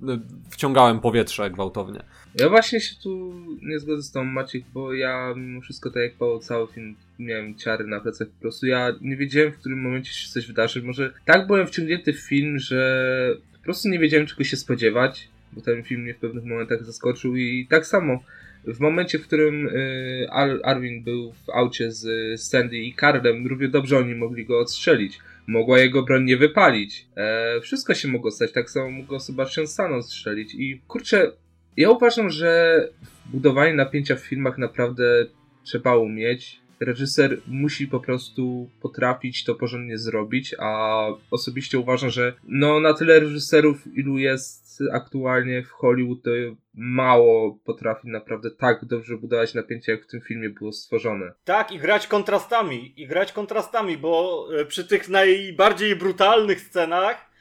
wciągałem 0.49 0.99
powietrze 0.99 1.51
gwałtownie. 1.51 1.99
Ja 2.35 2.49
właśnie 2.49 2.81
się 2.81 2.95
tu 3.03 3.33
nie 3.61 3.79
zgodzę 3.79 4.03
z 4.03 4.11
tą 4.11 4.23
Maciek, 4.23 4.63
bo 4.73 4.93
ja 4.93 5.33
mimo 5.37 5.61
wszystko 5.61 5.91
tak 5.91 6.03
jak 6.03 6.13
Paweł 6.13 6.39
cały 6.39 6.67
film 6.67 6.95
miałem 7.19 7.55
ciary 7.55 7.87
na 7.87 7.99
plecach 7.99 8.27
po 8.27 8.41
prostu. 8.41 8.65
Ja 8.65 8.95
nie 9.01 9.17
wiedziałem 9.17 9.51
w 9.51 9.57
którym 9.57 9.81
momencie 9.81 10.13
się 10.13 10.29
coś 10.29 10.47
wydarzy. 10.47 10.83
Może 10.83 11.13
tak 11.25 11.47
byłem 11.47 11.67
wciągnięty 11.67 12.13
w 12.13 12.19
film, 12.19 12.59
że 12.59 13.35
po 13.57 13.63
prostu 13.63 13.89
nie 13.89 13.99
wiedziałem 13.99 14.27
czego 14.27 14.43
się 14.43 14.57
spodziewać, 14.57 15.27
bo 15.53 15.61
ten 15.61 15.83
film 15.83 16.01
mnie 16.01 16.13
w 16.13 16.17
pewnych 16.17 16.43
momentach 16.43 16.85
zaskoczył 16.85 17.35
i 17.35 17.67
tak 17.69 17.85
samo 17.85 18.23
w 18.67 18.79
momencie, 18.79 19.19
w 19.19 19.27
którym 19.27 19.67
y, 19.67 20.27
Arwin 20.63 21.03
był 21.03 21.33
w 21.33 21.49
aucie 21.49 21.91
z 21.91 22.41
Sandy 22.41 22.77
i 22.77 22.95
Cardem, 22.95 23.47
równie 23.47 23.67
dobrze 23.67 23.97
oni 23.97 24.15
mogli 24.15 24.45
go 24.45 24.59
odstrzelić. 24.59 25.19
Mogła 25.47 25.79
jego 25.79 26.03
broń 26.03 26.23
nie 26.23 26.37
wypalić. 26.37 27.07
E, 27.17 27.61
wszystko 27.61 27.93
się 27.93 28.07
mogło 28.07 28.31
stać. 28.31 28.51
Tak 28.51 28.69
samo 28.69 28.91
mogło 28.91 29.19
Sebastian 29.19 29.67
Stan 29.67 29.93
odstrzelić. 29.93 30.55
I 30.55 30.81
kurczę, 30.87 31.31
ja 31.77 31.89
uważam, 31.89 32.29
że 32.29 32.81
budowanie 33.25 33.73
napięcia 33.73 34.15
w 34.15 34.19
filmach 34.19 34.57
naprawdę 34.57 35.25
trzeba 35.63 35.95
umieć. 35.95 36.61
Reżyser 36.79 37.37
musi 37.47 37.87
po 37.87 37.99
prostu 37.99 38.69
potrafić 38.81 39.43
to 39.43 39.55
porządnie 39.55 39.97
zrobić, 39.97 40.55
a 40.59 41.07
osobiście 41.31 41.79
uważam, 41.79 42.09
że 42.09 42.33
no 42.47 42.79
na 42.79 42.93
tyle 42.93 43.19
reżyserów, 43.19 43.97
ilu 43.97 44.17
jest 44.17 44.60
aktualnie 44.93 45.63
w 45.63 45.71
Hollywood, 45.71 46.23
to 46.23 46.29
mało 46.73 47.59
potrafi 47.65 48.07
naprawdę 48.07 48.51
tak 48.51 48.85
dobrze 48.85 49.17
budować 49.17 49.53
napięcie, 49.53 49.91
jak 49.91 50.03
w 50.03 50.07
tym 50.07 50.21
filmie 50.21 50.49
było 50.49 50.71
stworzone. 50.71 51.33
Tak, 51.43 51.71
i 51.71 51.79
grać 51.79 52.07
kontrastami, 52.07 53.01
i 53.01 53.07
grać 53.07 53.33
kontrastami, 53.33 53.97
bo 53.97 54.45
e, 54.59 54.65
przy 54.65 54.87
tych 54.87 55.09
najbardziej 55.09 55.95
brutalnych 55.95 56.61
scenach 56.61 57.31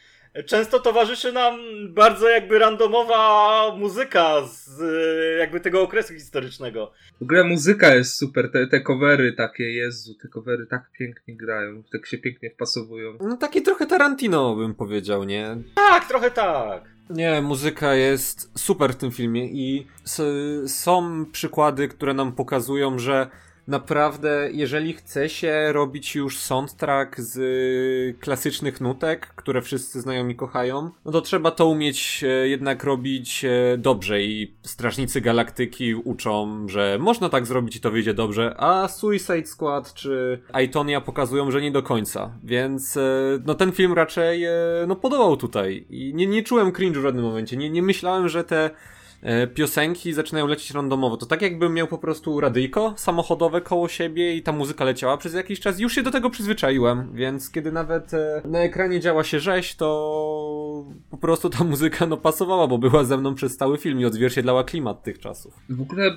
często 0.46 0.80
towarzyszy 0.80 1.32
nam 1.32 1.60
bardzo 1.94 2.28
jakby 2.28 2.58
randomowa 2.58 3.76
muzyka 3.76 4.42
z 4.46 4.80
jakby 5.38 5.60
tego 5.60 5.82
okresu 5.82 6.14
historycznego. 6.14 6.92
W 7.20 7.22
ogóle 7.22 7.44
muzyka 7.44 7.94
jest 7.94 8.18
super, 8.18 8.50
te, 8.52 8.66
te 8.66 8.80
covery 8.80 9.32
takie, 9.32 9.72
Jezu, 9.72 10.14
te 10.22 10.28
covery 10.28 10.66
tak 10.66 10.90
pięknie 10.98 11.36
grają, 11.36 11.82
tak 11.92 12.06
się 12.06 12.18
pięknie 12.18 12.50
wpasowują. 12.50 13.18
No 13.20 13.36
taki 13.36 13.62
trochę 13.62 13.86
Tarantino 13.86 14.56
bym 14.56 14.74
powiedział, 14.74 15.24
nie? 15.24 15.56
Tak, 15.74 16.08
trochę 16.08 16.30
tak. 16.30 16.99
Nie, 17.10 17.42
muzyka 17.42 17.94
jest 17.94 18.50
super 18.58 18.92
w 18.92 18.96
tym 18.96 19.10
filmie 19.10 19.46
i 19.46 19.86
są 20.66 21.26
przykłady, 21.32 21.88
które 21.88 22.14
nam 22.14 22.32
pokazują, 22.32 22.98
że 22.98 23.30
naprawdę, 23.70 24.48
jeżeli 24.52 24.92
chce 24.92 25.28
się 25.28 25.72
robić 25.72 26.14
już 26.14 26.38
soundtrack 26.38 27.20
z 27.20 28.18
klasycznych 28.20 28.80
nutek, 28.80 29.26
które 29.26 29.62
wszyscy 29.62 30.00
znają 30.00 30.28
i 30.28 30.34
kochają, 30.34 30.90
no 31.04 31.12
to 31.12 31.20
trzeba 31.20 31.50
to 31.50 31.66
umieć 31.66 32.24
e, 32.24 32.48
jednak 32.48 32.84
robić 32.84 33.44
e, 33.44 33.78
dobrze. 33.78 34.22
I 34.22 34.54
Strażnicy 34.62 35.20
Galaktyki 35.20 35.94
uczą, 35.94 36.66
że 36.68 36.98
można 37.00 37.28
tak 37.28 37.46
zrobić 37.46 37.76
i 37.76 37.80
to 37.80 37.90
wyjdzie 37.90 38.14
dobrze, 38.14 38.54
a 38.58 38.88
Suicide 38.88 39.46
Squad 39.46 39.94
czy 39.94 40.42
Aitonia 40.52 41.00
pokazują, 41.00 41.50
że 41.50 41.60
nie 41.60 41.72
do 41.72 41.82
końca, 41.82 42.30
więc 42.44 42.96
e, 42.96 43.00
no 43.46 43.54
ten 43.54 43.72
film 43.72 43.92
raczej 43.92 44.44
no 44.86 44.96
podobał 44.96 45.36
tutaj. 45.36 45.86
I 45.90 46.14
nie, 46.14 46.26
nie 46.26 46.42
czułem 46.42 46.72
cringe'u 46.72 46.98
w 46.98 47.02
żadnym 47.02 47.24
momencie, 47.24 47.56
nie, 47.56 47.70
nie 47.70 47.82
myślałem, 47.82 48.28
że 48.28 48.44
te 48.44 48.70
piosenki 49.54 50.12
zaczynają 50.12 50.46
lecieć 50.46 50.70
randomowo. 50.70 51.16
To 51.16 51.26
tak 51.26 51.42
jakbym 51.42 51.74
miał 51.74 51.86
po 51.86 51.98
prostu 51.98 52.40
radyjko 52.40 52.94
samochodowe 52.96 53.60
koło 53.60 53.88
siebie 53.88 54.36
i 54.36 54.42
ta 54.42 54.52
muzyka 54.52 54.84
leciała 54.84 55.16
przez 55.16 55.34
jakiś 55.34 55.60
czas. 55.60 55.80
Już 55.80 55.94
się 55.94 56.02
do 56.02 56.10
tego 56.10 56.30
przyzwyczaiłem, 56.30 57.10
więc 57.14 57.50
kiedy 57.50 57.72
nawet 57.72 58.14
e, 58.14 58.42
na 58.44 58.58
ekranie 58.58 59.00
działa 59.00 59.24
się 59.24 59.40
rzeź, 59.40 59.74
to 59.74 60.84
po 61.10 61.16
prostu 61.16 61.50
ta 61.50 61.64
muzyka 61.64 62.06
no 62.06 62.16
pasowała, 62.16 62.66
bo 62.66 62.78
była 62.78 63.04
ze 63.04 63.16
mną 63.16 63.34
przez 63.34 63.56
cały 63.56 63.78
film 63.78 64.00
i 64.00 64.04
odzwierciedlała 64.04 64.64
klimat 64.64 65.02
tych 65.02 65.18
czasów. 65.18 65.54
W 65.68 65.80
ogóle 65.80 66.10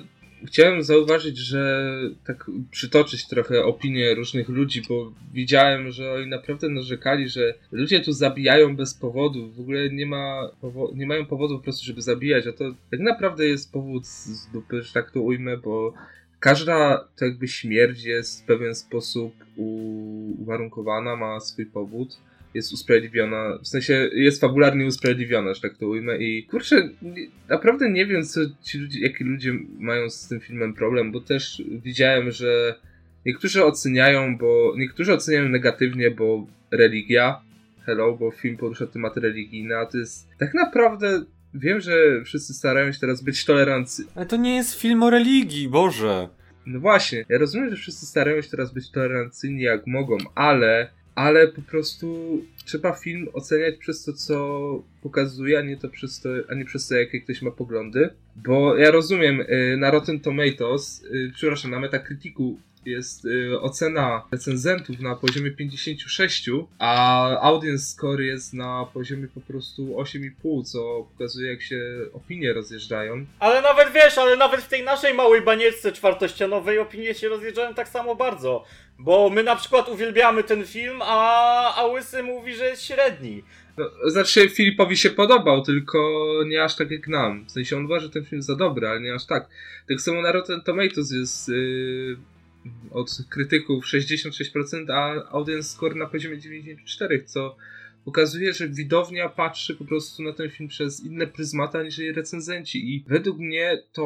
chciałem 0.46 0.82
zauważyć, 0.82 1.38
że 1.38 1.90
tak 2.26 2.50
przytoczyć 2.70 3.26
trochę 3.28 3.64
opinie 3.64 4.14
różnych 4.14 4.48
ludzi, 4.48 4.82
bo 4.88 5.12
widziałem, 5.32 5.90
że 5.90 6.12
oni 6.12 6.26
naprawdę 6.26 6.68
narzekali, 6.68 7.28
że 7.28 7.54
ludzie 7.72 8.00
tu 8.00 8.12
zabijają 8.12 8.76
bez 8.76 8.94
powodu, 8.94 9.52
w 9.52 9.60
ogóle 9.60 9.90
nie, 9.90 10.06
ma 10.06 10.50
powo- 10.62 10.96
nie 10.96 11.06
mają 11.06 11.26
powodu 11.26 11.58
po 11.58 11.64
prostu, 11.64 11.86
żeby 11.86 12.02
zabijać, 12.02 12.46
a 12.46 12.52
to 12.52 12.74
tak 12.90 13.00
naprawdę 13.00 13.46
jest 13.46 13.72
powód 13.72 14.06
z 14.06 14.50
dupy, 14.52 14.82
że 14.82 14.92
tak 14.92 15.10
to 15.10 15.20
ujmę, 15.20 15.56
bo 15.56 15.94
każda 16.40 17.08
to 17.16 17.24
jakby 17.24 17.48
śmierć 17.48 18.04
jest 18.04 18.42
w 18.42 18.46
pewien 18.46 18.74
sposób 18.74 19.34
uwarunkowana, 20.38 21.16
ma 21.16 21.40
swój 21.40 21.66
powód 21.66 22.18
jest 22.54 22.72
usprawiedliwiona, 22.72 23.58
w 23.62 23.68
sensie 23.68 24.10
jest 24.12 24.40
fabularnie 24.40 24.86
usprawiedliwiona, 24.86 25.54
że 25.54 25.60
tak 25.60 25.76
to 25.76 25.88
ujmę 25.88 26.16
i 26.18 26.46
kurczę, 26.46 26.88
naprawdę 27.48 27.90
nie 27.90 28.06
wiem, 28.06 28.24
co 28.24 28.40
ci 28.62 28.78
ludzie, 28.78 29.00
jaki 29.00 29.24
ludzie 29.24 29.52
mają 29.78 30.10
z 30.10 30.28
tym 30.28 30.40
filmem 30.40 30.74
problem, 30.74 31.12
bo 31.12 31.20
też 31.20 31.62
widziałem, 31.82 32.30
że 32.30 32.74
niektórzy 33.26 33.64
oceniają, 33.64 34.38
bo 34.38 34.74
niektórzy 34.76 35.12
oceniają 35.12 35.48
negatywnie, 35.48 36.10
bo 36.10 36.46
religia, 36.70 37.40
hello, 37.86 38.16
bo 38.16 38.30
film 38.30 38.56
porusza 38.56 38.86
tematy 38.86 39.20
religijne, 39.20 39.76
a 39.78 39.86
to 39.86 39.98
jest 39.98 40.28
tak 40.38 40.54
naprawdę 40.54 41.24
Wiem, 41.54 41.80
że 41.80 42.24
wszyscy 42.24 42.54
starają 42.54 42.92
się 42.92 43.00
teraz 43.00 43.22
być 43.22 43.44
tolerancyjni. 43.44 44.10
Ale 44.14 44.26
to 44.26 44.36
nie 44.36 44.56
jest 44.56 44.80
film 44.80 45.02
o 45.02 45.10
religii, 45.10 45.68
Boże. 45.68 46.28
No 46.66 46.80
właśnie, 46.80 47.24
ja 47.28 47.38
rozumiem, 47.38 47.70
że 47.70 47.76
wszyscy 47.76 48.06
starają 48.06 48.42
się 48.42 48.50
teraz 48.50 48.72
być 48.72 48.90
tolerancyjni 48.90 49.62
jak 49.62 49.86
mogą, 49.86 50.16
ale 50.34 50.90
ale 51.14 51.48
po 51.48 51.62
prostu 51.62 52.40
trzeba 52.64 52.92
film 52.92 53.28
oceniać 53.32 53.76
przez 53.76 54.04
to, 54.04 54.12
co 54.12 54.82
pokazuje, 55.02 55.58
a 55.58 55.62
nie, 55.62 55.76
to 55.76 55.88
przez 55.88 56.20
to, 56.20 56.28
a 56.48 56.54
nie 56.54 56.64
przez 56.64 56.88
to, 56.88 56.94
jakie 56.94 57.20
ktoś 57.20 57.42
ma 57.42 57.50
poglądy. 57.50 58.10
Bo 58.36 58.76
ja 58.76 58.90
rozumiem, 58.90 59.40
y, 59.40 59.76
na 59.78 59.90
Rotten 59.90 60.20
Tomatoes, 60.20 61.04
y, 61.04 61.32
przepraszam, 61.34 61.70
na 61.70 61.80
Metacriticu 61.80 62.58
jest 62.86 63.24
y, 63.24 63.60
ocena 63.60 64.22
recenzentów 64.32 65.00
na 65.00 65.16
poziomie 65.16 65.50
56, 65.50 66.50
a 66.78 67.40
audience 67.40 67.84
score 67.84 68.20
jest 68.20 68.54
na 68.54 68.86
poziomie 68.94 69.28
po 69.34 69.40
prostu 69.40 69.82
8,5, 69.82 70.64
co 70.64 71.06
pokazuje 71.12 71.50
jak 71.50 71.62
się 71.62 71.80
opinie 72.12 72.52
rozjeżdżają. 72.52 73.26
Ale 73.38 73.62
nawet 73.62 73.92
wiesz, 73.92 74.18
ale 74.18 74.36
nawet 74.36 74.60
w 74.60 74.68
tej 74.68 74.84
naszej 74.84 75.14
małej 75.14 75.42
banieczce 75.42 75.92
czwartościanowej 75.92 76.78
opinie 76.78 77.14
się 77.14 77.28
rozjeżdżają 77.28 77.74
tak 77.74 77.88
samo 77.88 78.14
bardzo. 78.14 78.64
Bo 78.98 79.30
my 79.30 79.42
na 79.42 79.56
przykład 79.56 79.88
uwielbiamy 79.88 80.44
ten 80.44 80.66
film, 80.66 80.98
a, 81.02 81.74
a 81.74 81.86
Łysy 81.86 82.22
mówi, 82.22 82.54
że 82.54 82.64
jest 82.64 82.82
średni. 82.82 83.42
No, 83.76 84.10
znaczy 84.10 84.48
Filipowi 84.48 84.96
się 84.96 85.10
podobał, 85.10 85.62
tylko 85.62 85.98
nie 86.46 86.64
aż 86.64 86.76
tak 86.76 86.90
jak 86.90 87.08
nam. 87.08 87.44
W 87.44 87.50
sensie 87.50 87.76
on 87.76 87.84
uważa 87.84 88.08
ten 88.08 88.24
film 88.24 88.42
za 88.42 88.56
dobry, 88.56 88.88
ale 88.88 89.00
nie 89.00 89.14
aż 89.14 89.26
tak. 89.26 89.48
Tak 89.88 90.00
samo 90.00 90.22
na 90.22 90.32
Rotten 90.32 90.60
Tomatoes 90.60 91.10
jest 91.10 91.48
yy, 91.48 92.16
od 92.90 93.10
krytyków 93.30 93.84
66%, 93.84 94.92
a 94.92 95.30
audience 95.30 95.68
score 95.68 95.96
na 95.96 96.06
poziomie 96.06 96.36
94%, 96.36 97.24
co 97.24 97.56
pokazuje, 98.04 98.52
że 98.52 98.68
widownia 98.68 99.28
patrzy 99.28 99.74
po 99.74 99.84
prostu 99.84 100.22
na 100.22 100.32
ten 100.32 100.50
film 100.50 100.68
przez 100.68 101.04
inne 101.04 101.26
pryzmata 101.26 101.82
niż 101.82 101.98
jej 101.98 102.12
recenzenci. 102.12 102.94
I 102.94 103.04
według 103.08 103.38
mnie 103.38 103.82
to 103.92 104.04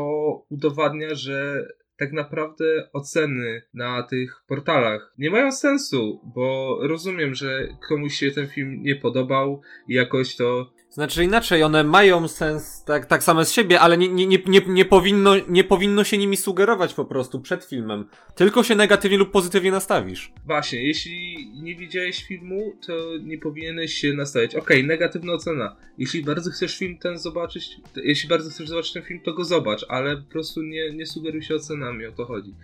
udowadnia, 0.49 1.15
że 1.15 1.69
tak 1.97 2.13
naprawdę 2.13 2.89
oceny 2.93 3.63
na 3.75 4.03
tych 4.03 4.43
portalach 4.47 5.15
nie 5.19 5.31
mają 5.31 5.53
sensu, 5.53 6.21
bo 6.35 6.79
rozumiem, 6.83 7.35
że 7.35 7.69
komuś 7.89 8.15
się 8.15 8.31
ten 8.31 8.49
film 8.49 8.83
nie 8.83 8.97
podobał 8.97 9.63
i 9.89 9.95
jakoś 9.95 10.37
to 10.37 10.73
znaczy 10.91 11.25
inaczej, 11.25 11.63
one 11.63 11.85
mają 11.85 12.29
sens 12.29 12.85
tak, 12.85 13.07
tak 13.07 13.23
same 13.23 13.45
z 13.45 13.53
siebie, 13.53 13.81
ale 13.81 13.99
nie, 13.99 14.09
nie, 14.09 14.27
nie, 14.27 14.39
nie, 14.47 14.61
nie, 14.67 14.85
powinno, 14.85 15.33
nie 15.49 15.65
powinno 15.65 16.05
się 16.05 16.19
nimi 16.19 16.37
sugerować 16.37 16.95
po 16.95 17.05
prostu 17.05 17.41
przed 17.41 17.65
filmem. 17.65 18.09
Tylko 18.35 18.63
się 18.63 18.75
negatywnie 18.75 19.19
lub 19.19 19.31
pozytywnie 19.31 19.71
nastawisz. 19.71 20.33
Właśnie, 20.47 20.83
jeśli 20.83 21.51
nie 21.63 21.77
widziałeś 21.77 22.25
filmu, 22.25 22.73
to 22.87 22.93
nie 23.23 23.39
powinieneś 23.39 23.95
się 23.95 24.13
nastawiać. 24.13 24.55
Okej, 24.55 24.77
okay, 24.77 24.89
negatywna 24.89 25.33
ocena. 25.33 25.77
Jeśli 25.99 26.25
bardzo 26.25 26.51
chcesz 26.51 26.79
film 26.79 26.99
ten 26.99 27.19
zobaczyć, 27.19 27.77
to, 27.95 28.01
jeśli 28.01 28.29
bardzo 28.29 28.51
chcesz 28.51 28.69
zobaczyć 28.69 28.93
ten 28.93 29.03
film, 29.03 29.21
to 29.21 29.33
go 29.33 29.45
zobacz, 29.45 29.87
ale 29.89 30.17
po 30.17 30.33
prostu 30.33 30.63
nie, 30.63 30.93
nie 30.93 31.07
sugeruj 31.07 31.43
się 31.43 31.55
ocenami, 31.55 32.07
o 32.07 32.13
to 32.13 32.25
chodzi. 32.25 32.55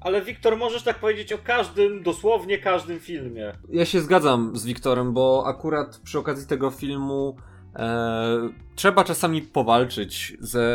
Ale 0.00 0.22
Wiktor, 0.22 0.56
możesz 0.56 0.82
tak 0.82 0.98
powiedzieć 0.98 1.32
o 1.32 1.38
każdym, 1.38 2.02
dosłownie 2.02 2.58
każdym 2.58 3.00
filmie. 3.00 3.52
Ja 3.70 3.84
się 3.84 4.00
zgadzam 4.00 4.56
z 4.56 4.66
Wiktorem, 4.66 5.12
bo 5.12 5.44
akurat 5.46 6.00
przy 6.04 6.18
okazji 6.18 6.48
tego 6.48 6.70
filmu 6.70 7.36
E, 7.76 8.48
trzeba 8.76 9.04
czasami 9.04 9.42
powalczyć 9.42 10.36
ze 10.40 10.66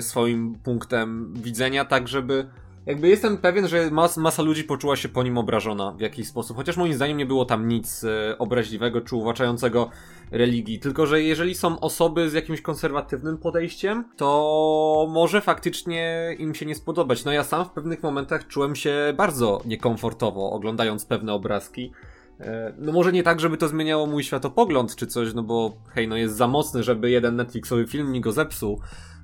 swoim 0.00 0.54
punktem 0.54 1.34
widzenia, 1.36 1.84
tak 1.84 2.08
żeby. 2.08 2.46
Jakby 2.86 3.08
jestem 3.08 3.38
pewien, 3.38 3.68
że 3.68 3.90
mas, 3.90 4.16
masa 4.16 4.42
ludzi 4.42 4.64
poczuła 4.64 4.96
się 4.96 5.08
po 5.08 5.22
nim 5.22 5.38
obrażona 5.38 5.92
w 5.92 6.00
jakiś 6.00 6.28
sposób, 6.28 6.56
chociaż 6.56 6.76
moim 6.76 6.94
zdaniem 6.94 7.16
nie 7.16 7.26
było 7.26 7.44
tam 7.44 7.68
nic 7.68 8.04
e, 8.04 8.38
obraźliwego 8.38 9.00
czy 9.00 9.16
uwłaczającego 9.16 9.90
religii. 10.30 10.78
Tylko, 10.78 11.06
że 11.06 11.22
jeżeli 11.22 11.54
są 11.54 11.80
osoby 11.80 12.30
z 12.30 12.32
jakimś 12.32 12.60
konserwatywnym 12.60 13.38
podejściem, 13.38 14.04
to 14.16 15.08
może 15.10 15.40
faktycznie 15.40 16.28
im 16.38 16.54
się 16.54 16.66
nie 16.66 16.74
spodobać. 16.74 17.24
No 17.24 17.32
ja 17.32 17.44
sam 17.44 17.64
w 17.64 17.70
pewnych 17.70 18.02
momentach 18.02 18.46
czułem 18.46 18.76
się 18.76 19.14
bardzo 19.16 19.62
niekomfortowo 19.66 20.50
oglądając 20.50 21.06
pewne 21.06 21.32
obrazki. 21.32 21.92
E, 22.40 22.74
no 22.78 22.92
może 22.92 23.12
nie 23.12 23.22
tak, 23.22 23.40
żeby 23.40 23.56
to 23.56 23.68
zmieniało 23.68 24.06
mój 24.06 24.24
światopogląd 24.24 24.96
czy 24.96 25.06
coś, 25.06 25.34
no 25.34 25.42
bo 25.42 25.76
hej, 25.88 26.08
no 26.08 26.16
jest 26.16 26.36
za 26.36 26.48
mocny, 26.48 26.82
żeby 26.82 27.10
jeden 27.10 27.36
Netflixowy 27.36 27.86
film 27.86 28.12
mi 28.12 28.20
go 28.20 28.32
zepsuł, 28.32 28.80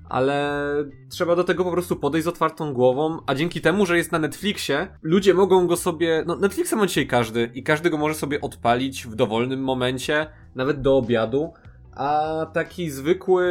ale 0.09 0.65
trzeba 1.09 1.37
do 1.37 1.45
tego 1.45 1.65
po 1.65 1.73
prostu 1.73 1.97
podejść 1.97 2.25
z 2.25 2.29
otwartą 2.29 2.73
głową, 2.73 3.19
a 3.27 3.35
dzięki 3.35 3.61
temu, 3.61 3.87
że 3.87 3.97
jest 3.97 4.13
na 4.13 4.19
Netflixie, 4.19 4.89
ludzie 5.03 5.35
mogą 5.35 5.67
go 5.67 5.77
sobie, 5.77 6.25
no 6.27 6.37
Netflixa 6.37 6.73
ma 6.77 6.87
dzisiaj 6.87 7.07
każdy 7.07 7.51
i 7.55 7.63
każdy 7.63 7.91
go 7.91 7.99
może 7.99 8.15
sobie 8.15 8.41
odpalić 8.41 9.07
w 9.07 9.15
dowolnym 9.15 9.61
momencie, 9.63 10.27
nawet 10.55 10.81
do 10.81 10.97
obiadu, 10.97 11.53
a 11.97 12.47
taki 12.53 12.91
zwykły 12.91 13.45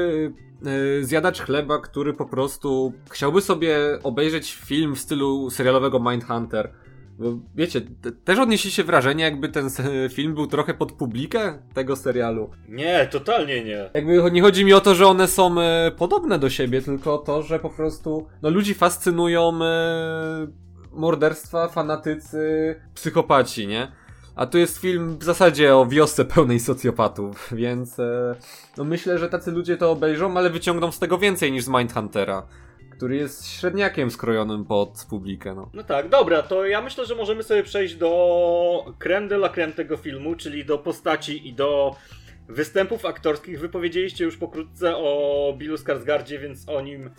yy, 0.61 1.05
zjadacz 1.05 1.41
chleba, 1.41 1.79
który 1.79 2.13
po 2.13 2.25
prostu 2.25 2.93
chciałby 3.09 3.41
sobie 3.41 3.77
obejrzeć 4.03 4.53
film 4.53 4.95
w 4.95 4.99
stylu 4.99 5.49
serialowego 5.49 5.99
Mindhunter, 5.99 6.73
wiecie, 7.55 7.82
też 8.23 8.39
odnieśliście 8.39 8.84
wrażenie, 8.84 9.23
jakby 9.23 9.49
ten 9.49 9.69
film 10.10 10.34
był 10.34 10.47
trochę 10.47 10.73
pod 10.73 10.91
publikę 10.91 11.60
tego 11.73 11.95
serialu. 11.95 12.49
Nie, 12.69 13.08
totalnie 13.12 13.63
nie. 13.63 13.89
Jakby 13.93 14.32
nie 14.32 14.41
chodzi 14.41 14.65
mi 14.65 14.73
o 14.73 14.82
to, 14.82 14.95
że 14.95 15.08
one 15.08 15.27
są 15.27 15.62
e, 15.62 15.91
podobne 15.97 16.39
do 16.39 16.49
siebie, 16.49 16.82
tylko 16.82 17.17
to, 17.17 17.41
że 17.41 17.60
po 17.60 17.69
prostu 17.69 18.27
no, 18.41 18.49
ludzi 18.49 18.73
fascynują 18.73 19.60
e, 19.63 20.47
morderstwa, 20.91 21.67
fanatycy, 21.67 22.75
psychopaci, 22.93 23.67
nie? 23.67 23.91
A 24.36 24.45
tu 24.45 24.58
jest 24.58 24.77
film 24.77 25.17
w 25.17 25.23
zasadzie 25.23 25.75
o 25.75 25.86
wiosce 25.86 26.25
pełnej 26.25 26.60
socjopatów, 26.60 27.49
więc 27.51 27.99
e, 27.99 28.36
no 28.77 28.84
myślę, 28.84 29.19
że 29.19 29.29
tacy 29.29 29.51
ludzie 29.51 29.77
to 29.77 29.91
obejrzą, 29.91 30.38
ale 30.38 30.49
wyciągną 30.49 30.91
z 30.91 30.99
tego 30.99 31.17
więcej 31.17 31.51
niż 31.51 31.63
z 31.63 31.67
Mindhuntera 31.67 32.47
który 32.99 33.15
jest 33.15 33.47
średniakiem 33.47 34.12
skrojonym 34.12 34.65
pod 34.65 35.05
publikę. 35.09 35.55
No. 35.55 35.69
no 35.73 35.83
tak, 35.83 36.09
dobra, 36.09 36.41
to 36.43 36.65
ja 36.65 36.81
myślę, 36.81 37.05
że 37.05 37.15
możemy 37.15 37.43
sobie 37.43 37.63
przejść 37.63 37.95
do 37.95 38.93
creme 38.99 39.27
de 39.27 39.35
la 39.35 39.49
creme 39.49 39.73
tego 39.73 39.97
filmu, 39.97 40.35
czyli 40.35 40.65
do 40.65 40.77
postaci 40.77 41.47
i 41.47 41.53
do 41.53 41.95
występów 42.49 43.05
aktorskich. 43.05 43.59
Wypowiedzieliście 43.59 44.25
już 44.25 44.38
pokrótce 44.38 44.97
o 44.97 45.53
Billu 45.57 45.77
Skarsgardzie, 45.77 46.39
więc 46.39 46.69
o 46.69 46.81
nim 46.81 47.09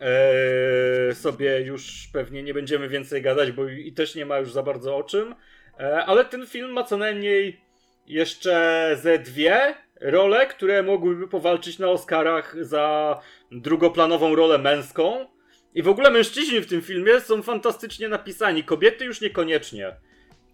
e, 0.00 1.14
sobie 1.14 1.60
już 1.60 2.08
pewnie 2.12 2.42
nie 2.42 2.54
będziemy 2.54 2.88
więcej 2.88 3.22
gadać, 3.22 3.52
bo 3.52 3.68
i 3.68 3.92
też 3.92 4.14
nie 4.14 4.26
ma 4.26 4.38
już 4.38 4.52
za 4.52 4.62
bardzo 4.62 4.96
o 4.96 5.02
czym. 5.02 5.34
E, 5.80 6.04
ale 6.04 6.24
ten 6.24 6.46
film 6.46 6.70
ma 6.70 6.84
co 6.84 6.96
najmniej 6.96 7.60
jeszcze 8.06 8.90
ze 9.02 9.18
dwie 9.18 9.74
role, 10.00 10.46
które 10.46 10.82
mogłyby 10.82 11.28
powalczyć 11.28 11.78
na 11.78 11.88
Oscarach 11.88 12.56
za 12.60 13.18
drugoplanową 13.52 14.34
rolę 14.34 14.58
męską. 14.58 15.26
I 15.74 15.82
w 15.82 15.88
ogóle 15.88 16.10
mężczyźni 16.10 16.60
w 16.60 16.66
tym 16.66 16.82
filmie 16.82 17.20
są 17.20 17.42
fantastycznie 17.42 18.08
napisani, 18.08 18.64
kobiety 18.64 19.04
już 19.04 19.20
niekoniecznie. 19.20 19.96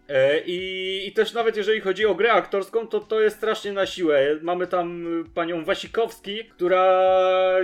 E, 0.09 0.41
I, 0.47 1.09
I 1.09 1.13
też 1.13 1.35
nawet 1.35 1.57
jeżeli 1.57 1.81
chodzi 1.81 2.07
o 2.07 2.15
grę 2.15 2.33
aktorską, 2.33 2.87
to 2.87 3.01
to 3.01 3.21
jest 3.21 3.37
strasznie 3.37 3.73
na 3.73 3.87
siłę. 3.87 4.21
Mamy 4.43 4.67
tam 4.67 5.05
panią 5.35 5.65
Wasikowski, 5.65 6.45
która 6.45 7.13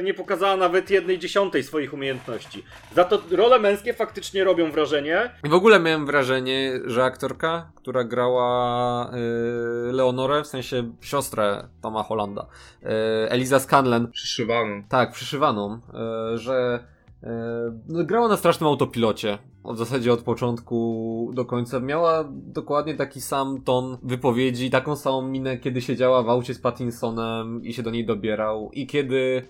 nie 0.03 0.14
pokazała 0.14 0.57
nawet 0.57 0.90
jednej 0.90 1.18
dziesiątej 1.18 1.62
swoich 1.62 1.94
umiejętności. 1.94 2.64
Za 2.94 3.05
to 3.05 3.22
role 3.31 3.59
męskie 3.59 3.94
faktycznie 3.94 4.44
robią 4.44 4.70
wrażenie. 4.70 5.31
W 5.44 5.55
ogóle 5.55 5.81
miałem 5.81 6.07
wrażenie, 6.07 6.81
że 6.85 7.05
aktorka, 7.05 7.70
która 7.74 8.05
grała 8.05 9.11
yy, 9.87 9.92
Leonorę, 9.92 10.42
w 10.42 10.46
sensie 10.46 10.92
siostrę 11.01 11.68
Toma 11.83 12.03
Hollanda, 12.03 12.46
yy, 12.83 12.88
Eliza 13.29 13.61
Scanlen. 13.61 14.11
Przyszywaną. 14.11 14.83
Tak, 14.88 15.12
przyszywaną, 15.12 15.81
yy, 16.33 16.38
że 16.38 16.79
no, 17.88 18.04
grała 18.04 18.28
na 18.28 18.37
strasznym 18.37 18.68
autopilocie. 18.68 19.38
W 19.64 19.76
zasadzie 19.76 20.12
od 20.12 20.22
początku 20.22 21.31
do 21.35 21.44
końca. 21.44 21.81
Miała 21.81 22.24
dokładnie 22.33 22.94
taki 22.94 23.20
sam 23.20 23.62
ton 23.62 23.98
wypowiedzi, 24.02 24.70
taką 24.70 24.96
samą 24.96 25.22
minę, 25.22 25.59
kiedy 25.59 25.81
siedziała 25.81 26.22
w 26.22 26.28
aucie 26.28 26.54
z 26.54 26.61
Pattinsonem 26.61 27.64
i 27.64 27.72
się 27.72 27.83
do 27.83 27.90
niej 27.90 28.07
dobierał. 28.07 28.70
I 28.72 28.87
kiedy 28.87 29.42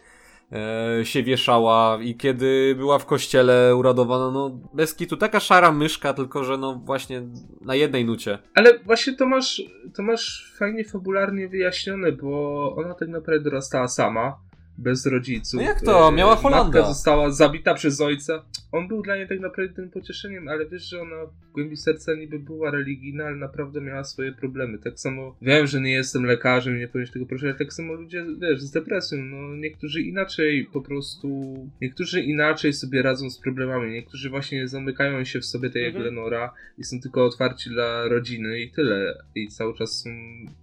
e, 0.53 1.05
się 1.05 1.23
wieszała 1.23 1.99
i 2.03 2.15
kiedy 2.15 2.75
była 2.77 2.99
w 2.99 3.07
kościele 3.07 3.77
uradowana, 3.77 4.31
no 4.31 4.51
bez 4.75 4.95
kitu, 4.95 5.17
taka 5.17 5.41
szara 5.41 5.73
myszka, 5.73 6.15
tylko 6.15 6.45
że 6.45 6.59
no 6.59 6.75
właśnie 6.85 7.23
na 7.61 7.75
jednej 7.75 8.05
nucie. 8.05 8.39
Ale 8.55 8.79
właśnie 8.79 9.17
to 9.17 9.27
masz, 9.27 9.63
to 9.95 10.03
masz 10.03 10.55
fajnie 10.59 10.85
fabularnie 10.85 11.49
wyjaśnione, 11.49 12.13
bo 12.13 12.75
ona 12.77 12.95
tak 12.95 13.09
naprawdę 13.09 13.45
dorastała 13.45 13.89
sama 13.89 14.48
bez 14.79 15.07
rodziców. 15.07 15.61
No 15.61 15.67
jak 15.67 15.81
to? 15.81 16.13
Miała 16.13 16.37
Holanda. 16.37 16.65
Matka 16.65 16.89
została 16.89 17.31
zabita 17.31 17.75
przez 17.75 18.01
ojca. 18.01 18.43
On 18.73 18.89
był 18.89 19.03
dla 19.03 19.17
niej 19.17 19.29
tak 19.29 19.41
naprawdę 19.41 19.75
tym 19.75 19.91
pocieszeniem, 19.91 20.49
ale 20.49 20.67
wiesz, 20.67 20.89
że 20.89 21.01
ona 21.01 21.17
w 21.27 21.53
głębi 21.53 21.77
serca 21.77 22.15
niby 22.15 22.39
była 22.39 22.71
religijna, 22.71 23.25
ale 23.25 23.37
naprawdę 23.37 23.81
miała 23.81 24.05
swoje 24.05 24.33
problemy. 24.33 24.79
Tak 24.79 25.01
samo 25.01 25.37
wiem, 25.43 25.67
że 25.67 25.81
nie 25.81 25.93
jestem 25.93 26.25
lekarzem 26.25 26.77
i 26.77 26.81
nie 26.81 26.89
powinien 26.89 27.13
tego 27.13 27.27
prosić, 27.27 27.45
ale 27.45 27.55
tak 27.55 27.73
samo 27.73 27.95
ludzie, 27.95 28.27
wiesz, 28.41 28.63
z 28.63 28.71
depresją, 28.71 29.19
no 29.19 29.57
niektórzy 29.57 30.03
inaczej 30.03 30.69
po 30.73 30.81
prostu, 30.81 31.55
niektórzy 31.81 32.23
inaczej 32.23 32.73
sobie 32.73 33.03
radzą 33.03 33.31
z 33.31 33.39
problemami, 33.39 33.93
niektórzy 33.93 34.31
właśnie 34.31 34.69
zamykają 34.69 35.25
się 35.25 35.41
w 35.41 35.45
sobie, 35.45 35.71
tak 35.71 35.83
jak 35.83 35.99
Mhm. 35.99 36.15
Lenora 36.15 36.55
i 36.79 36.85
są 36.85 37.01
tylko 37.01 37.25
otwarci 37.25 37.71
dla 37.71 38.09
rodziny 38.09 38.61
i 38.61 38.71
tyle. 38.71 39.23
I 39.35 39.49
cały 39.49 39.75
czas 39.75 40.01
są 40.03 40.11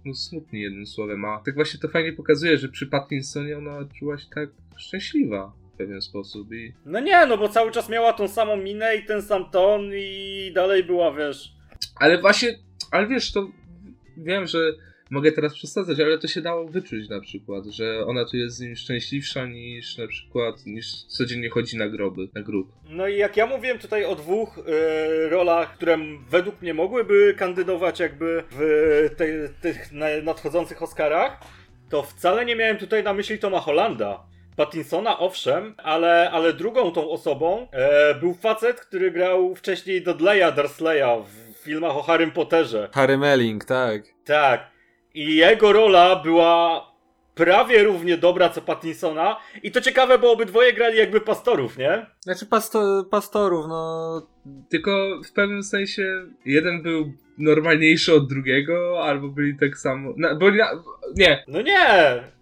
no, 0.04 0.14
smutni 0.14 0.60
jednym 0.60 0.86
słowem, 0.86 1.24
a 1.24 1.42
tak 1.44 1.54
właśnie 1.54 1.80
to 1.80 1.88
fajnie 1.88 2.12
pokazuje, 2.12 2.58
że 2.58 2.68
przy 2.68 2.86
Pattinsonie 2.86 3.58
ona 3.58 3.84
czuła 3.98 4.05
się 4.18 4.26
tak 4.34 4.48
szczęśliwa 4.76 5.52
w 5.74 5.76
pewien 5.78 6.02
sposób 6.02 6.52
i 6.52 6.72
No 6.86 7.00
nie, 7.00 7.26
no 7.26 7.38
bo 7.38 7.48
cały 7.48 7.70
czas 7.70 7.88
miała 7.88 8.12
tą 8.12 8.28
samą 8.28 8.56
minę 8.56 8.96
i 8.96 9.04
ten 9.04 9.22
sam 9.22 9.50
ton 9.50 9.90
i 9.94 10.52
dalej 10.54 10.84
była, 10.84 11.12
wiesz... 11.12 11.52
Ale 12.00 12.18
właśnie, 12.18 12.58
ale 12.90 13.06
wiesz, 13.06 13.32
to 13.32 13.48
wiem, 14.16 14.46
że 14.46 14.58
mogę 15.10 15.32
teraz 15.32 15.54
przesadzać, 15.54 16.00
ale 16.00 16.18
to 16.18 16.28
się 16.28 16.40
dało 16.40 16.68
wyczuć 16.68 17.08
na 17.08 17.20
przykład, 17.20 17.64
że 17.66 18.06
ona 18.06 18.24
tu 18.24 18.36
jest 18.36 18.56
z 18.56 18.60
nim 18.60 18.76
szczęśliwsza 18.76 19.46
niż 19.46 19.98
na 19.98 20.06
przykład, 20.06 20.66
niż 20.66 21.04
codziennie 21.04 21.50
chodzi 21.50 21.76
na 21.76 21.88
groby, 21.88 22.28
na 22.34 22.42
grób. 22.42 22.72
No 22.90 23.08
i 23.08 23.16
jak 23.16 23.36
ja 23.36 23.46
mówiłem 23.46 23.78
tutaj 23.78 24.04
o 24.04 24.14
dwóch 24.14 24.58
e, 24.58 25.28
rolach, 25.28 25.74
które 25.74 25.98
według 26.30 26.62
mnie 26.62 26.74
mogłyby 26.74 27.34
kandydować 27.38 28.00
jakby 28.00 28.42
w 28.50 28.60
te, 29.16 29.48
tych 29.48 29.92
na- 29.92 30.22
nadchodzących 30.22 30.82
Oscarach, 30.82 31.40
to 31.90 32.02
wcale 32.02 32.44
nie 32.44 32.56
miałem 32.56 32.76
tutaj 32.76 33.02
na 33.02 33.12
myśli 33.12 33.38
Toma 33.38 33.60
Hollanda. 33.60 34.22
Pattinsona 34.56 35.18
owszem, 35.18 35.74
ale, 35.78 36.30
ale 36.30 36.52
drugą 36.52 36.92
tą 36.92 37.10
osobą 37.10 37.68
e, 37.72 38.14
był 38.14 38.34
facet, 38.34 38.80
który 38.80 39.10
grał 39.10 39.54
wcześniej 39.54 40.02
Dudleya 40.02 40.52
Dursleya 40.56 41.22
w 41.24 41.56
filmach 41.64 41.96
o 41.96 42.02
Harrym 42.02 42.30
Potterze. 42.30 42.88
Harry 42.92 43.18
Melling, 43.18 43.64
tak. 43.64 44.02
Tak. 44.24 44.70
I 45.14 45.36
jego 45.36 45.72
rola 45.72 46.16
była 46.16 46.86
prawie 47.36 47.82
równie 47.82 48.16
dobra 48.16 48.48
co 48.48 48.62
Pattinsona. 48.62 49.36
I 49.62 49.70
to 49.70 49.80
ciekawe, 49.80 50.18
bo 50.18 50.32
obydwoje 50.32 50.72
grali 50.72 50.98
jakby 50.98 51.20
pastorów, 51.20 51.78
nie? 51.78 52.06
Znaczy 52.20 52.46
pasto, 52.46 53.04
pastorów, 53.10 53.66
no... 53.68 54.22
Tylko 54.68 55.20
w 55.28 55.32
pewnym 55.32 55.62
sensie 55.62 56.26
jeden 56.44 56.82
był 56.82 57.12
normalniejszy 57.38 58.14
od 58.14 58.28
drugiego, 58.28 59.04
albo 59.04 59.28
byli 59.28 59.58
tak 59.58 59.78
samo. 59.78 60.14
Na, 60.16 60.34
bo 60.34 60.50
na, 60.50 60.82
nie, 61.16 61.44
No 61.48 61.62
nie! 61.62 61.86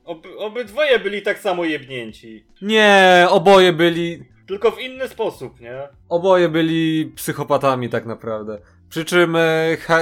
Ob, 0.04 0.26
obydwoje 0.38 0.98
byli 0.98 1.22
tak 1.22 1.38
samo 1.38 1.64
jebnięci. 1.64 2.44
Nie, 2.62 3.26
oboje 3.30 3.72
byli... 3.72 4.33
Tylko 4.46 4.70
w 4.70 4.80
inny 4.80 5.08
sposób, 5.08 5.60
nie? 5.60 5.88
Oboje 6.08 6.48
byli 6.48 7.12
psychopatami 7.16 7.88
tak 7.88 8.06
naprawdę. 8.06 8.58
Przy 8.88 9.04
czym 9.04 9.36
e, 9.36 9.76
ha, 9.80 9.98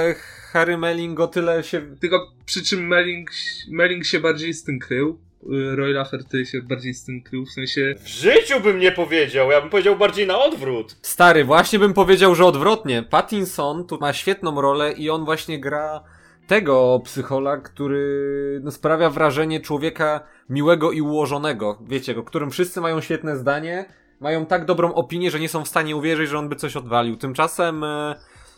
Harry 0.51 0.77
Melling 0.77 1.19
o 1.19 1.27
tyle 1.27 1.63
się... 1.63 1.81
tylko 2.01 2.31
przy 2.45 2.63
czym 2.63 2.87
Melling, 2.87 3.29
Melling 3.71 4.05
się 4.05 4.19
bardziej 4.19 4.53
z 4.53 4.63
tym 4.63 4.79
krył. 4.79 5.19
y, 5.53 5.75
Roy 5.75 5.93
Lafferty 5.93 6.45
się 6.45 6.61
bardziej 6.61 6.93
z 6.93 7.03
tym 7.05 7.21
krył, 7.21 7.45
w 7.45 7.51
sensie 7.51 7.95
W 7.99 8.07
życiu 8.07 8.59
bym 8.59 8.79
nie 8.79 8.91
powiedział, 8.91 9.51
ja 9.51 9.61
bym 9.61 9.69
powiedział 9.69 9.95
bardziej 9.95 10.27
na 10.27 10.39
odwrót. 10.39 10.95
Stary, 11.01 11.43
właśnie 11.45 11.79
bym 11.79 11.93
powiedział, 11.93 12.35
że 12.35 12.45
odwrotnie. 12.45 13.03
Pattinson 13.03 13.87
tu 13.87 13.97
ma 13.99 14.13
świetną 14.13 14.61
rolę 14.61 14.91
i 14.91 15.09
on 15.09 15.25
właśnie 15.25 15.59
gra 15.59 16.03
tego 16.47 17.01
psychola, 17.05 17.57
który 17.57 18.59
no, 18.63 18.71
sprawia 18.71 19.09
wrażenie 19.09 19.61
człowieka 19.61 20.27
miłego 20.49 20.91
i 20.91 21.01
ułożonego. 21.01 21.79
Wiecie, 21.87 22.19
o 22.19 22.23
którym 22.23 22.51
wszyscy 22.51 22.81
mają 22.81 23.01
świetne 23.01 23.37
zdanie, 23.37 23.85
mają 24.23 24.45
tak 24.45 24.65
dobrą 24.65 24.93
opinię, 24.93 25.31
że 25.31 25.39
nie 25.39 25.49
są 25.49 25.63
w 25.63 25.67
stanie 25.67 25.95
uwierzyć, 25.95 26.29
że 26.29 26.39
on 26.39 26.49
by 26.49 26.55
coś 26.55 26.75
odwalił. 26.75 27.17
Tymczasem 27.17 27.83
e, 27.83 28.15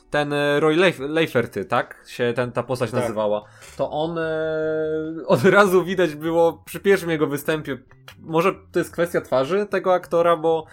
ten 0.09 0.33
e, 0.33 0.59
Roy 0.59 0.75
Leif- 0.75 1.09
Leiferty, 1.09 1.65
tak? 1.65 2.03
Się 2.07 2.33
ten, 2.35 2.51
ta 2.51 2.63
postać 2.63 2.91
Tak. 2.91 2.99
nazywała. 3.01 3.43
To 3.77 3.91
on 3.91 4.17
e, 4.17 4.23
od 5.27 5.43
razu 5.43 5.83
widać 5.83 6.15
było 6.15 6.63
przy 6.65 6.79
pierwszym 6.79 7.09
jego 7.09 7.27
występie. 7.27 7.77
Może 8.19 8.53
to 8.71 8.79
jest 8.79 8.91
kwestia 8.91 9.21
twarzy 9.21 9.65
tego 9.65 9.93
aktora, 9.93 10.37
bo 10.37 10.65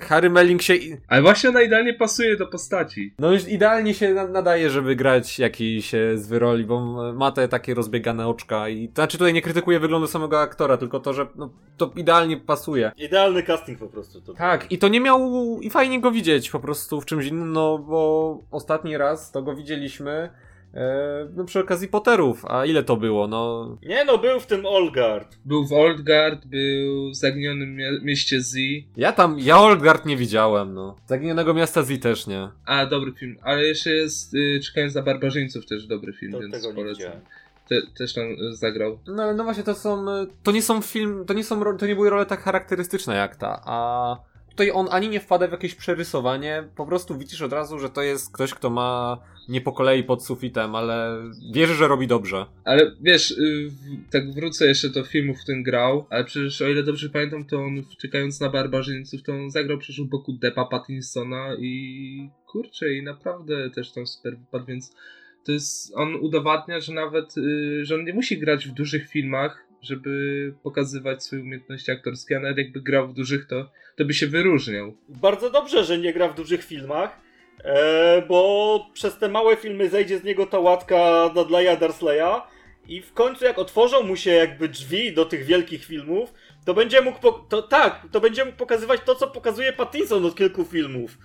Harry 0.00 0.30
Melling 0.30 0.62
się 0.62 0.74
i- 0.74 0.96
Ale 1.08 1.22
właśnie 1.22 1.50
ona 1.50 1.62
idealnie 1.62 1.94
pasuje 1.94 2.36
do 2.36 2.46
postaci. 2.46 3.14
no 3.18 3.32
już 3.32 3.48
idealnie 3.48 3.94
się 3.94 4.14
na- 4.14 4.28
nadaje, 4.28 4.70
żeby 4.70 4.96
grać 4.96 5.38
jakiś 5.38 5.94
e, 5.94 6.18
z 6.18 6.26
wyroli, 6.26 6.64
bo 6.64 6.80
ma 7.12 7.32
te 7.32 7.48
takie 7.48 7.74
rozbiegane 7.74 8.28
oczka 8.28 8.68
i 8.68 8.88
to 8.88 8.94
znaczy 8.94 9.18
tutaj 9.18 9.32
nie 9.32 9.42
krytykuję 9.42 9.80
wyglądu 9.80 10.06
samego 10.06 10.40
aktora, 10.40 10.76
tylko 10.76 11.00
to, 11.00 11.12
że 11.12 11.26
no, 11.36 11.50
to 11.76 11.90
idealnie 11.96 12.36
pasuje. 12.36 12.92
Idealny 12.96 13.42
casting 13.42 13.78
po 13.78 13.86
prostu. 13.88 14.20
To 14.20 14.34
Tak, 14.34 14.72
i 14.72 14.78
to 14.78 14.88
nie 14.88 15.00
miał 15.00 15.20
i 15.60 15.70
fajnie 15.70 16.00
go 16.00 16.10
widzieć 16.10 16.50
po 16.50 16.60
prostu 16.60 17.00
w 17.00 17.06
czymś 17.06 17.26
innym, 17.26 17.52
no 17.52 17.78
bo 17.78 18.38
ostatni 18.50 18.96
raz 18.96 19.32
to 19.32 19.42
go 19.42 19.54
widzieliśmy 19.54 20.10
e, 20.10 20.30
no 21.36 21.44
przy 21.44 21.60
okazji 21.60 21.88
Potterów, 21.88 22.44
a 22.46 22.66
ile 22.66 22.82
to 22.82 22.96
było, 22.96 23.26
no 23.26 23.76
Nie 23.82 24.04
no, 24.04 24.18
był 24.18 24.40
w 24.40 24.46
tym 24.46 24.66
Olgard. 24.66 25.36
Był 25.44 25.66
w 25.66 25.72
Oldgard, 25.72 26.46
był 26.46 27.10
w 27.10 27.16
Zaginionym 27.16 27.76
mie- 27.76 28.00
mieście 28.02 28.40
Z. 28.40 28.56
ja 28.96 29.12
tam, 29.12 29.38
ja 29.38 29.58
Oldgard 29.58 30.06
nie 30.06 30.16
widziałem, 30.16 30.74
no. 30.74 30.96
Zaginionego 31.06 31.54
miasta 31.54 31.82
Z 31.82 32.02
też 32.02 32.26
nie. 32.26 32.48
A, 32.64 32.86
dobry 32.86 33.12
film. 33.12 33.36
Ale 33.42 33.62
jeszcze 33.62 33.90
jest 33.90 34.34
y, 34.34 34.60
Czekając 34.64 34.94
na 34.94 35.02
barbarzyńców 35.02 35.66
też 35.66 35.86
dobry 35.86 36.12
film, 36.12 36.32
To, 36.32 36.40
więc 36.40 36.66
polecam. 36.74 37.12
Te, 37.68 37.76
też 37.98 38.14
tam 38.14 38.24
y, 38.24 38.56
zagrał. 38.56 38.98
No 39.06 39.22
ale 39.22 39.34
no 39.34 39.44
właśnie 39.44 39.62
to 39.62 39.74
są, 39.74 40.10
e, 40.10 40.26
to 40.42 40.52
nie 40.52 40.62
są 40.62 40.82
film, 40.82 41.24
to 41.26 41.34
nie 41.34 41.44
są, 41.44 41.76
to 41.76 41.86
nie 41.86 41.94
były 41.94 42.10
role 42.10 42.26
tak 42.26 42.40
charakterystyczne 42.40 43.16
jak 43.16 43.36
ta, 43.36 43.60
a 43.66 44.16
tutaj 44.58 44.72
on 44.72 44.88
ani 44.90 45.08
nie 45.08 45.20
wpada 45.20 45.48
w 45.48 45.52
jakieś 45.52 45.74
przerysowanie, 45.74 46.64
po 46.76 46.86
prostu 46.86 47.18
widzisz 47.18 47.42
od 47.42 47.52
razu, 47.52 47.78
że 47.78 47.90
to 47.90 48.02
jest 48.02 48.32
ktoś, 48.32 48.54
kto 48.54 48.70
ma 48.70 49.18
nie 49.48 49.60
po 49.60 49.72
kolei 49.72 50.04
pod 50.04 50.24
sufitem, 50.24 50.74
ale 50.74 51.22
wierzy, 51.54 51.74
że 51.74 51.88
robi 51.88 52.06
dobrze. 52.06 52.46
Ale 52.64 52.92
wiesz, 53.00 53.30
y, 53.30 53.70
tak 54.10 54.34
wrócę 54.34 54.66
jeszcze 54.66 54.88
do 54.88 55.04
filmu, 55.04 55.34
w 55.34 55.40
którym 55.40 55.62
grał, 55.62 56.06
ale 56.10 56.24
przecież 56.24 56.62
o 56.62 56.68
ile 56.68 56.82
dobrze 56.82 57.08
pamiętam, 57.08 57.44
to 57.44 57.60
on 57.60 57.84
Czekając 57.98 58.40
na 58.40 58.50
barbarzyńców, 58.50 59.22
to 59.22 59.32
on 59.32 59.50
zagrał 59.50 59.78
przecież 59.78 59.98
u 59.98 60.06
boku 60.06 60.32
Deppa 60.32 60.64
Pattinsona 60.64 61.54
i 61.58 62.30
kurczę, 62.46 62.92
i 62.92 63.02
naprawdę 63.02 63.70
też 63.70 63.92
tam 63.92 64.06
super 64.06 64.38
wypadł, 64.38 64.66
więc 64.66 64.92
to 65.44 65.52
jest, 65.52 65.92
on 65.94 66.14
udowadnia, 66.14 66.80
że 66.80 66.92
nawet, 66.92 67.38
y, 67.38 67.84
że 67.84 67.94
on 67.94 68.04
nie 68.04 68.14
musi 68.14 68.38
grać 68.38 68.66
w 68.68 68.72
dużych 68.72 69.08
filmach, 69.08 69.67
żeby 69.82 70.54
pokazywać 70.62 71.24
swoje 71.24 71.42
umiejętności 71.42 71.90
aktorskie, 71.90 72.36
a 72.36 72.40
nawet 72.40 72.58
jakby 72.58 72.80
grał 72.80 73.08
w 73.08 73.14
dużych, 73.14 73.46
to, 73.46 73.70
to 73.96 74.04
by 74.04 74.14
się 74.14 74.26
wyróżniał. 74.26 74.96
Bardzo 75.08 75.50
dobrze, 75.50 75.84
że 75.84 75.98
nie 75.98 76.12
gra 76.12 76.28
w 76.28 76.34
dużych 76.34 76.64
filmach, 76.64 77.20
e, 77.64 78.22
bo 78.28 78.90
przez 78.94 79.18
te 79.18 79.28
małe 79.28 79.56
filmy 79.56 79.88
zejdzie 79.88 80.18
z 80.18 80.24
niego 80.24 80.46
ta 80.46 80.58
łatka 80.58 81.30
Dudleya 81.34 81.78
Dursleya 81.80 82.42
i 82.88 83.02
w 83.02 83.12
końcu 83.12 83.44
jak 83.44 83.58
otworzą 83.58 84.02
mu 84.02 84.16
się 84.16 84.30
jakby 84.30 84.68
drzwi 84.68 85.14
do 85.14 85.24
tych 85.24 85.44
wielkich 85.44 85.84
filmów, 85.84 86.34
to 86.64 86.74
będzie 86.74 87.00
mógł, 87.00 87.18
to 87.48 87.62
tak, 87.62 88.06
to 88.12 88.20
będzie 88.20 88.44
mógł 88.44 88.56
pokazywać 88.56 89.00
to, 89.04 89.14
co 89.14 89.28
pokazuje 89.28 89.72
Pattinson 89.72 90.24
od 90.24 90.34
kilku 90.34 90.64
filmów. 90.64 91.18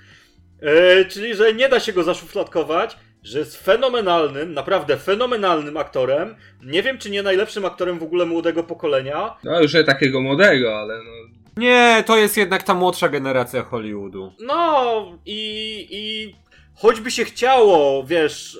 E, 0.61 1.05
czyli, 1.05 1.35
że 1.35 1.53
nie 1.53 1.69
da 1.69 1.79
się 1.79 1.93
go 1.93 2.03
zaszufladkować, 2.03 2.97
że 3.23 3.39
jest 3.39 3.63
fenomenalnym, 3.65 4.53
naprawdę 4.53 4.97
fenomenalnym 4.97 5.77
aktorem. 5.77 6.35
Nie 6.63 6.83
wiem, 6.83 6.97
czy 6.97 7.09
nie 7.09 7.23
najlepszym 7.23 7.65
aktorem 7.65 7.99
w 7.99 8.03
ogóle 8.03 8.25
młodego 8.25 8.63
pokolenia. 8.63 9.35
No 9.43 9.61
już 9.61 9.73
nie 9.73 9.83
takiego 9.83 10.21
młodego, 10.21 10.79
ale 10.79 10.97
no... 10.97 11.11
Nie, 11.57 12.03
to 12.07 12.17
jest 12.17 12.37
jednak 12.37 12.63
ta 12.63 12.73
młodsza 12.73 13.09
generacja 13.09 13.63
Hollywoodu. 13.63 14.33
No 14.39 15.19
i, 15.25 15.87
i 15.91 16.35
choćby 16.75 17.11
się 17.11 17.25
chciało, 17.25 18.03
wiesz, 18.03 18.59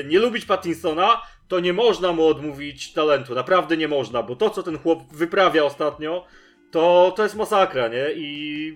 e, 0.00 0.04
nie 0.04 0.18
lubić 0.18 0.44
Pattinsona, 0.44 1.22
to 1.48 1.60
nie 1.60 1.72
można 1.72 2.12
mu 2.12 2.26
odmówić 2.26 2.92
talentu. 2.92 3.34
Naprawdę 3.34 3.76
nie 3.76 3.88
można, 3.88 4.22
bo 4.22 4.36
to, 4.36 4.50
co 4.50 4.62
ten 4.62 4.78
chłop 4.78 4.98
wyprawia 5.12 5.64
ostatnio, 5.64 6.24
to, 6.70 7.12
to 7.16 7.22
jest 7.22 7.36
masakra, 7.36 7.88
nie? 7.88 8.06
I 8.14 8.74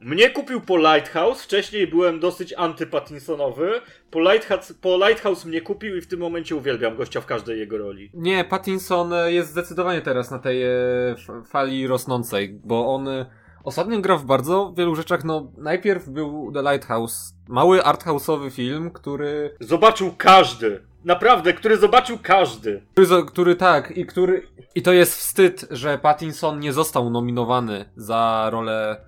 mnie 0.00 0.30
kupił 0.30 0.60
po 0.60 0.76
Lighthouse. 0.76 1.42
Wcześniej 1.42 1.86
byłem 1.86 2.20
dosyć 2.20 2.54
antypattinsonowy. 2.56 3.80
Po 4.10 4.20
Lighthouse, 4.20 4.72
po 4.72 4.96
Lighthouse 4.96 5.44
mnie 5.44 5.60
kupił 5.60 5.96
i 5.96 6.00
w 6.00 6.06
tym 6.06 6.20
momencie 6.20 6.56
uwielbiam 6.56 6.96
gościa 6.96 7.20
w 7.20 7.26
każdej 7.26 7.58
jego 7.58 7.78
roli. 7.78 8.10
Nie, 8.14 8.44
Pattinson 8.44 9.12
e, 9.12 9.32
jest 9.32 9.50
zdecydowanie 9.50 10.00
teraz 10.00 10.30
na 10.30 10.38
tej 10.38 10.62
e, 10.62 10.70
fali 11.44 11.86
rosnącej, 11.86 12.60
bo 12.64 12.94
on 12.94 13.08
e, 13.08 13.26
ostatnio 13.64 14.00
gra 14.00 14.16
w 14.16 14.24
bardzo 14.24 14.74
wielu 14.76 14.94
rzeczach. 14.94 15.24
No, 15.24 15.52
najpierw 15.58 16.08
był 16.08 16.52
The 16.52 16.62
Lighthouse, 16.62 17.34
mały 17.48 17.78
arthouse'owy 17.78 18.50
film, 18.50 18.90
który 18.90 19.56
Zobaczył 19.60 20.14
każdy. 20.18 20.80
Naprawdę, 21.04 21.52
który 21.52 21.76
zobaczył 21.76 22.18
każdy. 22.22 22.82
Który, 22.92 23.24
który 23.26 23.56
tak, 23.56 23.96
i 23.96 24.06
który. 24.06 24.42
I 24.74 24.82
to 24.82 24.92
jest 24.92 25.14
wstyd, 25.14 25.66
że 25.70 25.98
Pattinson 25.98 26.60
nie 26.60 26.72
został 26.72 27.10
nominowany 27.10 27.84
za 27.96 28.48
rolę 28.52 29.06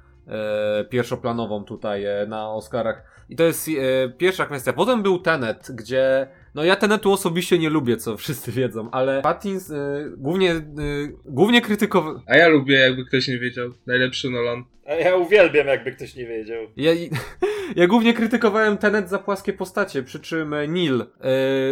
pierwszoplanową 0.90 1.64
tutaj 1.64 2.04
e, 2.04 2.26
na 2.28 2.50
Oscarach. 2.50 3.02
I 3.28 3.36
to 3.36 3.44
jest 3.44 3.68
e, 3.68 3.72
pierwsza 4.08 4.46
kwestia. 4.46 4.72
Potem 4.72 5.02
był 5.02 5.18
Tenet, 5.18 5.68
gdzie. 5.74 6.28
No 6.54 6.64
ja 6.64 6.76
Tenetu 6.76 7.12
osobiście 7.12 7.58
nie 7.58 7.70
lubię, 7.70 7.96
co 7.96 8.16
wszyscy 8.16 8.52
wiedzą, 8.52 8.90
ale 8.90 9.22
Pattinson 9.22 9.76
e, 9.76 10.04
głównie, 10.16 10.52
e, 10.52 10.62
głównie 11.24 11.60
krytykował. 11.60 12.20
A 12.26 12.36
ja 12.36 12.48
lubię, 12.48 12.74
jakby 12.74 13.04
ktoś 13.04 13.28
nie 13.28 13.38
wiedział. 13.38 13.70
Najlepszy 13.86 14.30
Nolan. 14.30 14.64
A 14.86 14.94
Ja 14.94 15.16
uwielbiam, 15.16 15.66
jakby 15.66 15.92
ktoś 15.92 16.14
nie 16.14 16.26
wiedział. 16.26 16.62
Ja, 16.76 16.92
ja 17.76 17.86
głównie 17.86 18.14
krytykowałem 18.14 18.78
Tenet 18.78 19.10
za 19.10 19.18
płaskie 19.18 19.52
postacie, 19.52 20.02
przy 20.02 20.20
czym 20.20 20.54
e, 20.54 20.68
Neil, 20.68 21.00
e, 21.00 21.06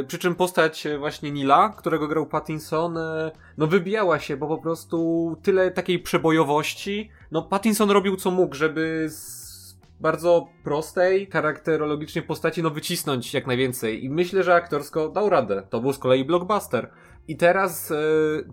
przy 0.04 0.18
czym 0.18 0.34
postać 0.34 0.86
e, 0.86 0.98
właśnie 0.98 1.30
Nila, 1.30 1.68
którego 1.68 2.08
grał 2.08 2.26
Pattinson, 2.26 2.98
e, 2.98 3.30
no 3.58 3.66
wybijała 3.66 4.18
się, 4.18 4.36
bo 4.36 4.48
po 4.48 4.58
prostu 4.58 5.36
tyle 5.42 5.70
takiej 5.70 5.98
przebojowości. 5.98 7.10
No 7.30 7.42
Pattinson 7.42 7.90
robił 7.90 8.16
co 8.16 8.30
mógł, 8.30 8.54
żeby 8.54 9.06
z 9.08 9.46
bardzo 10.00 10.48
prostej, 10.64 11.30
charakterologicznie 11.30 12.22
postaci 12.22 12.62
no 12.62 12.70
wycisnąć 12.70 13.34
jak 13.34 13.46
najwięcej 13.46 14.04
i 14.04 14.10
myślę, 14.10 14.42
że 14.42 14.54
aktorsko 14.54 15.08
dał 15.08 15.30
radę. 15.30 15.66
To 15.70 15.80
był 15.80 15.92
z 15.92 15.98
kolei 15.98 16.24
blockbuster. 16.24 16.90
I 17.28 17.36
teraz, 17.36 17.90
e, 17.90 17.96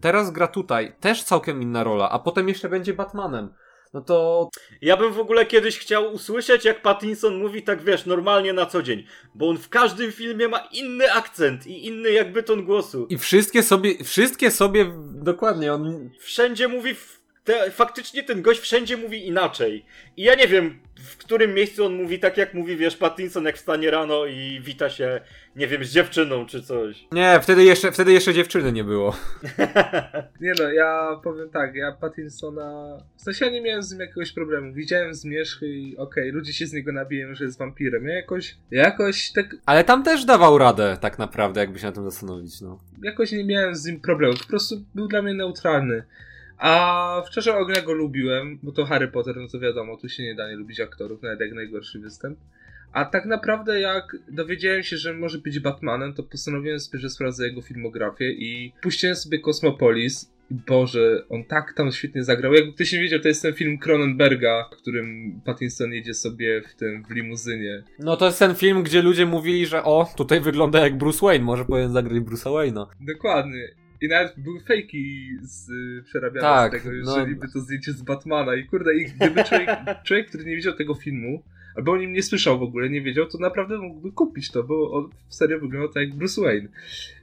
teraz 0.01 0.31
gra 0.31 0.47
tutaj, 0.47 0.95
też 0.99 1.23
całkiem 1.23 1.61
inna 1.61 1.83
rola, 1.83 2.09
a 2.09 2.19
potem 2.19 2.47
jeszcze 2.47 2.69
będzie 2.69 2.93
Batmanem. 2.93 3.53
No 3.93 4.01
to 4.01 4.49
Ja 4.81 4.97
bym 4.97 5.13
w 5.13 5.19
ogóle 5.19 5.45
kiedyś 5.45 5.79
chciał 5.79 6.13
usłyszeć, 6.13 6.65
jak 6.65 6.81
Pattinson 6.81 7.37
mówi 7.37 7.63
tak, 7.63 7.83
wiesz, 7.83 8.05
normalnie 8.05 8.53
na 8.53 8.65
co 8.65 8.83
dzień. 8.83 9.03
Bo 9.35 9.49
on 9.49 9.57
w 9.57 9.69
każdym 9.69 10.11
filmie 10.11 10.47
ma 10.47 10.59
inny 10.71 11.13
akcent 11.13 11.67
i 11.67 11.85
inny 11.85 12.11
jakby 12.11 12.43
ton 12.43 12.65
głosu. 12.65 13.07
I 13.09 13.17
wszystkie 13.17 13.63
sobie, 13.63 14.03
wszystkie 14.03 14.51
sobie, 14.51 14.91
dokładnie, 15.05 15.73
on, 15.73 16.09
Wszędzie 16.19 16.67
mówi... 16.67 16.95
W... 16.95 17.22
Te, 17.43 17.71
faktycznie 17.71 18.23
ten 18.23 18.41
gość 18.41 18.59
wszędzie 18.59 18.97
mówi 18.97 19.27
inaczej. 19.27 19.85
I 20.17 20.23
ja 20.23 20.35
nie 20.35 20.47
wiem, 20.47 20.79
w 20.95 21.17
którym 21.17 21.53
miejscu 21.53 21.85
on 21.85 21.95
mówi 21.95 22.19
tak, 22.19 22.37
jak 22.37 22.53
mówi, 22.53 22.77
wiesz, 22.77 22.97
Pattinson, 22.97 23.45
jak 23.45 23.55
wstanie 23.55 23.91
rano 23.91 24.25
i 24.25 24.61
wita 24.61 24.89
się, 24.89 25.21
nie 25.55 25.67
wiem, 25.67 25.83
z 25.83 25.89
dziewczyną 25.89 26.45
czy 26.45 26.63
coś. 26.63 27.07
nie, 27.11 27.39
wtedy 27.41 27.63
jeszcze, 27.63 27.91
wtedy 27.91 28.13
jeszcze 28.13 28.33
dziewczyny 28.33 28.71
nie 28.71 28.83
było. 28.83 29.15
Nie 30.41 30.53
no, 30.59 30.71
ja 30.71 31.19
powiem 31.23 31.49
tak, 31.49 31.75
ja 31.75 31.91
Pattinsona... 31.91 32.97
W 33.17 33.21
sensie 33.21 33.45
ja 33.45 33.51
nie 33.51 33.61
miałem 33.61 33.83
z 33.83 33.91
nim 33.91 33.99
jakiegoś 33.99 34.31
problemu. 34.31 34.73
Widziałem 34.73 35.13
zmierzchy 35.13 35.67
i 35.67 35.97
okej, 35.97 36.31
ludzie 36.31 36.53
się 36.53 36.67
z 36.67 36.73
niego 36.73 36.91
nabiją, 36.91 37.35
że 37.35 37.45
jest 37.45 37.59
wampirem. 37.59 38.07
Ja 38.07 38.15
jakoś, 38.15 38.55
jakoś 38.71 39.31
tak, 39.31 39.55
Ale 39.65 39.83
tam 39.83 40.03
też 40.03 40.25
dawał 40.25 40.57
radę, 40.57 40.97
tak 41.01 41.19
naprawdę, 41.19 41.59
jakby 41.59 41.79
się 41.79 41.85
na 41.85 41.91
tym 41.91 42.03
zastanowić, 42.03 42.61
no. 42.61 42.79
jakoś 43.03 43.31
nie 43.31 43.45
miałem 43.45 43.75
z 43.75 43.85
nim 43.85 43.99
problemu. 44.01 44.33
Po 44.37 44.47
prostu 44.47 44.75
był 44.95 45.07
dla 45.07 45.21
mnie 45.21 45.33
neutralny. 45.33 46.03
A 46.63 47.23
w 47.27 47.29
Czarze 47.29 47.55
Ognia 47.57 47.81
go 47.81 47.93
lubiłem, 47.93 48.59
bo 48.63 48.71
to 48.71 48.85
Harry 48.85 49.07
Potter, 49.07 49.35
no 49.35 49.47
to 49.47 49.59
wiadomo, 49.59 49.97
tu 49.97 50.09
się 50.09 50.23
nie 50.23 50.35
da 50.35 50.49
nie 50.49 50.55
lubić 50.55 50.79
aktorów, 50.79 51.21
nawet 51.21 51.39
jak 51.39 51.53
najgorszy 51.53 51.99
występ. 51.99 52.39
A 52.93 53.05
tak 53.05 53.25
naprawdę 53.25 53.79
jak 53.79 54.17
dowiedziałem 54.31 54.83
się, 54.83 54.97
że 54.97 55.13
może 55.13 55.37
być 55.37 55.59
Batmanem, 55.59 56.13
to 56.13 56.23
postanowiłem 56.23 56.79
sobie, 56.79 56.99
że 56.99 57.09
sprawdzę 57.09 57.47
jego 57.47 57.61
filmografię 57.61 58.31
i 58.31 58.73
puściłem 58.81 59.15
sobie 59.15 59.39
Cosmopolis. 59.39 60.33
Boże, 60.49 61.23
on 61.29 61.43
tak 61.43 61.73
tam 61.73 61.91
świetnie 61.91 62.23
zagrał. 62.23 62.53
Jakby 62.53 62.73
ktoś 62.73 62.93
nie 62.93 62.99
wiedział, 62.99 63.19
to 63.19 63.27
jest 63.27 63.41
ten 63.41 63.53
film 63.53 63.77
Cronenberga, 63.77 64.69
w 64.73 64.77
którym 64.77 65.41
Pattinson 65.45 65.93
jedzie 65.93 66.13
sobie 66.13 66.61
w 66.61 66.75
tym, 66.75 67.03
w 67.03 67.11
limuzynie. 67.11 67.83
No 67.99 68.17
to 68.17 68.25
jest 68.25 68.39
ten 68.39 68.55
film, 68.55 68.83
gdzie 68.83 69.01
ludzie 69.01 69.25
mówili, 69.25 69.65
że 69.65 69.83
o, 69.83 70.09
tutaj 70.17 70.41
wygląda 70.41 70.79
jak 70.79 70.97
Bruce 70.97 71.25
Wayne, 71.25 71.45
może 71.45 71.65
powinien 71.65 71.91
zagrać 71.91 72.19
Bruce'a 72.19 72.49
Wayne'a. 72.49 72.85
Dokładnie. 72.99 73.82
I 74.03 74.07
nawet 74.07 74.33
były 74.37 74.59
fejki 74.59 75.29
z, 75.41 75.69
y, 75.69 76.03
przerabiane 76.03 76.41
Tak, 76.41 76.79
z 76.79 76.83
tego, 76.83 76.95
no. 77.03 77.15
że 77.15 77.27
niby 77.27 77.47
to 77.53 77.59
zdjęcie 77.59 77.93
z 77.93 78.01
Batmana. 78.01 78.55
I 78.55 78.65
kurde, 78.65 78.95
i 78.95 79.05
gdyby 79.05 79.43
człowiek, 79.43 79.69
człowiek, 80.05 80.27
który 80.29 80.45
nie 80.45 80.55
widział 80.55 80.73
tego 80.73 80.95
filmu, 80.95 81.43
albo 81.75 81.91
o 81.91 81.97
nim 81.97 82.13
nie 82.13 82.23
słyszał 82.23 82.59
w 82.59 82.63
ogóle, 82.63 82.89
nie 82.89 83.01
wiedział, 83.01 83.25
to 83.25 83.37
naprawdę 83.37 83.77
mógłby 83.77 84.11
kupić 84.11 84.51
to, 84.51 84.63
bo 84.63 84.91
on 84.91 85.09
w 85.29 85.35
serio 85.35 85.59
wygląda 85.59 85.93
tak 85.93 86.03
jak 86.03 86.15
Bruce 86.15 86.41
Wayne. 86.41 86.67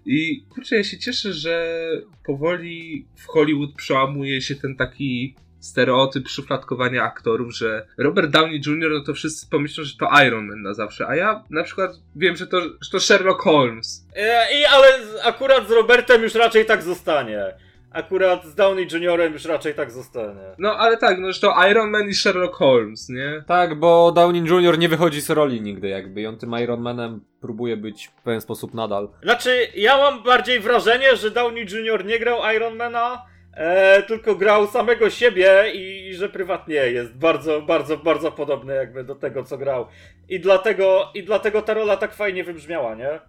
I 0.07 0.45
kurczę, 0.49 0.76
ja 0.76 0.85
się 0.85 0.99
cieszę, 0.99 1.33
że 1.33 1.78
powoli 2.24 3.07
w 3.14 3.26
Hollywood 3.26 3.74
przełamuje 3.74 4.41
się 4.41 4.55
ten 4.55 4.76
taki 4.76 5.35
stereotyp 5.61 6.29
szufladkowania 6.29 7.03
aktorów, 7.03 7.57
że 7.57 7.87
Robert 7.99 8.31
Downey 8.31 8.61
Jr., 8.67 8.91
no 8.91 9.05
to 9.05 9.15
wszyscy 9.15 9.51
pomyślą, 9.51 9.85
że 9.85 9.97
to 9.97 10.09
Iron 10.27 10.47
Man 10.47 10.63
na 10.63 10.75
zawsze, 10.75 11.07
a 11.09 11.17
ja 11.17 11.45
na 11.51 11.63
przykład 11.63 11.91
wiem, 12.17 12.37
że 12.37 12.47
to, 12.47 12.61
że 12.61 12.91
to 12.93 13.01
Sherlock 13.01 13.43
Holmes. 13.43 14.07
E, 14.17 14.61
I 14.61 14.65
ale 14.65 14.87
akurat 15.23 15.69
z 15.69 15.71
Robertem 15.71 16.23
już 16.23 16.35
raczej 16.35 16.67
tak 16.67 16.83
zostanie. 16.83 17.55
Akurat 17.93 18.45
z 18.45 18.55
Downey 18.55 18.87
Juniorem 18.93 19.33
już 19.33 19.45
raczej 19.45 19.75
tak 19.75 19.91
zostanie. 19.91 20.41
No 20.59 20.77
ale 20.77 20.97
tak, 20.97 21.19
no 21.19 21.33
że 21.33 21.41
to 21.41 21.55
Iron 21.71 21.91
Man 21.91 22.09
i 22.09 22.15
Sherlock 22.15 22.55
Holmes, 22.55 23.09
nie? 23.09 23.45
Tak, 23.47 23.79
bo 23.79 24.13
Downey 24.13 24.41
Jr. 24.41 24.79
nie 24.79 24.89
wychodzi 24.89 25.21
z 25.21 25.31
roli 25.31 25.61
nigdy 25.61 25.89
jakby 25.89 26.21
i 26.21 26.27
on 26.27 26.39
tym 26.39 26.55
Iron 26.63 26.81
Manem 26.81 27.21
próbuje 27.41 27.77
być 27.77 28.07
w 28.07 28.23
pewien 28.23 28.41
sposób 28.41 28.75
nadal. 28.75 29.09
Znaczy, 29.23 29.69
ja 29.75 29.97
mam 29.97 30.23
bardziej 30.23 30.61
wrażenie, 30.61 31.17
że 31.17 31.31
Downey 31.31 31.67
Jr. 31.71 32.05
nie 32.05 32.19
grał 32.19 32.41
Ironmana, 32.57 33.23
e, 33.55 34.03
tylko 34.03 34.35
grał 34.35 34.67
samego 34.67 35.11
siebie 35.11 35.73
i 35.75 36.15
że 36.15 36.29
prywatnie 36.29 36.75
jest 36.75 37.17
bardzo, 37.19 37.63
bardzo, 37.63 37.97
bardzo 37.97 38.33
podobny 38.33 38.75
jakby 38.75 39.05
do 39.05 39.15
tego, 39.15 39.45
co 39.45 39.59
grał. 39.59 39.87
I 40.29 40.41
dlatego, 40.41 41.09
i 41.15 41.23
dlatego 41.23 41.63
ta 41.63 41.75
rola 41.75 41.97
tak 41.97 42.15
fajnie 42.15 42.45
wybrzmiała, 42.45 42.95
nie? 42.95 43.11
E, 43.11 43.21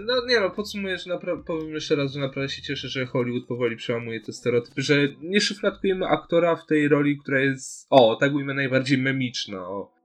No 0.00 0.14
nie 0.28 0.40
no, 0.40 0.50
podsumuję, 0.50 0.98
że 0.98 1.10
napra- 1.14 1.44
powiem 1.46 1.74
jeszcze 1.74 1.96
raz, 1.96 2.12
że 2.12 2.20
naprawdę 2.20 2.48
się 2.48 2.62
cieszę, 2.62 2.88
że 2.88 3.06
Hollywood 3.06 3.46
powoli 3.46 3.76
przełamuje 3.76 4.20
te 4.20 4.32
stereotypy, 4.32 4.82
że 4.82 4.94
nie 5.20 5.40
szufladkujemy 5.40 6.06
aktora 6.06 6.56
w 6.56 6.66
tej 6.66 6.88
roli, 6.88 7.18
która 7.18 7.40
jest, 7.40 7.86
o, 7.90 8.16
tak 8.20 8.34
ujmę, 8.34 8.54
najbardziej 8.54 8.98
memiczna, 8.98 9.68
o. 9.68 9.98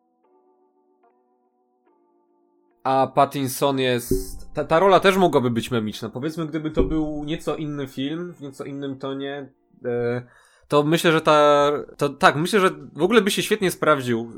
A 2.84 3.08
Pattinson 3.16 3.80
jest. 3.80 4.54
Ta, 4.54 4.64
ta 4.64 4.80
rola 4.80 5.00
też 5.00 5.18
mogłaby 5.18 5.52
być 5.52 5.72
memiczna. 5.72 6.10
Powiedzmy, 6.10 6.48
gdyby 6.48 6.72
to 6.72 6.84
był 6.84 7.24
nieco 7.24 7.56
inny 7.56 7.88
film, 7.88 8.34
w 8.34 8.42
nieco 8.42 8.64
innym 8.66 9.00
tonie. 9.00 9.50
E, 9.86 10.22
to 10.68 10.84
myślę, 10.84 11.12
że 11.12 11.22
ta. 11.22 11.72
To, 11.98 12.10
tak, 12.10 12.36
myślę, 12.36 12.60
że 12.60 12.70
w 12.96 13.02
ogóle 13.02 13.22
by 13.22 13.32
się 13.32 13.44
świetnie 13.44 13.72
sprawdził. 13.72 14.32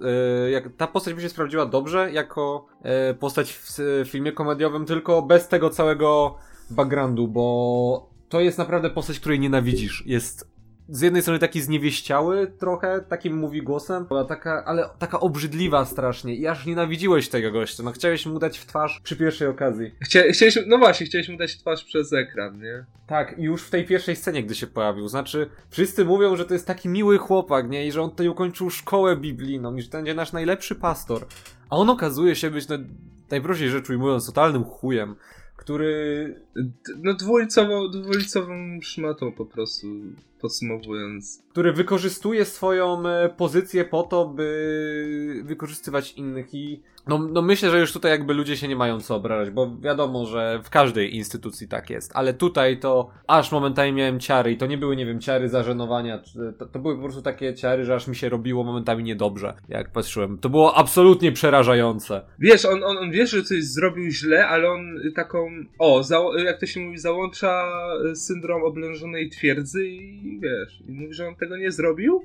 E, 0.46 0.52
jak, 0.52 0.70
ta 0.78 0.88
postać 0.88 1.14
by 1.14 1.22
się 1.22 1.30
sprawdziła 1.30 1.66
dobrze 1.66 2.12
jako 2.12 2.66
e, 2.82 3.14
postać 3.14 3.54
w 3.54 3.80
filmie 4.06 4.32
komediowym, 4.32 4.86
tylko 4.86 5.22
bez 5.22 5.48
tego 5.48 5.70
całego 5.70 6.38
backgroundu, 6.70 7.28
bo 7.28 8.10
to 8.30 8.40
jest 8.40 8.58
naprawdę 8.58 8.90
postać, 8.90 9.20
której 9.20 9.40
nienawidzisz. 9.40 10.04
Jest 10.06 10.55
z 10.90 11.02
jednej 11.02 11.22
strony 11.22 11.40
taki 11.40 11.62
zniewieściały 11.62 12.52
trochę, 12.60 13.02
takim 13.10 13.38
mówi 13.38 13.62
głosem, 13.62 14.06
ale 14.10 14.26
taka, 14.26 14.66
ale 14.66 14.90
taka 15.00 15.20
obrzydliwa 15.20 15.86
strasznie 15.86 16.36
i 16.36 16.48
aż 16.48 16.66
nienawidziłeś 16.66 17.30
tego 17.30 17.52
gościa, 17.52 17.84
no 17.84 17.92
chciałeś 17.92 18.26
mu 18.26 18.40
dać 18.40 18.60
w 18.60 18.66
twarz 18.66 19.02
przy 19.04 19.16
pierwszej 19.16 19.48
okazji. 19.48 19.92
Chcia, 20.02 20.20
chcieliśmy, 20.32 20.64
no 20.68 20.78
właśnie, 20.78 21.06
chcieliśmy 21.06 21.38
dać 21.38 21.58
twarz 21.58 21.84
przez 21.84 22.14
ekran, 22.14 22.62
nie? 22.62 22.86
Tak, 23.08 23.40
i 23.40 23.44
już 23.44 23.64
w 23.64 23.70
tej 23.70 23.86
pierwszej 23.86 24.16
scenie, 24.16 24.44
gdy 24.44 24.56
się 24.56 24.68
pojawił, 24.68 25.08
znaczy 25.08 25.50
wszyscy 25.70 26.06
mówią, 26.06 26.36
że 26.36 26.46
to 26.46 26.54
jest 26.54 26.68
taki 26.68 26.90
miły 26.90 27.18
chłopak, 27.18 27.70
nie, 27.70 27.88
i 27.88 27.92
że 27.92 28.02
on 28.02 28.10
tutaj 28.10 28.28
ukończył 28.28 28.70
szkołę 28.70 29.18
biblijną 29.18 29.76
i 29.76 29.82
że 29.82 29.90
to 29.90 29.98
będzie 29.98 30.14
nasz 30.14 30.34
najlepszy 30.34 30.76
pastor, 30.76 31.26
a 31.70 31.76
on 31.76 31.90
okazuje 31.90 32.36
się 32.36 32.50
być, 32.50 32.68
no, 32.68 32.78
najprościej 33.32 33.70
rzecz 33.70 33.90
ujmując, 33.90 34.26
totalnym 34.26 34.64
chujem, 34.64 35.16
który 35.56 36.36
No 37.04 37.14
dwulicową, 37.14 37.90
dwulicową 37.92 38.80
szmatą 38.82 39.32
po 39.32 39.46
prostu, 39.46 39.88
podsumowując. 40.42 41.44
który 41.50 41.74
wykorzystuje 41.74 42.46
swoją 42.46 43.08
e, 43.08 43.30
pozycję 43.30 43.86
po 43.86 44.04
to, 44.04 44.28
by 44.28 45.42
wykorzystywać 45.46 46.14
innych 46.14 46.54
i 46.54 46.82
no, 47.08 47.18
no 47.18 47.42
myślę, 47.42 47.72
że 47.72 47.80
już 47.80 47.94
tutaj 47.94 48.12
jakby 48.12 48.34
ludzie 48.34 48.58
się 48.58 48.68
nie 48.68 48.76
mają 48.76 49.02
co 49.02 49.16
obrażać, 49.16 49.50
bo 49.50 49.78
wiadomo, 49.78 50.26
że 50.26 50.62
w 50.64 50.70
każdej 50.70 51.16
instytucji 51.16 51.68
tak 51.68 51.90
jest, 51.90 52.12
ale 52.16 52.34
tutaj 52.34 52.80
to 52.80 53.10
aż 53.28 53.52
momentami 53.52 53.94
miałem 53.94 54.20
ciary 54.20 54.52
i 54.52 54.58
to 54.58 54.66
nie 54.66 54.78
były, 54.78 54.96
nie 54.96 55.06
wiem, 55.06 55.20
ciary 55.20 55.50
zażenowania, 55.50 56.22
to, 56.58 56.66
to 56.66 56.80
były 56.80 56.96
po 56.96 57.02
prostu 57.02 57.22
takie 57.22 57.54
ciary, 57.54 57.86
że 57.86 57.96
aż 57.96 58.08
mi 58.08 58.16
się 58.16 58.30
robiło 58.30 58.64
momentami 58.64 59.04
niedobrze, 59.04 59.54
jak 59.70 59.92
patrzyłem. 59.92 60.38
To 60.38 60.50
było 60.50 60.76
absolutnie 60.76 61.32
przerażające. 61.32 62.22
Wiesz, 62.40 62.66
on, 62.66 62.84
on, 62.84 62.98
on 62.98 63.12
wie, 63.12 63.28
że 63.28 63.44
coś 63.44 63.64
zrobił 63.64 64.10
źle, 64.12 64.48
ale 64.48 64.70
on 64.70 65.00
taką, 65.16 65.50
o, 65.80 66.04
za, 66.04 66.20
jak 66.46 66.60
to 66.60 66.66
się 66.66 66.80
mówi, 66.80 66.98
załącza 66.98 67.64
syndrom 68.16 68.64
oblężonej 68.64 69.30
twierdzy 69.30 69.88
i 69.88 70.40
wiesz, 70.40 70.82
i 70.88 70.92
mówi, 70.92 71.14
że 71.14 71.28
on 71.28 71.36
tego 71.36 71.58
nie 71.58 71.72
zrobił, 71.72 72.22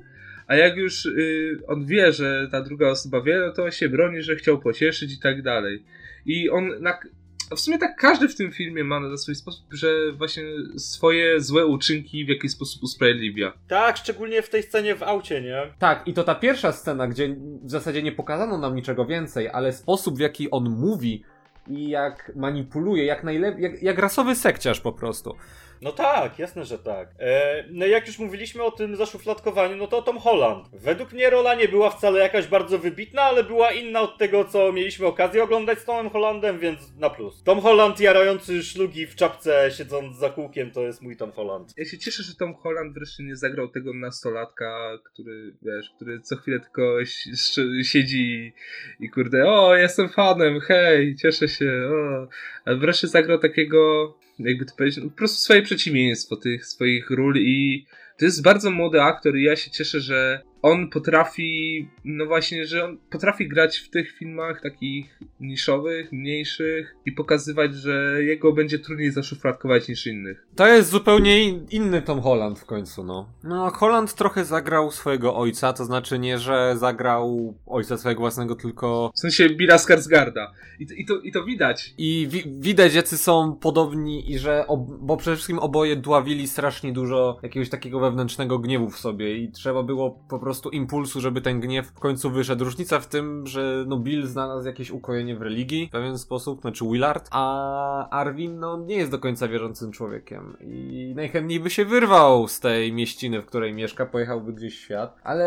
a 0.51 0.55
jak 0.55 0.77
już 0.77 1.05
y, 1.05 1.59
on 1.67 1.85
wie, 1.85 2.11
że 2.11 2.47
ta 2.51 2.61
druga 2.61 2.87
osoba 2.87 3.21
wie, 3.21 3.39
no 3.47 3.53
to 3.53 3.63
on 3.63 3.71
się 3.71 3.89
broni, 3.89 4.21
że 4.21 4.35
chciał 4.35 4.59
pocieszyć 4.59 5.13
i 5.13 5.19
tak 5.19 5.41
dalej. 5.41 5.83
I 6.25 6.49
on, 6.49 6.81
na, 6.81 6.99
w 7.55 7.59
sumie 7.59 7.77
tak 7.77 7.95
każdy 7.95 8.27
w 8.27 8.35
tym 8.35 8.51
filmie 8.51 8.83
ma 8.83 8.99
na 8.99 9.17
swój 9.17 9.35
sposób, 9.35 9.65
że 9.73 10.11
właśnie 10.11 10.43
swoje 10.77 11.41
złe 11.41 11.65
uczynki 11.65 12.25
w 12.25 12.29
jakiś 12.29 12.51
sposób 12.51 12.83
usprawiedliwia. 12.83 13.53
Tak, 13.67 13.97
szczególnie 13.97 14.41
w 14.41 14.49
tej 14.49 14.63
scenie 14.63 14.95
w 14.95 15.03
aucie, 15.03 15.41
nie? 15.41 15.61
Tak, 15.79 16.07
i 16.07 16.13
to 16.13 16.23
ta 16.23 16.35
pierwsza 16.35 16.71
scena, 16.71 17.07
gdzie 17.07 17.35
w 17.63 17.71
zasadzie 17.71 18.03
nie 18.03 18.11
pokazano 18.11 18.57
nam 18.57 18.75
niczego 18.75 19.05
więcej, 19.05 19.49
ale 19.49 19.73
sposób 19.73 20.17
w 20.17 20.19
jaki 20.19 20.51
on 20.51 20.69
mówi 20.69 21.23
i 21.67 21.89
jak 21.89 22.31
manipuluje, 22.35 23.05
jak 23.05 23.23
najlepiej, 23.23 23.63
jak, 23.63 23.83
jak 23.83 23.99
rasowy 23.99 24.35
sekciarz 24.35 24.81
po 24.81 24.91
prostu. 24.91 25.35
No 25.81 25.91
tak, 25.91 26.39
jasne, 26.39 26.65
że 26.65 26.77
tak. 26.77 27.09
E, 27.19 27.63
no 27.69 27.85
jak 27.85 28.07
już 28.07 28.19
mówiliśmy 28.19 28.63
o 28.63 28.71
tym 28.71 28.95
zaszufladkowaniu, 28.95 29.75
no 29.75 29.87
to 29.87 30.01
Tom 30.01 30.17
Holland. 30.17 30.69
Według 30.73 31.13
mnie 31.13 31.29
rola 31.29 31.55
nie 31.55 31.67
była 31.67 31.89
wcale 31.89 32.19
jakaś 32.19 32.47
bardzo 32.47 32.79
wybitna, 32.79 33.21
ale 33.21 33.43
była 33.43 33.71
inna 33.71 34.01
od 34.01 34.17
tego, 34.17 34.45
co 34.45 34.71
mieliśmy 34.71 35.05
okazję 35.05 35.43
oglądać 35.43 35.79
z 35.79 35.85
Tomem 35.85 36.09
Hollandem, 36.09 36.59
więc 36.59 36.95
na 36.97 37.09
plus. 37.09 37.43
Tom 37.43 37.59
Holland 37.61 37.99
jarający 37.99 38.63
szlugi 38.63 39.07
w 39.07 39.15
czapce, 39.15 39.69
siedząc 39.77 40.17
za 40.17 40.29
kółkiem, 40.29 40.71
to 40.71 40.81
jest 40.81 41.01
mój 41.01 41.17
Tom 41.17 41.31
Holland. 41.31 41.73
Ja 41.77 41.85
się 41.85 41.97
cieszę, 41.97 42.23
że 42.23 42.35
Tom 42.35 42.55
Holland 42.55 42.93
wreszcie 42.93 43.23
nie 43.23 43.35
zagrał 43.35 43.67
tego 43.67 43.93
nastolatka, 43.93 44.97
który, 45.03 45.53
wiesz, 45.61 45.89
który 45.95 46.19
co 46.19 46.35
chwilę 46.35 46.59
tylko 46.59 46.97
siedzi 47.83 48.53
i, 48.99 49.09
kurde, 49.09 49.45
o, 49.45 49.75
jestem 49.75 50.09
fanem, 50.09 50.59
hej, 50.59 51.15
cieszę 51.15 51.47
się, 51.47 51.89
o. 51.91 52.27
A 52.65 52.75
wreszcie 52.75 53.07
zagrał 53.07 53.39
takiego 53.39 54.13
jakby 54.39 54.65
to 54.65 54.75
powiedzieć, 54.75 55.03
no, 55.03 55.09
po 55.09 55.17
prostu 55.17 55.37
swoje 55.37 55.61
przeciwieństwo 55.61 56.35
tych 56.35 56.65
swoich 56.65 57.09
ról 57.09 57.37
i 57.37 57.85
to 58.17 58.25
jest 58.25 58.43
bardzo 58.43 58.71
młody 58.71 59.01
aktor 59.01 59.37
i 59.37 59.43
ja 59.43 59.55
się 59.55 59.71
cieszę, 59.71 60.01
że 60.01 60.41
on 60.61 60.89
potrafi, 60.89 61.87
no 62.05 62.25
właśnie, 62.25 62.65
że 62.65 62.85
on 62.85 62.97
potrafi 63.09 63.47
grać 63.47 63.77
w 63.77 63.89
tych 63.89 64.11
filmach 64.11 64.61
takich 64.61 65.19
niszowych, 65.39 66.11
mniejszych 66.11 66.95
i 67.05 67.11
pokazywać, 67.11 67.75
że 67.75 68.23
jego 68.23 68.53
będzie 68.53 68.79
trudniej 68.79 69.11
zaszufladkować 69.11 69.87
niż 69.87 70.07
innych. 70.07 70.47
To 70.55 70.67
jest 70.67 70.89
zupełnie 70.89 71.47
inny 71.49 72.01
Tom 72.01 72.21
Holland 72.21 72.59
w 72.59 72.65
końcu, 72.65 73.03
no. 73.03 73.29
No, 73.43 73.69
Holland 73.69 74.13
trochę 74.13 74.45
zagrał 74.45 74.91
swojego 74.91 75.35
ojca, 75.35 75.73
to 75.73 75.85
znaczy 75.85 76.19
nie, 76.19 76.39
że 76.39 76.77
zagrał 76.77 77.53
ojca 77.65 77.97
swojego 77.97 78.19
własnego, 78.19 78.55
tylko... 78.55 79.11
W 79.15 79.19
sensie 79.19 79.49
Billa 79.49 79.77
Skarsgarda. 79.77 80.51
I, 80.79 80.87
i, 80.97 81.05
to, 81.05 81.19
I 81.19 81.31
to 81.31 81.43
widać. 81.43 81.93
I 81.97 82.27
wi 82.29 82.43
widać, 82.59 82.93
jacy 82.93 83.17
są 83.17 83.55
podobni 83.55 84.31
i 84.31 84.39
że, 84.39 84.65
bo 85.01 85.17
przede 85.17 85.35
wszystkim 85.35 85.59
oboje 85.59 85.95
dławili 85.95 86.47
strasznie 86.47 86.93
dużo 86.93 87.39
jakiegoś 87.43 87.69
takiego 87.69 87.99
wewnętrznego 87.99 88.59
gniewu 88.59 88.89
w 88.89 88.99
sobie 88.99 89.37
i 89.37 89.51
trzeba 89.51 89.83
było 89.83 90.11
po 90.29 90.39
prostu 90.39 90.50
prostu 90.51 90.69
impulsu, 90.69 91.21
żeby 91.21 91.41
ten 91.41 91.59
gniew 91.59 91.87
w 91.87 91.99
końcu 91.99 92.31
wyszedł. 92.31 92.65
Różnica 92.65 92.99
w 92.99 93.07
tym, 93.07 93.47
że 93.47 93.85
no 93.87 93.97
Bill 93.97 94.27
znalazł 94.27 94.67
jakieś 94.67 94.91
ukojenie 94.91 95.35
w 95.35 95.41
religii 95.41 95.87
w 95.87 95.91
pewien 95.91 96.17
sposób, 96.17 96.61
znaczy 96.61 96.85
Willard, 96.85 97.27
a 97.31 98.09
Arvin 98.09 98.59
no 98.59 98.77
nie 98.77 98.95
jest 98.95 99.11
do 99.11 99.19
końca 99.19 99.47
wierzącym 99.47 99.91
człowiekiem 99.91 100.57
i 100.61 101.13
najchętniej 101.15 101.59
by 101.59 101.69
się 101.69 101.85
wyrwał 101.85 102.47
z 102.47 102.59
tej 102.59 102.93
mieściny, 102.93 103.41
w 103.41 103.45
której 103.45 103.73
mieszka, 103.73 104.05
pojechałby 104.05 104.53
gdzieś 104.53 104.77
w 104.77 104.81
świat, 104.81 105.19
ale 105.23 105.43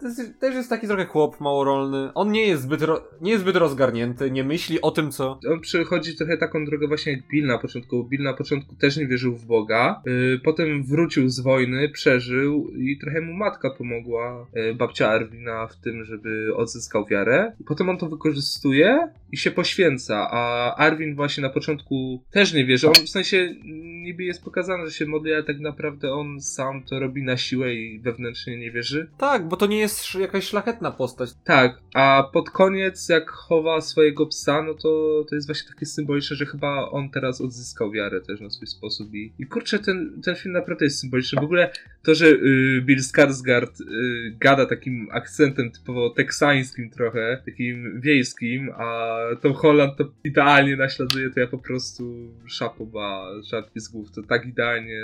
to, 0.00 0.06
jest, 0.06 0.40
też 0.40 0.54
jest 0.54 0.70
taki 0.70 0.86
trochę 0.86 1.06
chłop 1.06 1.40
małorolny. 1.40 2.10
On 2.14 2.32
nie 2.32 2.46
jest 2.46 2.62
zbyt, 2.62 2.80
nie 3.20 3.30
jest 3.30 3.42
zbyt 3.42 3.56
rozgarnięty, 3.56 4.30
nie 4.30 4.44
myśli 4.44 4.80
o 4.80 4.90
tym, 4.90 5.10
co... 5.10 5.38
On 5.52 5.60
przechodzi 5.60 6.16
trochę 6.16 6.36
taką 6.36 6.64
drogę 6.64 6.88
właśnie 6.88 7.12
jak 7.12 7.28
Bill 7.28 7.46
na 7.46 7.58
początku. 7.58 8.04
Bill 8.04 8.22
na 8.22 8.34
początku 8.34 8.76
też 8.76 8.96
nie 8.96 9.06
wierzył 9.06 9.36
w 9.36 9.46
Boga, 9.46 10.02
yy, 10.06 10.40
potem 10.44 10.84
wrócił 10.84 11.28
z 11.28 11.40
wojny, 11.40 11.88
przeżył 11.88 12.68
i 12.68 12.98
trochę 12.98 13.20
mu 13.20 13.34
matka 13.34 13.70
pomogła 13.70 13.93
pomogła 13.94 14.46
e, 14.54 14.74
babcia 14.74 15.08
Arwina 15.08 15.66
w 15.66 15.76
tym, 15.76 16.04
żeby 16.04 16.56
odzyskał 16.56 17.06
wiarę. 17.06 17.52
Potem 17.66 17.88
on 17.88 17.98
to 17.98 18.08
wykorzystuje 18.08 19.08
i 19.32 19.36
się 19.36 19.50
poświęca, 19.50 20.28
a 20.30 20.74
Arwin 20.76 21.14
właśnie 21.14 21.42
na 21.42 21.48
początku 21.48 22.22
też 22.30 22.52
nie 22.52 22.64
wierzy. 22.64 22.88
On 22.88 22.94
w 22.94 23.08
sensie 23.08 23.54
niby 24.02 24.24
jest 24.24 24.44
pokazane, 24.44 24.86
że 24.86 24.92
się 24.92 25.06
modli, 25.06 25.34
ale 25.34 25.42
tak 25.42 25.60
naprawdę 25.60 26.12
on 26.12 26.40
sam 26.40 26.82
to 26.82 27.00
robi 27.00 27.22
na 27.22 27.36
siłę 27.36 27.74
i 27.74 28.00
wewnętrznie 28.00 28.58
nie 28.58 28.70
wierzy. 28.70 29.10
Tak, 29.18 29.48
bo 29.48 29.56
to 29.56 29.66
nie 29.66 29.78
jest 29.78 30.14
jakaś 30.14 30.44
szlachetna 30.44 30.90
postać. 30.90 31.30
Tak, 31.44 31.78
a 31.94 32.30
pod 32.32 32.50
koniec 32.50 33.08
jak 33.08 33.30
chowa 33.30 33.80
swojego 33.80 34.26
psa, 34.26 34.62
no 34.62 34.74
to 34.74 35.24
to 35.28 35.34
jest 35.34 35.46
właśnie 35.46 35.68
takie 35.68 35.86
symboliczne, 35.86 36.36
że 36.36 36.46
chyba 36.46 36.90
on 36.90 37.10
teraz 37.10 37.40
odzyskał 37.40 37.90
wiarę 37.90 38.20
też 38.20 38.40
na 38.40 38.50
swój 38.50 38.66
sposób 38.66 39.14
i, 39.14 39.32
i 39.38 39.46
kurczę, 39.46 39.78
ten, 39.78 40.20
ten 40.24 40.36
film 40.36 40.52
naprawdę 40.52 40.84
jest 40.84 41.00
symboliczny. 41.00 41.40
W 41.40 41.44
ogóle 41.44 41.70
to, 42.04 42.14
że 42.14 42.26
y, 42.26 42.82
Bill 42.84 43.00
Skarsgård 43.00 43.80
y, 43.80 44.36
gada 44.40 44.66
takim 44.66 45.08
akcentem 45.10 45.70
typowo 45.70 46.10
teksańskim 46.10 46.90
trochę, 46.90 47.42
takim 47.44 48.00
wiejskim, 48.00 48.70
a 48.76 49.18
Tom 49.40 49.52
Holland 49.52 49.96
to 49.96 50.04
idealnie 50.24 50.76
naśladuje, 50.76 51.30
to 51.30 51.40
ja 51.40 51.46
po 51.46 51.58
prostu 51.58 52.34
szapoba, 52.46 53.26
żartki 53.50 53.80
z 53.80 53.88
głów, 53.88 54.10
to 54.10 54.22
tak 54.22 54.46
idealnie 54.46 55.00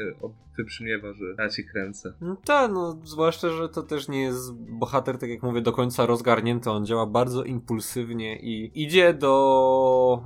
wybrzmiewa, 0.60 1.12
że 1.12 1.24
ja 1.38 1.48
cię 1.48 1.62
kręcę. 1.62 2.12
No 2.20 2.36
tak, 2.44 2.70
no 2.72 3.00
zwłaszcza, 3.04 3.50
że 3.50 3.68
to 3.68 3.82
też 3.82 4.08
nie 4.08 4.22
jest 4.22 4.54
bohater, 4.54 5.18
tak 5.18 5.30
jak 5.30 5.42
mówię, 5.42 5.60
do 5.60 5.72
końca 5.72 6.06
rozgarnięty, 6.06 6.70
on 6.70 6.86
działa 6.86 7.06
bardzo 7.06 7.44
impulsywnie 7.44 8.38
i 8.40 8.82
idzie 8.84 9.14
do 9.14 10.22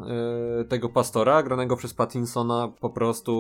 e, 0.61 0.65
tego 0.65 0.89
pastora, 0.89 1.43
granego 1.43 1.77
przez 1.77 1.95
Pattinsona, 1.95 2.73
po 2.81 2.91
prostu 2.91 3.35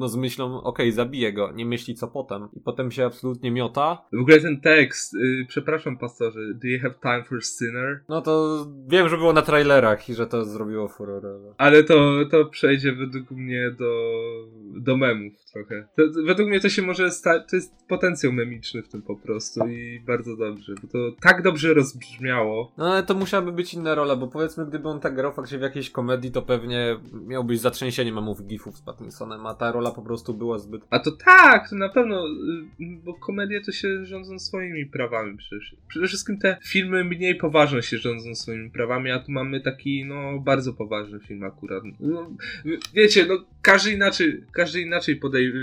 no 0.00 0.08
z 0.08 0.16
myślą, 0.16 0.56
okej, 0.56 0.86
okay, 0.86 0.92
zabiję 0.92 1.32
go, 1.32 1.52
nie 1.52 1.66
myśli 1.66 1.94
co 1.94 2.08
potem. 2.08 2.48
I 2.52 2.60
potem 2.60 2.90
się 2.90 3.06
absolutnie 3.06 3.50
miota. 3.50 4.04
W 4.12 4.20
ogóle 4.20 4.40
ten 4.40 4.60
tekst, 4.60 5.14
yy, 5.14 5.46
przepraszam 5.48 5.98
pastorze, 5.98 6.40
do 6.54 6.68
you 6.68 6.80
have 6.80 6.94
time 7.02 7.24
for 7.24 7.44
sinner? 7.44 8.04
No 8.08 8.22
to 8.22 8.66
wiem, 8.88 9.08
że 9.08 9.16
było 9.16 9.32
na 9.32 9.42
trailerach 9.42 10.08
i 10.08 10.14
że 10.14 10.26
to 10.26 10.44
zrobiło 10.44 10.88
furorę. 10.88 11.38
Ale 11.58 11.84
to, 11.84 12.24
to 12.30 12.44
przejdzie 12.44 12.92
według 12.92 13.30
mnie 13.30 13.70
do, 13.78 13.92
do 14.80 14.96
memów 14.96 15.32
trochę. 15.52 15.88
To, 15.96 16.01
według 16.24 16.48
mnie 16.48 16.60
to 16.60 16.68
się 16.68 16.82
może 16.82 17.10
stać, 17.10 17.42
to 17.50 17.56
jest 17.56 17.86
potencjał 17.88 18.32
memiczny 18.32 18.82
w 18.82 18.88
tym 18.88 19.02
po 19.02 19.16
prostu 19.16 19.68
i 19.68 20.00
bardzo 20.06 20.36
dobrze, 20.36 20.74
bo 20.82 20.88
to 20.88 21.16
tak 21.20 21.42
dobrze 21.42 21.74
rozbrzmiało. 21.74 22.72
No 22.76 22.92
ale 22.92 23.02
to 23.02 23.14
musiałaby 23.14 23.52
być 23.52 23.74
inna 23.74 23.94
rola, 23.94 24.16
bo 24.16 24.28
powiedzmy, 24.28 24.66
gdyby 24.66 24.88
on 24.88 25.00
tak 25.00 25.14
grał 25.14 25.32
faktycznie 25.32 25.58
w 25.58 25.62
jakiejś 25.62 25.90
komedii, 25.90 26.30
to 26.30 26.42
pewnie 26.42 26.96
miałbyś 27.26 27.58
zatrzęsienie 27.58 28.12
memów 28.12 28.46
gifów 28.46 28.76
z 28.76 28.80
Pattinsonem, 28.80 29.46
a 29.46 29.54
ta 29.54 29.72
rola 29.72 29.90
po 29.90 30.02
prostu 30.02 30.34
była 30.34 30.58
zbyt... 30.58 30.82
A 30.90 30.98
to 30.98 31.10
tak, 31.12 31.70
to 31.70 31.76
na 31.76 31.88
pewno, 31.88 32.26
y, 32.80 32.84
bo 33.04 33.14
komedie 33.14 33.60
to 33.60 33.72
się 33.72 34.04
rządzą 34.04 34.38
swoimi 34.38 34.86
prawami 34.86 35.36
przecież. 35.36 35.76
Przede 35.88 36.06
wszystkim 36.06 36.38
te 36.38 36.56
filmy 36.64 37.04
mniej 37.04 37.34
poważne 37.34 37.82
się 37.82 37.98
rządzą 37.98 38.34
swoimi 38.34 38.70
prawami, 38.70 39.10
a 39.10 39.18
tu 39.18 39.32
mamy 39.32 39.60
taki, 39.60 40.04
no, 40.04 40.38
bardzo 40.38 40.72
poważny 40.72 41.20
film 41.20 41.44
akurat. 41.44 41.82
No, 42.00 42.30
wiecie, 42.94 43.26
no, 43.26 43.44
każdy 43.62 43.92
inaczej, 43.92 44.44
każdy 44.52 44.80
inaczej 44.80 45.16
podejdzie 45.16 45.58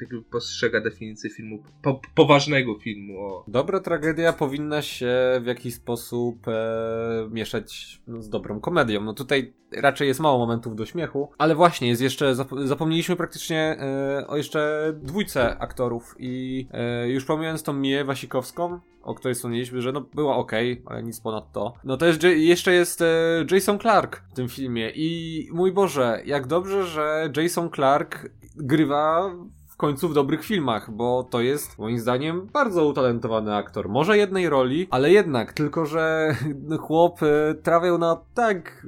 yy, 0.00 0.22
postrzega 0.22 0.80
definicję 0.80 1.30
filmu, 1.30 1.62
po, 1.82 2.00
poważnego 2.14 2.78
filmu. 2.78 3.20
O. 3.20 3.44
Dobra 3.48 3.80
tragedia 3.80 4.32
powinna 4.32 4.82
się 4.82 5.16
w 5.42 5.46
jakiś 5.46 5.74
sposób 5.74 6.48
e, 6.48 7.28
mieszać 7.30 8.00
no, 8.06 8.22
z 8.22 8.28
dobrą 8.28 8.60
komedią. 8.60 9.00
No 9.00 9.14
tutaj 9.14 9.52
raczej 9.72 10.08
jest 10.08 10.20
mało 10.20 10.38
momentów 10.38 10.76
do 10.76 10.86
śmiechu, 10.86 11.30
ale 11.38 11.54
właśnie 11.54 11.88
jest 11.88 12.02
jeszcze, 12.02 12.34
zapomnieliśmy 12.64 13.16
praktycznie 13.16 13.76
e, 13.80 14.26
o 14.26 14.36
jeszcze 14.36 14.92
dwójce 15.02 15.58
aktorów 15.58 16.14
i 16.18 16.66
e, 16.72 17.08
już 17.08 17.24
pomijając 17.24 17.62
tą 17.62 17.72
Mię 17.72 18.04
Wasikowską, 18.04 18.80
o 19.02 19.14
której 19.14 19.34
wspomnieliśmy, 19.34 19.82
że 19.82 19.92
no 19.92 20.00
była 20.00 20.36
ok, 20.36 20.52
ale 20.86 21.02
nic 21.02 21.20
ponad 21.20 21.52
to. 21.52 21.74
No 21.84 21.96
to 21.96 22.06
jest, 22.06 22.22
jeszcze 22.22 22.72
jest 22.72 23.02
e, 23.02 23.06
Jason 23.50 23.78
Clark 23.78 24.22
w 24.30 24.34
tym 24.34 24.48
filmie 24.48 24.90
i 24.94 25.48
mój 25.52 25.72
Boże, 25.72 26.22
jak 26.24 26.46
dobrze, 26.46 26.86
że 26.86 27.30
Jason 27.36 27.70
Clark 27.70 28.28
grywa 28.56 29.30
w 29.76 29.78
końcu 29.78 30.08
w 30.08 30.14
dobrych 30.14 30.44
filmach, 30.44 30.90
bo 30.90 31.28
to 31.30 31.40
jest 31.40 31.78
moim 31.78 31.98
zdaniem 31.98 32.46
bardzo 32.52 32.86
utalentowany 32.86 33.54
aktor. 33.54 33.88
Może 33.88 34.16
jednej 34.16 34.48
roli, 34.48 34.86
ale 34.90 35.10
jednak, 35.10 35.52
tylko 35.52 35.86
że 35.86 36.34
chłop 36.86 37.22
e, 37.22 37.54
trafiał 37.54 37.98
na 37.98 38.20
tak 38.34 38.86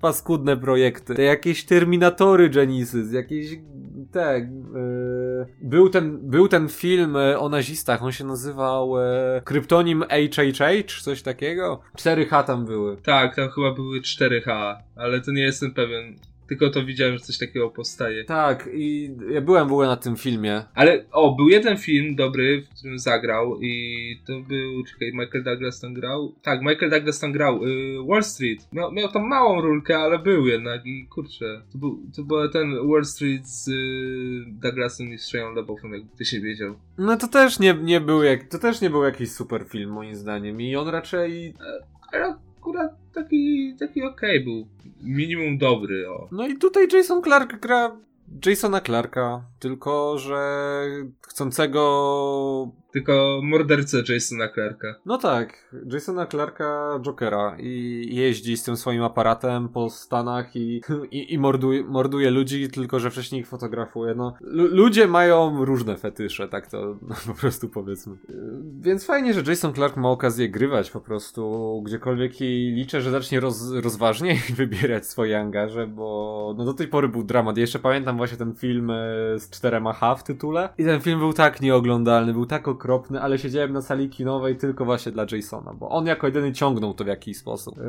paskudne 0.00 0.56
projekty. 0.56 1.14
Te 1.14 1.22
jakieś 1.22 1.64
Terminatory 1.64 2.50
Genesis, 2.50 3.12
jakieś 3.12 3.58
tak. 4.12 4.42
Yy, 4.42 5.46
był, 5.60 5.88
ten, 5.88 6.30
był 6.30 6.48
ten 6.48 6.68
film 6.68 7.16
e, 7.16 7.38
o 7.38 7.48
nazistach, 7.48 8.02
on 8.02 8.12
się 8.12 8.24
nazywał 8.24 8.96
yy, 8.96 9.42
Kryptonim 9.44 10.04
HHH, 10.10 11.02
coś 11.02 11.22
takiego? 11.22 11.80
4H 11.96 12.44
tam 12.44 12.64
były. 12.64 12.96
Tak, 12.96 13.36
tam 13.36 13.50
chyba 13.50 13.74
były 13.74 14.00
4H, 14.00 14.76
ale 14.96 15.20
to 15.20 15.32
nie 15.32 15.42
jestem 15.42 15.74
pewien. 15.74 16.16
Tylko 16.48 16.70
to 16.70 16.84
widziałem, 16.84 17.14
że 17.14 17.24
coś 17.24 17.38
takiego 17.38 17.70
powstaje. 17.70 18.24
Tak, 18.24 18.68
i 18.74 19.10
ja 19.30 19.40
byłem 19.40 19.68
w 19.68 19.72
ogóle 19.72 19.88
na 19.88 19.96
tym 19.96 20.16
filmie. 20.16 20.62
Ale, 20.74 21.04
o, 21.12 21.34
był 21.34 21.48
jeden 21.48 21.76
film 21.76 22.16
dobry, 22.16 22.62
w 22.62 22.78
którym 22.78 22.98
zagrał 22.98 23.60
i 23.60 24.20
to 24.26 24.32
był, 24.40 24.84
czekaj, 24.84 25.12
Michael 25.14 25.44
Douglas 25.44 25.80
tam 25.80 25.94
grał? 25.94 26.34
Tak, 26.42 26.60
Michael 26.60 26.90
Douglas 26.90 27.20
tam 27.20 27.32
grał. 27.32 27.64
Y, 27.64 27.96
Wall 28.08 28.22
Street. 28.22 28.68
Miał, 28.72 28.92
miał 28.92 29.08
tam 29.08 29.28
małą 29.28 29.60
rulkę, 29.60 29.98
ale 29.98 30.18
był 30.18 30.46
jednak 30.46 30.86
i 30.86 31.06
kurczę. 31.06 31.62
To 31.72 31.78
był, 31.78 32.02
to 32.16 32.22
był 32.22 32.48
ten 32.48 32.88
Wall 32.88 33.04
Street 33.04 33.48
z 33.48 33.68
y, 33.68 33.72
Douglasem 34.46 35.12
i 35.12 35.18
Shreya 35.18 35.54
LaBeoufem, 35.56 35.92
jakby 35.92 36.16
ty 36.16 36.24
się 36.24 36.40
wiedział. 36.40 36.74
No 36.98 37.16
to 37.16 37.28
też 37.28 37.58
nie, 37.58 37.74
nie 37.82 38.00
był 38.00 38.22
jak, 38.22 38.44
to 38.44 38.58
też 38.58 38.80
nie 38.80 38.90
był 38.90 39.04
jakiś 39.04 39.30
super 39.30 39.64
film 39.64 39.90
moim 39.90 40.14
zdaniem 40.14 40.60
i 40.60 40.76
on 40.76 40.88
raczej... 40.88 41.48
E, 41.48 41.52
ale 42.12 42.34
akurat 42.58 42.92
taki, 43.14 43.74
taki 43.78 44.02
okej 44.02 44.38
okay 44.38 44.44
był. 44.44 44.66
Minimum 45.02 45.58
dobry, 45.58 46.10
o. 46.10 46.28
No 46.32 46.46
i 46.46 46.58
tutaj 46.58 46.88
Jason 46.92 47.22
Clark 47.22 47.60
gra 47.60 47.96
Jasona 48.46 48.80
Clarka, 48.80 49.42
tylko 49.58 50.18
że 50.18 50.84
chcącego 51.28 52.70
tylko 52.98 53.40
mordercę 53.42 54.02
Jasona 54.08 54.48
Clarka. 54.48 54.94
No 55.06 55.18
tak, 55.18 55.74
Jasona 55.92 56.26
Clarka 56.26 57.00
Jokera 57.02 57.56
i 57.58 58.08
jeździ 58.12 58.56
z 58.56 58.64
tym 58.64 58.76
swoim 58.76 59.02
aparatem 59.02 59.68
po 59.68 59.90
Stanach 59.90 60.56
i, 60.56 60.80
i, 61.10 61.34
i 61.34 61.38
morduje, 61.38 61.82
morduje 61.82 62.30
ludzi, 62.30 62.68
tylko 62.68 63.00
że 63.00 63.10
wcześniej 63.10 63.40
ich 63.40 63.46
fotografuje. 63.46 64.14
No, 64.14 64.34
ludzie 64.50 65.08
mają 65.08 65.64
różne 65.64 65.96
fetysze, 65.96 66.48
tak 66.48 66.66
to 66.66 66.96
no, 67.02 67.14
po 67.26 67.34
prostu 67.34 67.68
powiedzmy. 67.68 68.16
Więc 68.80 69.06
fajnie, 69.06 69.34
że 69.34 69.42
Jason 69.46 69.74
Clark 69.74 69.96
ma 69.96 70.10
okazję 70.10 70.48
grywać 70.48 70.90
po 70.90 71.00
prostu 71.00 71.82
gdziekolwiek 71.86 72.40
i 72.40 72.72
liczę, 72.76 73.00
że 73.00 73.10
zacznie 73.10 73.40
roz, 73.40 73.72
rozważniej 73.72 74.40
wybierać 74.56 75.06
swoje 75.06 75.40
angaże, 75.40 75.86
bo 75.86 76.54
no 76.58 76.64
do 76.64 76.74
tej 76.74 76.88
pory 76.88 77.08
był 77.08 77.24
dramat. 77.24 77.56
Jeszcze 77.56 77.78
pamiętam 77.78 78.16
właśnie 78.16 78.38
ten 78.38 78.54
film 78.54 78.90
e, 78.90 78.94
z 79.38 79.50
czterema 79.50 79.92
H 79.92 80.14
w 80.14 80.24
tytule 80.24 80.68
i 80.78 80.84
ten 80.84 81.00
film 81.00 81.18
był 81.18 81.32
tak 81.32 81.60
nieoglądalny, 81.60 82.32
był 82.32 82.46
tak 82.46 82.68
okropny, 82.68 82.87
ale 83.20 83.38
siedziałem 83.38 83.72
na 83.72 83.82
sali 83.82 84.08
kinowej 84.08 84.56
tylko 84.56 84.84
właśnie 84.84 85.12
dla 85.12 85.26
Jasona, 85.32 85.74
bo 85.74 85.88
on 85.88 86.06
jako 86.06 86.26
jedyny 86.26 86.52
ciągnął 86.52 86.94
to 86.94 87.04
w 87.04 87.06
jakiś 87.06 87.38
sposób. 87.38 87.78
E, 87.78 87.82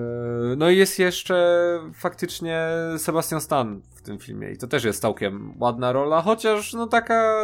no 0.57 0.69
i 0.69 0.77
jest 0.77 0.99
jeszcze 0.99 1.59
faktycznie 1.93 2.67
Sebastian 2.97 3.41
Stan 3.41 3.81
tym 4.09 4.19
filmie 4.19 4.51
i 4.51 4.57
to 4.57 4.67
też 4.67 4.83
jest 4.83 5.01
całkiem 5.01 5.53
ładna 5.59 5.91
rola, 5.91 6.21
chociaż 6.21 6.73
no 6.73 6.87
taka 6.87 7.43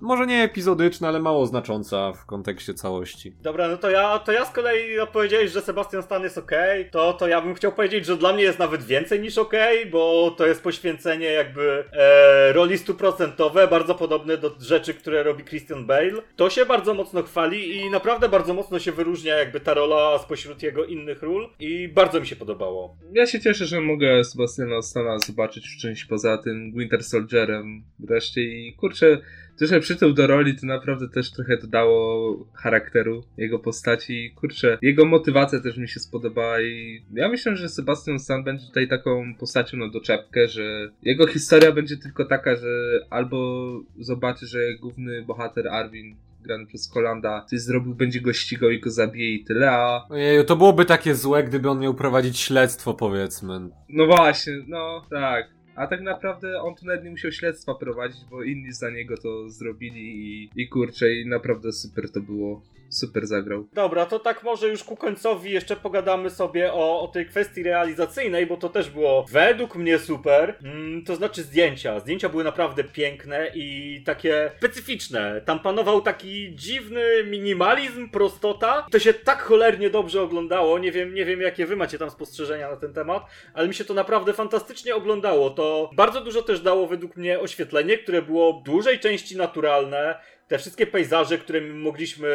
może 0.00 0.26
nie 0.26 0.42
epizodyczna, 0.42 1.08
ale 1.08 1.20
mało 1.20 1.46
znacząca 1.46 2.12
w 2.12 2.26
kontekście 2.26 2.74
całości. 2.74 3.32
Dobra, 3.42 3.68
no 3.68 3.76
to 3.76 3.90
ja, 3.90 4.18
to 4.18 4.32
ja 4.32 4.44
z 4.44 4.50
kolei 4.50 4.98
odpowiedziałeś, 4.98 5.50
że 5.50 5.62
Sebastian 5.62 6.02
Stan 6.02 6.22
jest 6.22 6.38
ok, 6.38 6.50
to, 6.90 7.12
to 7.12 7.28
ja 7.28 7.40
bym 7.40 7.54
chciał 7.54 7.72
powiedzieć, 7.72 8.06
że 8.06 8.16
dla 8.16 8.32
mnie 8.32 8.42
jest 8.42 8.58
nawet 8.58 8.82
więcej 8.82 9.20
niż 9.20 9.38
ok, 9.38 9.52
bo 9.90 10.34
to 10.36 10.46
jest 10.46 10.62
poświęcenie 10.62 11.26
jakby 11.26 11.84
e, 11.92 12.52
roli 12.52 12.78
stuprocentowe, 12.78 13.68
bardzo 13.68 13.94
podobne 13.94 14.36
do 14.36 14.54
rzeczy, 14.60 14.94
które 14.94 15.22
robi 15.22 15.44
Christian 15.44 15.86
Bale. 15.86 16.22
To 16.36 16.50
się 16.50 16.66
bardzo 16.66 16.94
mocno 16.94 17.22
chwali 17.22 17.76
i 17.76 17.90
naprawdę 17.90 18.28
bardzo 18.28 18.54
mocno 18.54 18.78
się 18.78 18.92
wyróżnia 18.92 19.34
jakby 19.34 19.60
ta 19.60 19.74
rola 19.74 20.18
spośród 20.18 20.62
jego 20.62 20.84
innych 20.84 21.22
ról 21.22 21.48
i 21.60 21.88
bardzo 21.88 22.20
mi 22.20 22.26
się 22.26 22.36
podobało. 22.36 22.96
Ja 23.12 23.26
się 23.26 23.40
cieszę, 23.40 23.64
że 23.66 23.80
mogę 23.80 24.24
Sebastiana 24.24 24.82
Stana 24.82 25.18
zobaczyć 25.18 25.68
w 25.68 25.80
czymś 25.80 25.91
poza 26.08 26.38
tym 26.38 26.72
Winter 26.72 27.04
Soldierem 27.04 27.82
wreszcie 27.98 28.42
i 28.42 28.72
kurczę, 28.72 29.18
to, 29.58 29.66
że 29.66 29.80
przytył 29.80 30.12
do 30.12 30.26
roli, 30.26 30.56
to 30.56 30.66
naprawdę 30.66 31.08
też 31.08 31.32
trochę 31.32 31.56
dodało 31.56 32.36
charakteru 32.54 33.24
jego 33.36 33.58
postaci. 33.58 34.32
Kurczę, 34.36 34.78
jego 34.82 35.04
motywacja 35.04 35.60
też 35.60 35.76
mi 35.76 35.88
się 35.88 36.00
spodobała 36.00 36.60
i 36.60 37.02
ja 37.12 37.28
myślę, 37.28 37.56
że 37.56 37.68
Sebastian 37.68 38.18
Stan 38.18 38.44
będzie 38.44 38.66
tutaj 38.66 38.88
taką 38.88 39.34
postacią 39.34 39.76
na 39.76 39.88
doczepkę, 39.88 40.48
że 40.48 40.90
jego 41.02 41.26
historia 41.26 41.72
będzie 41.72 41.96
tylko 41.96 42.24
taka, 42.24 42.56
że 42.56 43.00
albo 43.10 43.70
zobaczy, 43.98 44.46
że 44.46 44.58
główny 44.80 45.22
bohater 45.22 45.68
Arwin 45.68 46.16
grany 46.42 46.66
przez 46.66 46.88
Kolanda, 46.88 47.44
coś 47.50 47.60
zrobił, 47.60 47.94
będzie 47.94 48.20
go 48.20 48.32
ścigał 48.32 48.70
i 48.70 48.80
go 48.80 48.90
zabije 48.90 49.34
i 49.34 49.44
tyle, 49.44 49.70
a... 49.70 50.06
Ojeju, 50.10 50.44
to 50.44 50.56
byłoby 50.56 50.84
takie 50.84 51.14
złe, 51.14 51.44
gdyby 51.44 51.70
on 51.70 51.80
miał 51.80 51.94
prowadzić 51.94 52.38
śledztwo, 52.38 52.94
powiedzmy. 52.94 53.60
No 53.88 54.06
właśnie, 54.06 54.52
no 54.66 55.02
tak. 55.10 55.48
A 55.74 55.86
tak 55.86 56.00
naprawdę 56.00 56.62
on 56.62 56.74
tu 56.74 56.86
nawet 56.86 57.04
nie 57.04 57.10
musiał 57.10 57.32
śledztwa 57.32 57.74
prowadzić, 57.74 58.24
bo 58.30 58.42
inni 58.42 58.72
za 58.72 58.90
niego 58.90 59.16
to 59.16 59.50
zrobili 59.50 60.00
i, 60.00 60.50
i 60.56 60.68
kurczę, 60.68 61.14
i 61.14 61.26
naprawdę 61.26 61.72
super 61.72 62.10
to 62.10 62.20
było 62.20 62.62
super 62.92 63.26
zagrał. 63.26 63.66
Dobra, 63.72 64.06
to 64.06 64.18
tak 64.18 64.42
może 64.42 64.68
już 64.68 64.84
ku 64.84 64.96
końcowi 64.96 65.50
jeszcze 65.50 65.76
pogadamy 65.76 66.30
sobie 66.30 66.72
o, 66.72 67.00
o 67.00 67.08
tej 67.08 67.26
kwestii 67.26 67.62
realizacyjnej, 67.62 68.46
bo 68.46 68.56
to 68.56 68.68
też 68.68 68.90
było 68.90 69.26
według 69.30 69.76
mnie 69.76 69.98
super. 69.98 70.58
Mm, 70.64 71.04
to 71.04 71.16
znaczy 71.16 71.42
zdjęcia. 71.42 72.00
Zdjęcia 72.00 72.28
były 72.28 72.44
naprawdę 72.44 72.84
piękne 72.84 73.50
i 73.54 74.02
takie 74.06 74.50
specyficzne. 74.58 75.40
Tam 75.44 75.60
panował 75.60 76.00
taki 76.00 76.56
dziwny 76.56 77.02
minimalizm, 77.24 78.08
prostota. 78.08 78.86
To 78.90 78.98
się 78.98 79.14
tak 79.14 79.42
cholernie 79.42 79.90
dobrze 79.90 80.22
oglądało. 80.22 80.78
Nie 80.78 80.92
wiem, 80.92 81.14
nie 81.14 81.24
wiem 81.24 81.40
jakie 81.40 81.66
wy 81.66 81.76
macie 81.76 81.98
tam 81.98 82.10
spostrzeżenia 82.10 82.70
na 82.70 82.76
ten 82.76 82.92
temat, 82.92 83.26
ale 83.54 83.68
mi 83.68 83.74
się 83.74 83.84
to 83.84 83.94
naprawdę 83.94 84.32
fantastycznie 84.32 84.94
oglądało. 84.94 85.50
To 85.50 85.90
bardzo 85.96 86.20
dużo 86.20 86.42
też 86.42 86.60
dało 86.60 86.86
według 86.86 87.16
mnie 87.16 87.40
oświetlenie, 87.40 87.98
które 87.98 88.22
było 88.22 88.62
dużej 88.66 88.98
części 88.98 89.36
naturalne 89.36 90.18
te 90.52 90.58
wszystkie 90.58 90.86
pejzaże, 90.86 91.38
które 91.38 91.60
mogliśmy 91.60 92.28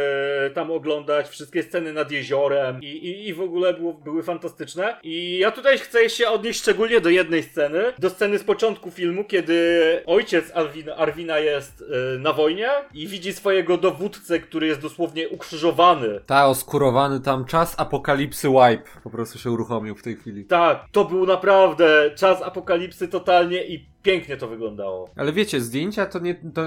tam 0.54 0.72
oglądać, 0.72 1.30
wszystkie 1.30 1.64
sceny 1.64 1.94
nad 1.94 2.12
jeziorem 2.12 2.84
i, 2.84 2.86
i, 2.86 3.28
i 3.28 3.34
w 3.34 3.42
ogóle 3.42 3.74
było, 3.74 3.94
były 3.94 4.24
fantastyczne. 4.24 4.98
I 5.04 5.38
ja 5.38 5.52
tutaj 5.52 5.78
chcę 5.78 6.10
się 6.10 6.30
odnieść 6.30 6.60
szczególnie 6.60 7.02
do 7.02 7.10
jednej 7.10 7.44
sceny, 7.44 7.80
do 8.00 8.10
sceny 8.10 8.40
z 8.40 8.44
początku 8.44 8.92
filmu, 8.92 9.24
kiedy 9.24 9.58
ojciec 10.06 10.52
Arwina, 10.54 10.96
Arwina 10.96 11.40
jest 11.40 11.82
y, 11.82 12.20
na 12.20 12.34
wojnie 12.34 12.70
i 12.94 13.08
widzi 13.08 13.34
swojego 13.34 13.78
dowódcę, 13.78 14.40
który 14.40 14.68
jest 14.68 14.82
dosłownie 14.82 15.30
ukrzyżowany. 15.30 16.20
Ta, 16.26 16.48
oskurowany 16.48 17.20
tam 17.20 17.46
czas 17.46 17.76
apokalipsy 17.80 18.48
wipe 18.48 18.90
po 19.04 19.10
prostu 19.10 19.40
się 19.40 19.52
uruchomił 19.52 19.96
w 19.96 20.04
tej 20.04 20.16
chwili. 20.16 20.46
Tak, 20.46 20.86
to 20.92 21.06
był 21.06 21.26
naprawdę 21.26 22.12
czas 22.16 22.42
apokalipsy 22.42 23.08
totalnie 23.08 23.68
i 23.68 23.97
pięknie 24.04 24.38
to 24.38 24.48
wyglądało. 24.48 25.10
Ale 25.16 25.34
wiecie, 25.34 25.62
zdjęcia 25.62 26.06
to 26.06 26.20
nie. 26.20 26.36
To, 26.36 26.64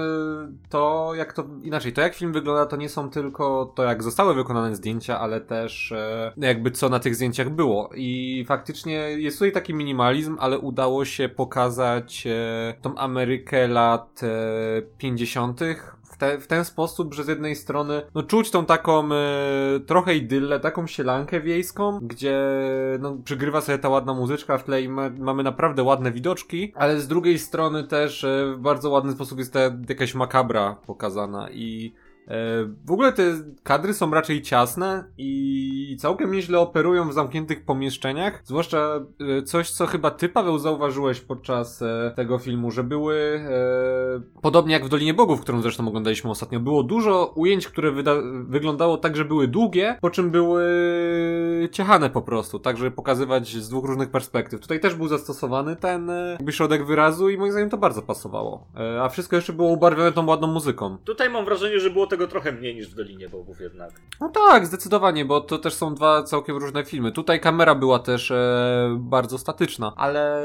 to 0.69 1.11
jak 1.15 1.33
to. 1.33 1.47
Inaczej, 1.63 1.93
to 1.93 2.01
jak 2.01 2.15
film 2.15 2.33
wygląda, 2.33 2.65
to 2.65 2.75
nie 2.75 2.89
są 2.89 3.09
tylko 3.09 3.73
to, 3.75 3.83
jak 3.83 4.03
zostały 4.03 4.35
wykonane 4.35 4.75
zdjęcia, 4.75 5.19
ale 5.19 5.41
też 5.41 5.91
e, 5.91 6.33
jakby 6.37 6.71
co 6.71 6.89
na 6.89 6.99
tych 6.99 7.15
zdjęciach 7.15 7.49
było. 7.49 7.89
I 7.95 8.45
faktycznie 8.47 8.93
jest 8.93 9.37
tutaj 9.37 9.51
taki 9.51 9.73
minimalizm, 9.73 10.37
ale 10.39 10.59
udało 10.59 11.05
się 11.05 11.29
pokazać 11.29 12.27
e, 12.27 12.73
tą 12.81 12.95
Amerykę 12.95 13.67
lat 13.67 14.21
e, 14.23 14.81
50 14.97 15.59
te, 16.21 16.39
w 16.39 16.47
ten 16.47 16.65
sposób, 16.65 17.13
że 17.13 17.23
z 17.23 17.27
jednej 17.27 17.55
strony 17.55 18.01
no, 18.15 18.23
czuć 18.23 18.51
tą 18.51 18.65
taką 18.65 19.09
e, 19.13 19.79
trochę 19.85 20.15
idyllę, 20.15 20.59
taką 20.59 20.87
sielankę 20.87 21.41
wiejską, 21.41 21.99
gdzie 22.01 22.39
no, 22.99 23.17
przygrywa 23.23 23.61
sobie 23.61 23.77
ta 23.77 23.89
ładna 23.89 24.13
muzyczka 24.13 24.57
w 24.57 24.63
tle 24.63 24.81
i 24.81 24.89
ma, 24.89 25.09
mamy 25.09 25.43
naprawdę 25.43 25.83
ładne 25.83 26.11
widoczki, 26.11 26.73
ale 26.75 26.99
z 26.99 27.07
drugiej 27.07 27.39
strony 27.39 27.83
też 27.83 28.23
e, 28.23 28.53
w 28.55 28.59
bardzo 28.59 28.89
ładny 28.89 29.11
sposób 29.11 29.39
jest 29.39 29.53
ta 29.53 29.59
jakaś 29.89 30.15
makabra 30.15 30.75
pokazana 30.87 31.49
i 31.51 31.93
w 32.85 32.91
ogóle 32.91 33.13
te 33.13 33.23
kadry 33.63 33.93
są 33.93 34.11
raczej 34.11 34.41
ciasne 34.41 35.03
i 35.17 35.97
całkiem 35.99 36.31
nieźle 36.31 36.59
operują 36.59 37.09
w 37.09 37.13
zamkniętych 37.13 37.65
pomieszczeniach. 37.65 38.41
Zwłaszcza 38.43 39.05
e, 39.39 39.43
coś, 39.43 39.71
co 39.71 39.85
chyba 39.87 40.11
ty, 40.11 40.29
Paweł, 40.29 40.59
zauważyłeś 40.59 41.21
podczas 41.21 41.81
e, 41.81 42.13
tego 42.15 42.39
filmu, 42.39 42.71
że 42.71 42.83
były, 42.83 43.41
podobnie 44.41 44.73
jak 44.73 44.85
w 44.85 44.89
Dolinie 44.89 45.13
Bogów, 45.13 45.41
którą 45.41 45.61
zresztą 45.61 45.87
oglądaliśmy 45.87 46.29
ostatnio, 46.29 46.59
było 46.59 46.83
dużo 46.83 47.33
ujęć, 47.35 47.67
które 47.67 47.91
wyglądało 48.47 48.97
tak, 48.97 49.15
że 49.15 49.25
były 49.25 49.47
długie, 49.47 49.97
po 50.01 50.09
czym 50.09 50.31
były 50.31 50.61
ciechane 51.71 52.09
po 52.09 52.21
prostu, 52.21 52.59
tak, 52.59 52.77
żeby 52.77 52.91
pokazywać 52.91 53.55
z 53.55 53.69
dwóch 53.69 53.85
różnych 53.85 54.11
perspektyw. 54.11 54.61
Tutaj 54.61 54.79
też 54.79 54.95
był 54.95 55.07
zastosowany 55.07 55.75
ten 55.75 56.11
jakby 56.31 56.51
środek 56.51 56.85
wyrazu 56.85 57.29
i 57.29 57.37
moim 57.37 57.51
zdaniem 57.51 57.69
to 57.69 57.77
bardzo 57.77 58.01
pasowało. 58.01 58.67
A 59.01 59.09
wszystko 59.09 59.35
jeszcze 59.35 59.53
było 59.53 59.69
ubarwione 59.69 60.11
tą 60.11 60.25
ładną 60.25 60.47
muzyką. 60.47 60.97
Tutaj 61.05 61.29
mam 61.29 61.45
wrażenie, 61.45 61.79
że 61.79 61.89
było 61.89 62.07
tego 62.07 62.20
trochę 62.27 62.51
mniej 62.51 62.75
niż 62.75 62.89
w 62.89 62.95
Dolinie 62.95 63.29
Bogów 63.29 63.61
jednak. 63.61 63.91
No 64.21 64.29
tak, 64.29 64.65
zdecydowanie, 64.65 65.25
bo 65.25 65.41
to 65.41 65.57
też 65.57 65.73
są 65.73 65.95
dwa 65.95 66.23
całkiem 66.23 66.57
różne 66.57 66.85
filmy. 66.85 67.11
Tutaj 67.11 67.39
kamera 67.39 67.75
była 67.75 67.99
też 67.99 68.31
e, 68.31 68.97
bardzo 68.99 69.37
statyczna, 69.37 69.93
ale 69.95 70.43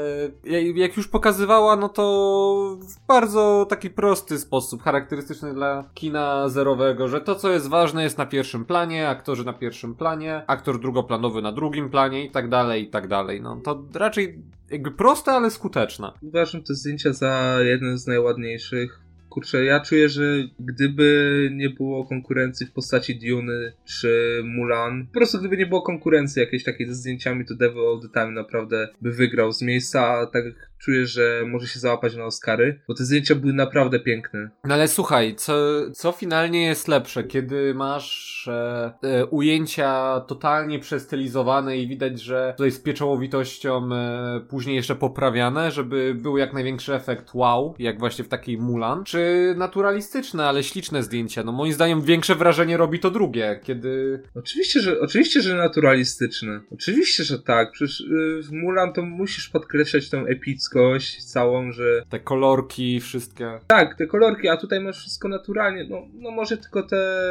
jak 0.75 0.97
już 0.97 1.07
pokazywała, 1.07 1.75
no 1.75 1.89
to 1.89 2.77
w 2.81 3.07
bardzo 3.07 3.65
taki 3.69 3.89
prosty 3.89 4.39
sposób, 4.39 4.83
charakterystyczny 4.83 5.53
dla 5.53 5.89
kina 5.93 6.49
zerowego, 6.49 7.07
że 7.07 7.21
to 7.21 7.35
co 7.35 7.49
jest 7.49 7.67
ważne 7.67 8.03
jest 8.03 8.17
na 8.17 8.25
pierwszym 8.25 8.65
planie, 8.65 9.09
aktorzy 9.09 9.45
na 9.45 9.53
pierwszym 9.53 9.95
planie, 9.95 10.43
aktor 10.47 10.79
drugoplanowy 10.79 11.41
na 11.41 11.51
drugim 11.51 11.89
planie 11.89 12.25
i 12.25 12.31
tak 12.31 12.49
dalej, 12.49 12.83
i 12.83 12.89
tak 12.89 13.07
dalej. 13.07 13.41
No 13.41 13.61
to 13.63 13.83
raczej 13.93 14.43
jakby 14.69 14.91
proste, 14.91 15.31
ale 15.31 15.51
skuteczne. 15.51 16.11
Uważam 16.21 16.63
te 16.63 16.73
zdjęcia 16.73 17.13
za 17.13 17.57
jeden 17.61 17.97
z 17.97 18.07
najładniejszych 18.07 19.06
kurczę, 19.37 19.65
ja 19.65 19.79
czuję, 19.79 20.09
że 20.09 20.21
gdyby 20.59 21.49
nie 21.53 21.69
było 21.69 22.05
konkurencji 22.05 22.65
w 22.65 22.71
postaci 22.71 23.19
Duny 23.19 23.73
czy 23.85 24.41
Mulan, 24.45 25.07
po 25.07 25.13
prostu 25.13 25.39
gdyby 25.39 25.57
nie 25.57 25.65
było 25.65 25.81
konkurencji 25.81 26.39
jakiejś 26.39 26.63
takiej 26.63 26.87
ze 26.87 26.95
zdjęciami, 26.95 27.45
to 27.45 27.55
Devil 27.55 27.79
All 27.79 28.01
The 28.01 28.19
Time 28.19 28.31
naprawdę 28.31 28.89
by 29.01 29.11
wygrał 29.11 29.51
z 29.51 29.61
miejsca, 29.61 30.25
tak 30.33 30.43
czuję, 30.79 31.05
że 31.05 31.43
może 31.47 31.67
się 31.67 31.79
załapać 31.79 32.15
na 32.15 32.25
Oscary, 32.25 32.81
bo 32.87 32.93
te 32.93 33.03
zdjęcia 33.03 33.35
były 33.35 33.53
naprawdę 33.53 33.99
piękne. 33.99 34.49
No 34.63 34.73
ale 34.73 34.87
słuchaj, 34.87 35.35
co, 35.35 35.53
co 35.93 36.11
finalnie 36.11 36.65
jest 36.65 36.87
lepsze, 36.87 37.23
kiedy 37.23 37.73
masz 37.73 38.47
e, 38.47 38.93
e, 39.03 39.25
ujęcia 39.25 40.19
totalnie 40.27 40.79
przestylizowane 40.79 41.77
i 41.77 41.87
widać, 41.87 42.21
że 42.21 42.53
tutaj 42.57 42.71
z 42.71 42.79
pieczołowitością 42.79 43.89
e, 43.93 44.41
później 44.49 44.75
jeszcze 44.75 44.95
poprawiane, 44.95 45.71
żeby 45.71 46.15
był 46.15 46.37
jak 46.37 46.53
największy 46.53 46.95
efekt 46.95 47.33
wow, 47.33 47.75
jak 47.79 47.99
właśnie 47.99 48.25
w 48.25 48.27
takiej 48.27 48.57
Mulan, 48.57 49.03
czy 49.03 49.53
naturalistyczne, 49.57 50.45
ale 50.45 50.63
śliczne 50.63 51.03
zdjęcia. 51.03 51.43
No 51.43 51.51
moim 51.51 51.73
zdaniem 51.73 52.01
większe 52.01 52.35
wrażenie 52.35 52.77
robi 52.77 52.99
to 52.99 53.11
drugie, 53.11 53.59
kiedy... 53.63 54.23
Oczywiście, 54.35 54.79
że, 54.79 54.99
oczywiście, 54.99 55.41
że 55.41 55.55
naturalistyczne. 55.55 56.61
Oczywiście, 56.71 57.23
że 57.23 57.39
tak. 57.39 57.71
Przecież 57.71 58.01
y, 58.01 58.41
w 58.43 58.51
Mulan 58.51 58.93
to 58.93 59.01
musisz 59.01 59.49
podkreślać 59.49 60.09
tą 60.09 60.25
epickość 60.67 61.23
całą, 61.23 61.71
że... 61.71 62.03
Te 62.09 62.19
kolorki, 62.19 62.99
wszystkie. 62.99 63.59
Tak, 63.67 63.95
te 63.95 64.07
kolorki, 64.07 64.47
a 64.49 64.57
tutaj 64.57 64.79
masz 64.79 64.97
wszystko 64.97 65.27
naturalnie. 65.27 65.87
No, 65.89 66.01
no 66.13 66.31
może 66.31 66.57
tylko 66.57 66.83
te 66.83 67.21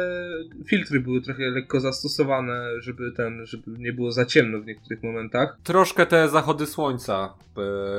filtry 0.65 0.99
były 0.99 1.21
trochę 1.21 1.43
lekko 1.43 1.79
zastosowane, 1.79 2.81
żeby 2.81 3.11
ten, 3.11 3.45
żeby 3.45 3.71
nie 3.79 3.93
było 3.93 4.11
za 4.11 4.25
ciemno 4.25 4.61
w 4.61 4.65
niektórych 4.65 5.03
momentach. 5.03 5.57
Troszkę 5.63 6.05
te 6.05 6.29
zachody 6.29 6.65
słońca 6.65 7.33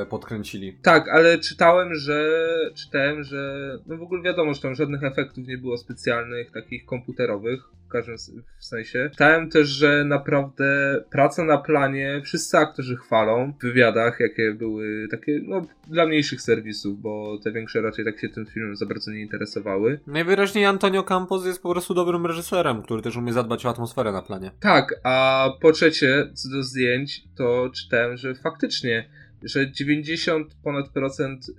e, 0.03 0.07
podkręcili. 0.07 0.77
Tak, 0.83 1.09
ale 1.09 1.39
czytałem, 1.39 1.95
że 1.95 2.29
czytałem, 2.75 3.23
że 3.23 3.73
no 3.87 3.97
w 3.97 4.03
ogóle 4.03 4.23
wiadomo, 4.23 4.55
że 4.55 4.61
tam 4.61 4.75
żadnych 4.75 5.05
efektów 5.05 5.47
nie 5.47 5.59
było 5.59 5.77
specjalnych, 5.79 6.51
takich 6.51 6.85
komputerowych 6.85 7.78
w 7.89 7.91
każdym 7.91 8.17
w 8.59 8.65
sensie. 8.65 9.09
Czytałem 9.13 9.51
też, 9.51 9.69
że 9.69 10.05
naprawdę 10.05 11.01
praca 11.11 11.45
na 11.45 11.59
planie 11.59 12.21
wszyscy 12.25 12.59
aktorzy 12.59 12.97
chwalą 12.97 13.53
w 13.53 13.63
wywiadach, 13.63 14.21
jakie 14.21 14.55
były 14.55 15.09
takie, 15.11 15.41
no, 15.45 15.63
dla 15.87 16.07
mniejszych 16.07 16.41
serwisów, 16.41 17.01
bo 17.01 17.39
te 17.45 17.53
większe 17.53 17.83
raczej 17.83 18.05
tak 18.05 18.21
się 18.21 18.29
tym 18.29 18.47
filmem 18.47 18.77
za 18.77 18.87
bardzo 18.87 19.11
nie 19.11 19.21
interesowały. 19.21 20.01
Najwyraźniej 20.07 20.65
Antonio 20.65 21.03
Campos 21.03 21.47
jest 21.47 21.63
po 21.63 21.71
prostu 21.73 21.95
dobrym 21.95 22.27
reżyserem, 22.27 22.83
który 22.83 23.03
też 23.03 23.17
umie 23.17 23.33
zadbać 23.33 23.67
o 23.67 23.69
atmosferę 23.69 24.13
na 24.13 24.23
planie. 24.23 24.51
Tak, 24.61 24.95
a 25.05 25.49
po 25.61 25.73
trzecie, 25.73 26.31
co 26.35 26.49
do 26.49 26.63
zdjęć, 26.63 27.23
to 27.37 27.71
czytałem, 27.75 28.17
że 28.17 28.35
faktycznie 28.35 29.09
że 29.43 29.73
90 29.73 30.55
ponad 30.65 30.89
procent 30.89 31.49
y, 31.49 31.53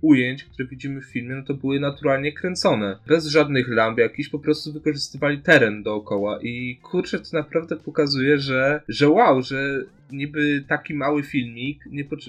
ujęć, 0.00 0.44
które 0.44 0.68
widzimy 0.68 1.00
w 1.00 1.04
filmie, 1.04 1.34
no 1.34 1.42
to 1.42 1.54
były 1.54 1.80
naturalnie 1.80 2.32
kręcone. 2.32 2.98
Bez 3.06 3.26
żadnych 3.26 3.68
lamp 3.68 3.98
jakichś, 3.98 4.28
po 4.28 4.38
prostu 4.38 4.72
wykorzystywali 4.72 5.38
teren 5.38 5.82
dookoła 5.82 6.38
i 6.42 6.78
kurczę, 6.82 7.18
to 7.18 7.28
naprawdę 7.32 7.76
pokazuje, 7.76 8.38
że, 8.38 8.82
że 8.88 9.08
wow, 9.08 9.42
że 9.42 9.84
niby 10.12 10.64
taki 10.68 10.94
mały 10.94 11.22
filmik, 11.22 11.84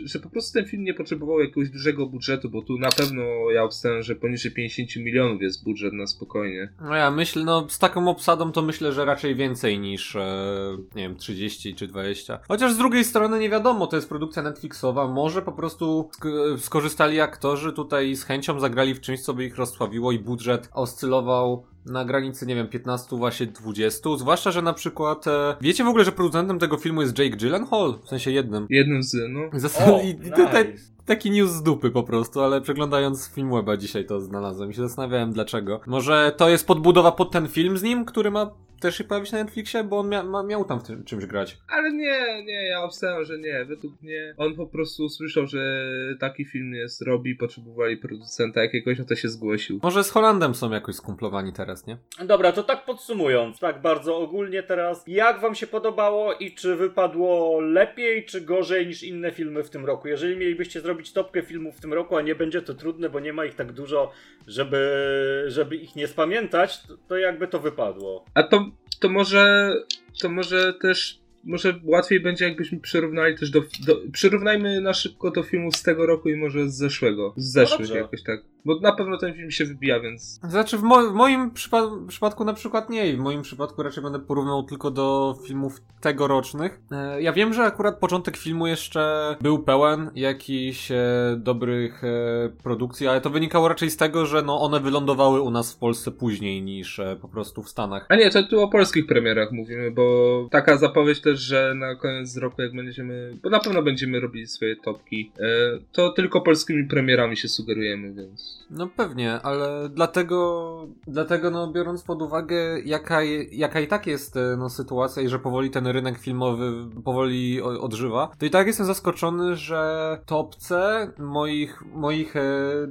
że 0.05 0.19
po 0.19 0.29
prostu 0.29 0.53
ten 0.59 0.65
film 0.69 0.83
nie 0.83 0.93
potrzebował 0.93 1.39
jakiegoś 1.39 1.69
dużego 1.69 2.05
budżetu, 2.05 2.49
bo 2.49 2.61
tu 2.61 2.77
na 2.77 2.89
pewno 2.89 3.21
ja 3.53 3.63
obstawiam, 3.63 4.01
że 4.03 4.15
poniżej 4.15 4.51
50 4.51 4.95
milionów 4.95 5.41
jest 5.41 5.63
budżet 5.63 5.93
na 5.93 6.07
spokojnie. 6.07 6.69
No 6.81 6.95
ja 6.95 7.11
myślę, 7.11 7.43
no 7.43 7.69
z 7.69 7.79
taką 7.79 8.07
obsadą 8.07 8.51
to 8.51 8.61
myślę, 8.61 8.93
że 8.93 9.05
raczej 9.05 9.35
więcej 9.35 9.79
niż, 9.79 10.15
e, 10.15 10.77
nie 10.95 11.01
wiem, 11.03 11.15
30 11.15 11.75
czy 11.75 11.87
20. 11.87 12.39
Chociaż 12.47 12.73
z 12.73 12.77
drugiej 12.77 13.03
strony 13.03 13.39
nie 13.39 13.49
wiadomo, 13.49 13.87
to 13.87 13.95
jest 13.95 14.09
produkcja 14.09 14.43
Netflixowa, 14.43 15.07
może 15.07 15.41
po 15.41 15.51
prostu 15.51 16.09
sk- 16.19 16.57
skorzystali 16.57 17.19
aktorzy 17.19 17.73
tutaj 17.73 18.15
z 18.15 18.23
chęcią 18.23 18.59
zagrali 18.59 18.93
w 18.95 19.01
czymś, 19.01 19.21
co 19.21 19.33
by 19.33 19.45
ich 19.45 19.57
rozsławiło 19.57 20.11
i 20.11 20.19
budżet 20.19 20.69
oscylował 20.73 21.65
na 21.85 22.05
granicy, 22.05 22.45
nie 22.45 22.55
wiem, 22.55 22.67
15, 22.67 23.15
właśnie 23.17 23.47
20. 23.47 24.09
Zwłaszcza, 24.17 24.51
że 24.51 24.61
na 24.61 24.73
przykład. 24.73 25.27
E, 25.27 25.55
wiecie 25.61 25.83
w 25.83 25.87
ogóle, 25.87 26.05
że 26.05 26.11
producentem 26.11 26.59
tego 26.59 26.77
filmu 26.77 27.01
jest 27.01 27.19
Jake 27.19 27.37
Gyllenhaal? 27.37 27.99
W 28.05 28.09
sensie 28.09 28.31
jednym. 28.31 28.67
Jednym 28.69 29.03
z, 29.03 29.15
no. 29.29 29.59
Zas- 29.59 29.83
o, 29.93 30.01
i, 30.01 30.15
nice. 30.15 30.92
Taki 31.05 31.31
news 31.31 31.51
z 31.51 31.63
dupy 31.63 31.91
po 31.91 32.03
prostu, 32.03 32.41
ale 32.41 32.61
przeglądając 32.61 33.29
film 33.29 33.51
weba 33.51 33.77
dzisiaj 33.77 34.05
to 34.05 34.19
znalazłem 34.19 34.71
i 34.71 34.73
się 34.73 34.81
zastanawiałem 34.81 35.31
dlaczego. 35.31 35.81
Może 35.87 36.33
to 36.37 36.49
jest 36.49 36.67
podbudowa 36.67 37.11
pod 37.11 37.31
ten 37.31 37.47
film 37.47 37.77
z 37.77 37.83
nim, 37.83 38.05
który 38.05 38.31
ma 38.31 38.51
też 38.83 38.97
się 38.97 39.03
pojawić 39.03 39.31
na 39.31 39.43
Netflixie, 39.43 39.83
bo 39.83 39.99
on 39.99 40.09
mia 40.09 40.23
ma, 40.23 40.43
miał 40.43 40.65
tam 40.65 40.79
w 40.79 40.83
tym 40.83 41.03
czymś 41.03 41.25
grać. 41.25 41.57
Ale 41.69 41.91
nie, 41.91 42.43
nie, 42.45 42.67
ja 42.67 42.83
obstawiam, 42.83 43.25
że 43.25 43.37
nie. 43.37 43.65
Według 43.65 44.01
mnie 44.01 44.33
on 44.37 44.55
po 44.55 44.67
prostu 44.67 45.03
usłyszał, 45.03 45.47
że 45.47 45.87
taki 46.19 46.45
film 46.45 46.73
jest, 46.73 47.01
robi, 47.01 47.35
potrzebowali 47.35 47.97
producenta 47.97 48.61
jakiegoś, 48.63 48.99
no 48.99 49.05
to 49.05 49.15
się 49.15 49.29
zgłosił. 49.29 49.79
Może 49.83 50.03
z 50.03 50.09
Holandem 50.09 50.55
są 50.55 50.71
jakoś 50.71 50.95
skumplowani 50.95 51.53
teraz, 51.53 51.87
nie? 51.87 51.97
Dobra, 52.25 52.51
to 52.51 52.63
tak 52.63 52.85
podsumując, 52.85 53.59
tak 53.59 53.81
bardzo 53.81 54.17
ogólnie 54.17 54.63
teraz, 54.63 55.03
jak 55.07 55.41
wam 55.41 55.55
się 55.55 55.67
podobało 55.67 56.33
i 56.33 56.51
czy 56.51 56.75
wypadło 56.75 57.59
lepiej, 57.59 58.25
czy 58.25 58.41
gorzej 58.41 58.87
niż 58.87 59.03
inne 59.03 59.31
filmy 59.31 59.63
w 59.63 59.69
tym 59.69 59.85
roku? 59.85 60.07
Jeżeli 60.07 60.37
mielibyście 60.37 60.81
zrobić 60.81 60.92
topkę 61.13 61.41
filmów 61.41 61.77
w 61.77 61.81
tym 61.81 61.93
roku, 61.93 62.17
a 62.17 62.21
nie 62.21 62.35
będzie 62.35 62.61
to 62.61 62.73
trudne, 62.73 63.09
bo 63.09 63.19
nie 63.19 63.33
ma 63.33 63.45
ich 63.45 63.55
tak 63.55 63.71
dużo, 63.71 64.11
żeby, 64.47 65.45
żeby 65.47 65.75
ich 65.75 65.95
nie 65.95 66.07
spamiętać, 66.07 66.81
to, 66.87 66.97
to 67.07 67.17
jakby 67.17 67.47
to 67.47 67.59
wypadło. 67.59 68.25
A 68.33 68.43
to 68.43 68.65
to 68.99 69.09
może, 69.09 69.73
to 70.21 70.29
może 70.29 70.73
też 70.73 71.23
może 71.43 71.79
łatwiej 71.83 72.19
będzie, 72.19 72.45
jakbyśmy 72.45 72.79
przyrównali 72.79 73.37
też 73.37 73.49
do, 73.49 73.61
do. 73.85 74.01
Przyrównajmy 74.11 74.81
na 74.81 74.93
szybko 74.93 75.31
do 75.31 75.43
filmów 75.43 75.75
z 75.75 75.83
tego 75.83 76.05
roku 76.05 76.29
i 76.29 76.35
może 76.35 76.69
z 76.69 76.77
zeszłego. 76.77 77.33
Z 77.37 77.51
zeszłych 77.51 77.89
no 77.89 77.95
jakoś 77.95 78.23
tak. 78.23 78.52
Bo 78.65 78.79
na 78.79 78.91
pewno 78.91 79.17
ten 79.17 79.33
film 79.33 79.51
się 79.51 79.65
wybija, 79.65 79.99
więc. 79.99 80.39
Znaczy, 80.43 80.77
w, 80.77 80.83
mo 80.83 81.09
w 81.09 81.13
moim 81.13 81.51
przypa 81.51 81.81
przypadku 82.07 82.45
na 82.45 82.53
przykład 82.53 82.89
nie. 82.89 83.13
W 83.13 83.19
moim 83.19 83.41
przypadku 83.41 83.83
raczej 83.83 84.03
będę 84.03 84.19
porównał 84.19 84.63
tylko 84.63 84.91
do 84.91 85.35
filmów 85.47 85.81
tegorocznych. 86.01 86.81
E, 86.91 87.21
ja 87.21 87.33
wiem, 87.33 87.53
że 87.53 87.63
akurat 87.63 87.99
początek 87.99 88.37
filmu 88.37 88.67
jeszcze 88.67 89.35
był 89.41 89.63
pełen 89.63 90.11
jakichś 90.15 90.91
e, 90.91 90.95
dobrych 91.37 92.03
e, 92.03 92.49
produkcji, 92.63 93.07
ale 93.07 93.21
to 93.21 93.29
wynikało 93.29 93.67
raczej 93.67 93.89
z 93.89 93.97
tego, 93.97 94.25
że 94.25 94.41
no, 94.41 94.61
one 94.61 94.79
wylądowały 94.79 95.41
u 95.41 95.51
nas 95.51 95.73
w 95.73 95.77
Polsce 95.77 96.11
później 96.11 96.61
niż 96.61 96.99
e, 96.99 97.17
po 97.21 97.27
prostu 97.27 97.63
w 97.63 97.69
Stanach. 97.69 98.05
A 98.09 98.15
nie, 98.15 98.29
to 98.29 98.43
tu 98.43 98.61
o 98.61 98.67
polskich 98.67 99.05
premierach 99.05 99.51
mówimy, 99.51 99.91
bo 99.91 100.47
taka 100.51 100.77
zapowiedź 100.77 101.21
też, 101.21 101.39
że 101.39 101.73
na 101.75 101.95
koniec 101.95 102.37
roku, 102.37 102.61
jak 102.61 102.75
będziemy. 102.75 103.37
Bo 103.43 103.49
na 103.49 103.59
pewno 103.59 103.83
będziemy 103.83 104.19
robili 104.19 104.47
swoje 104.47 104.75
topki, 104.75 105.31
e, 105.39 105.43
to 105.91 106.09
tylko 106.09 106.41
polskimi 106.41 106.87
premierami 106.87 107.37
się 107.37 107.47
sugerujemy, 107.47 108.13
więc. 108.13 108.52
No 108.69 108.87
pewnie, 108.87 109.41
ale 109.41 109.89
dlatego, 109.89 110.87
dlatego 111.07 111.51
no 111.51 111.71
biorąc 111.71 112.03
pod 112.03 112.21
uwagę 112.21 112.79
jaka, 112.79 113.23
jaka 113.51 113.79
i 113.79 113.87
tak 113.87 114.07
jest 114.07 114.37
e, 114.37 114.55
no, 114.57 114.69
sytuacja 114.69 115.23
i 115.23 115.29
że 115.29 115.39
powoli 115.39 115.69
ten 115.69 115.87
rynek 115.87 116.17
filmowy 116.17 116.71
powoli 117.03 117.61
odżywa, 117.61 118.31
to 118.37 118.45
i 118.45 118.49
tak 118.49 118.67
jestem 118.67 118.85
zaskoczony, 118.85 119.55
że 119.55 120.19
topce 120.25 121.11
moich, 121.19 121.85
moich 121.85 122.35
e, 122.35 122.41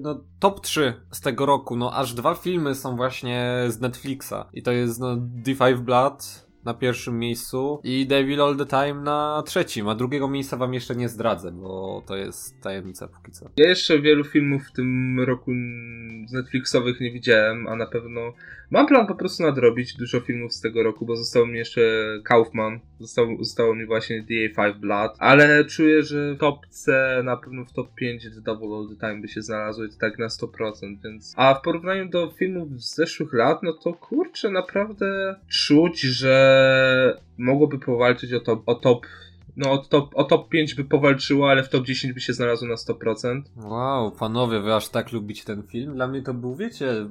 no, 0.01 0.21
top 0.39 0.61
3 0.61 0.95
z 1.11 1.21
tego 1.21 1.47
roku, 1.47 1.77
no 1.77 1.95
aż 1.95 2.15
dwa 2.15 2.35
filmy 2.35 2.75
są 2.75 2.97
właśnie 2.97 3.65
z 3.69 3.81
Netflixa. 3.81 4.35
I 4.53 4.63
to 4.63 4.73
jest 4.73 5.01
no 5.01 5.17
D5 5.17 5.79
Blood 5.79 6.52
na 6.65 6.75
pierwszym 6.75 7.19
miejscu 7.19 7.81
i 7.85 8.07
Devil 8.07 8.43
All 8.43 8.57
The 8.57 8.67
Time 8.67 8.95
na 8.95 9.43
trzecim, 9.47 9.89
a 9.89 9.95
drugiego 9.95 10.29
miejsca 10.29 10.57
wam 10.57 10.75
jeszcze 10.75 10.97
nie 10.97 11.09
zdradzę, 11.09 11.53
bo 11.53 12.03
to 12.07 12.17
jest 12.17 12.61
tajemnica 12.61 13.09
póki 13.09 13.33
co. 13.33 13.51
Ja 13.57 13.69
jeszcze 13.69 14.01
wielu 14.01 14.25
filmów 14.25 14.63
w 14.69 14.73
tym 14.73 15.21
roku 15.21 15.51
z 16.29 16.33
Netflixowych 16.33 17.01
nie 17.01 17.13
widziałem, 17.13 17.69
a 17.69 17.77
na 17.77 17.87
pewno 17.87 18.21
mam 18.73 18.87
plan 18.87 19.07
po 19.07 19.15
prostu 19.15 19.43
nadrobić 19.43 19.97
dużo 19.97 20.21
filmów 20.21 20.53
z 20.53 20.61
tego 20.61 20.83
roku, 20.83 21.07
bo 21.07 21.17
został 21.17 21.47
mi 21.47 21.59
jeszcze 21.59 21.81
Kaufman, 22.25 22.81
zostało, 23.01 23.37
zostało 23.41 23.75
mi 23.75 23.87
właśnie 23.87 24.23
DA5 24.23 24.79
Blood, 24.79 25.17
ale 25.19 25.65
czuję, 25.65 26.03
że 26.03 26.35
w 26.35 26.39
topce 26.39 27.23
na 27.25 27.37
pewno 27.37 27.65
w 27.65 27.73
top 27.73 27.95
5 27.95 28.23
The 28.23 28.41
Double 28.41 28.77
All 28.77 28.89
The 28.89 29.07
Time 29.07 29.21
by 29.21 29.29
się 29.29 29.43
znalazło 29.43 29.85
i 29.85 29.89
to 29.89 29.97
tak 30.01 30.19
na 30.19 30.27
100%, 30.27 30.49
więc... 31.05 31.35
A 31.37 31.55
w 31.55 31.63
porównaniu 31.63 32.09
do 32.09 32.31
filmów 32.39 32.83
z 32.83 32.95
zeszłych 32.95 33.33
lat, 33.33 33.63
no 33.63 33.73
to 33.73 33.93
kurczę, 33.93 34.51
naprawdę 34.51 35.37
czuć, 35.49 36.01
że 36.01 37.23
mogłoby 37.39 37.79
powalczyć 37.79 38.33
o 38.33 38.41
top, 38.41 38.63
o 38.67 38.75
top 38.75 39.07
no 39.57 39.73
o 39.73 39.79
top, 39.79 40.11
o 40.15 40.25
top 40.25 40.49
5 40.49 40.75
by 40.75 40.85
powalczyło, 40.85 41.51
ale 41.51 41.63
w 41.63 41.69
top 41.69 41.85
10 41.85 42.13
by 42.13 42.21
się 42.21 42.33
znalazło 42.33 42.69
na 42.69 42.75
100%. 42.75 43.43
Wow, 43.57 44.13
panowie, 44.13 44.61
wy 44.61 44.75
aż 44.75 44.89
tak 44.89 45.13
lubicie 45.13 45.45
ten 45.45 45.63
film? 45.63 45.95
Dla 45.95 46.09
mnie 46.09 46.23
to 46.23 46.35
był, 46.35 46.57
wiecie, 46.57 47.07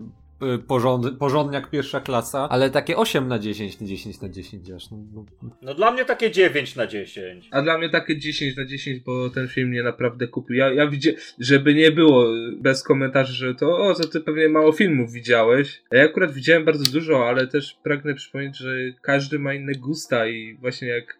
porząd, 0.68 1.18
porządniak 1.18 1.70
pierwsza 1.70 2.02
klasa, 2.02 2.48
ale 2.50 2.70
takie 2.70 2.98
8 2.98 3.28
na 3.28 3.39
10, 3.39 3.78
10 3.78 4.22
na 4.22 4.30
10 4.30 4.72
aż. 4.72 4.92
No, 4.92 4.98
no. 5.14 5.26
no 5.62 5.74
dla 5.74 5.92
mnie 5.92 6.06
takie 6.06 6.32
9 6.32 6.76
na 6.76 6.88
10. 6.88 7.48
A 7.52 7.62
dla 7.62 7.78
mnie 7.78 7.89
takie 7.89 8.18
10 8.18 8.58
na 8.58 8.66
10, 8.66 9.00
bo 9.00 9.30
ten 9.30 9.48
film 9.48 9.70
mnie 9.70 9.84
naprawdę 9.84 10.28
kupił. 10.28 10.56
Ja, 10.56 10.74
ja 10.74 10.88
widzę, 10.88 11.12
żeby 11.39 11.74
nie 11.74 11.92
było 11.92 12.26
bez 12.58 12.84
komentarzy, 12.84 13.34
że 13.34 13.56
to 13.56 13.78
o, 13.78 13.96
to 13.96 14.08
ty 14.08 14.22
pewnie 14.22 14.50
mało 14.50 14.72
filmów 14.72 15.12
widziałeś. 15.12 15.84
Ja 15.92 16.04
akurat 16.04 16.34
widziałem 16.34 16.66
bardzo 16.66 16.92
dużo, 16.92 17.28
ale 17.28 17.48
też 17.48 17.78
pragnę 17.84 18.14
przypomnieć, 18.14 18.58
że 18.58 18.76
każdy 19.02 19.39
ma 19.39 19.54
inne 19.54 19.74
gusta 19.74 20.28
i 20.28 20.58
właśnie 20.62 20.88
jak 20.88 21.18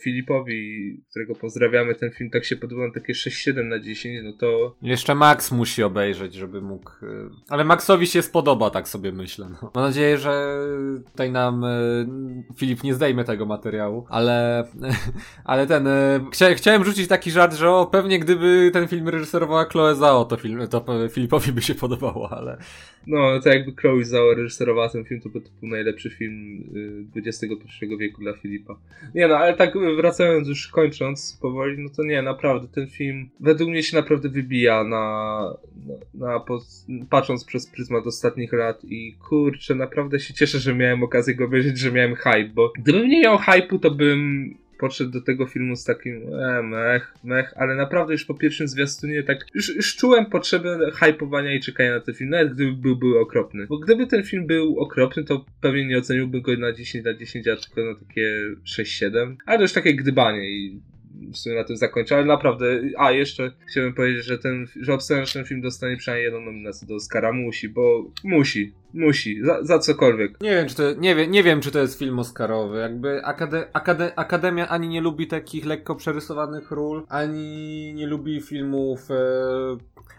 Filipowi, 0.00 0.96
którego 1.10 1.34
pozdrawiamy, 1.34 1.94
ten 1.94 2.10
film 2.10 2.30
tak 2.30 2.44
się 2.44 2.56
podobał 2.56 2.92
takie 2.92 3.12
6-7 3.12 3.64
na 3.64 3.78
10, 3.78 4.20
no 4.24 4.32
to... 4.32 4.76
Jeszcze 4.82 5.14
Max 5.14 5.52
musi 5.52 5.82
obejrzeć, 5.82 6.34
żeby 6.34 6.62
mógł... 6.62 6.90
E, 6.90 7.06
ale 7.48 7.64
Maxowi 7.64 8.06
się 8.06 8.22
spodoba, 8.22 8.70
tak 8.70 8.88
sobie 8.88 9.12
myślę. 9.12 9.48
No. 9.62 9.70
Mam 9.74 9.84
nadzieję, 9.84 10.18
że 10.18 10.58
tutaj 11.12 11.32
nam 11.32 11.64
e, 11.64 11.70
Filip 12.56 12.84
nie 12.84 12.94
zdejmie 12.94 13.24
tego 13.24 13.46
materiału, 13.46 14.06
ale 14.08 14.64
ale 15.44 15.66
ten... 15.66 15.88
Chcia, 16.32 16.54
chciałem 16.54 16.84
rzucić 16.84 17.08
taki 17.08 17.30
żart, 17.30 17.54
że 17.54 17.70
o, 17.70 17.86
pewnie 17.86 18.18
gdyby 18.18 18.70
ten 18.72 18.88
film 18.88 19.08
reżyserowała 19.08 19.64
Chloe 19.64 19.94
Zhao, 19.94 20.24
to, 20.24 20.36
film, 20.36 20.68
to 20.68 20.84
Filipowi 21.10 21.52
by 21.52 21.62
się 21.62 21.74
podobało, 21.74 22.32
ale 22.32 22.58
No, 23.06 23.40
to 23.40 23.48
jakby 23.48 23.72
Chloe 23.72 24.04
Zhao 24.04 24.34
reżyserowała 24.34 24.88
ten 24.88 25.04
film, 25.04 25.20
to 25.20 25.28
by 25.28 25.40
to 25.40 25.50
był 25.60 25.68
najlepszy 25.68 26.10
film 26.10 26.64
y, 27.16 27.20
XXI 27.20 27.86
wieku 27.98 28.20
dla 28.22 28.32
Filipa. 28.32 28.76
Nie 29.14 29.28
no, 29.28 29.38
ale 29.38 29.54
tak 29.54 29.74
wracając 29.96 30.48
już, 30.48 30.68
kończąc 30.68 31.38
powoli, 31.42 31.78
no 31.78 31.90
to 31.96 32.02
nie, 32.02 32.22
naprawdę, 32.22 32.68
ten 32.68 32.86
film 32.86 33.28
według 33.40 33.70
mnie 33.70 33.82
się 33.82 33.96
naprawdę 33.96 34.28
wybija 34.28 34.84
na, 34.84 35.56
na, 36.14 36.26
na 36.26 36.44
patrząc 37.10 37.44
przez 37.44 37.66
pryzmat 37.66 38.06
ostatnich 38.06 38.52
lat 38.52 38.84
i 38.84 39.14
kurczę, 39.28 39.74
naprawdę 39.74 40.20
się 40.20 40.34
cieszę, 40.34 40.58
że 40.58 40.74
miałem 40.74 41.02
okazję 41.02 41.34
go 41.34 41.44
obejrzeć, 41.44 41.78
że 41.78 41.92
miałem 41.92 42.14
hype, 42.14 42.50
bo 42.54 42.72
gdybym 42.78 43.08
nie 43.08 43.20
miał 43.20 43.36
hype'u, 43.36 43.80
to 43.80 43.90
bym 43.90 44.54
podszedł 44.78 45.10
do 45.10 45.20
tego 45.20 45.46
filmu 45.46 45.76
z 45.76 45.84
takim 45.84 46.34
e, 46.34 46.62
mech, 46.62 47.14
mech, 47.24 47.54
ale 47.56 47.74
naprawdę 47.74 48.12
już 48.12 48.24
po 48.24 48.34
pierwszym 48.34 48.68
zwiastunie 48.68 49.22
tak 49.22 49.46
już, 49.54 49.76
już 49.76 49.96
czułem 49.96 50.26
potrzebę 50.26 50.78
hypowania 50.94 51.54
i 51.54 51.60
czekania 51.60 51.94
na 51.94 52.00
ten 52.00 52.14
film, 52.14 52.30
nawet 52.30 52.54
gdyby 52.54 52.72
był, 52.72 52.96
był 52.96 53.18
okropny. 53.18 53.66
Bo 53.66 53.78
gdyby 53.78 54.06
ten 54.06 54.24
film 54.24 54.46
był 54.46 54.80
okropny, 54.80 55.24
to 55.24 55.44
pewnie 55.60 55.86
nie 55.86 55.98
oceniłbym 55.98 56.42
go 56.42 56.56
na 56.56 56.72
10 56.72 57.04
na 57.04 57.14
10, 57.14 57.48
a 57.48 57.56
tylko 57.56 57.84
na 57.84 57.94
takie 58.08 58.30
6-7. 58.82 59.36
Ale 59.46 59.58
to 59.58 59.62
już 59.62 59.72
takie 59.72 59.94
gdybanie 59.94 60.50
i 60.50 60.80
w 61.32 61.36
sumie 61.36 61.56
na 61.56 61.64
tym 61.64 61.76
zakończę, 61.76 62.16
ale 62.16 62.24
naprawdę, 62.24 62.80
a 62.98 63.12
jeszcze 63.12 63.52
chciałbym 63.70 63.94
powiedzieć, 63.94 64.24
że 64.24 64.38
ten, 64.38 64.66
że 64.80 64.94
obstawiam, 64.94 65.26
że 65.26 65.32
ten 65.32 65.44
film 65.44 65.60
dostanie 65.60 65.96
przynajmniej 65.96 66.24
jedną 66.24 66.40
nominację 66.40 66.88
do 66.88 66.94
Oscara, 66.94 67.32
musi, 67.32 67.68
bo 67.68 68.04
musi, 68.24 68.74
musi, 68.94 69.44
za, 69.44 69.64
za 69.64 69.78
cokolwiek. 69.78 70.40
Nie 70.40 70.50
wiem, 70.50 70.68
czy 70.68 70.74
to, 70.74 70.82
nie, 70.92 71.14
wiem, 71.14 71.30
nie 71.30 71.42
wiem, 71.42 71.60
czy 71.60 71.70
to 71.70 71.78
jest 71.78 71.98
film 71.98 72.18
Oscarowy, 72.18 72.78
jakby 72.78 73.24
akade, 73.24 73.68
akade, 73.72 74.18
Akademia 74.18 74.68
ani 74.68 74.88
nie 74.88 75.00
lubi 75.00 75.26
takich 75.26 75.66
lekko 75.66 75.94
przerysowanych 75.94 76.70
ról, 76.70 77.06
ani 77.08 77.92
nie 77.94 78.06
lubi 78.06 78.40
filmów, 78.40 79.10
e... 79.10 79.14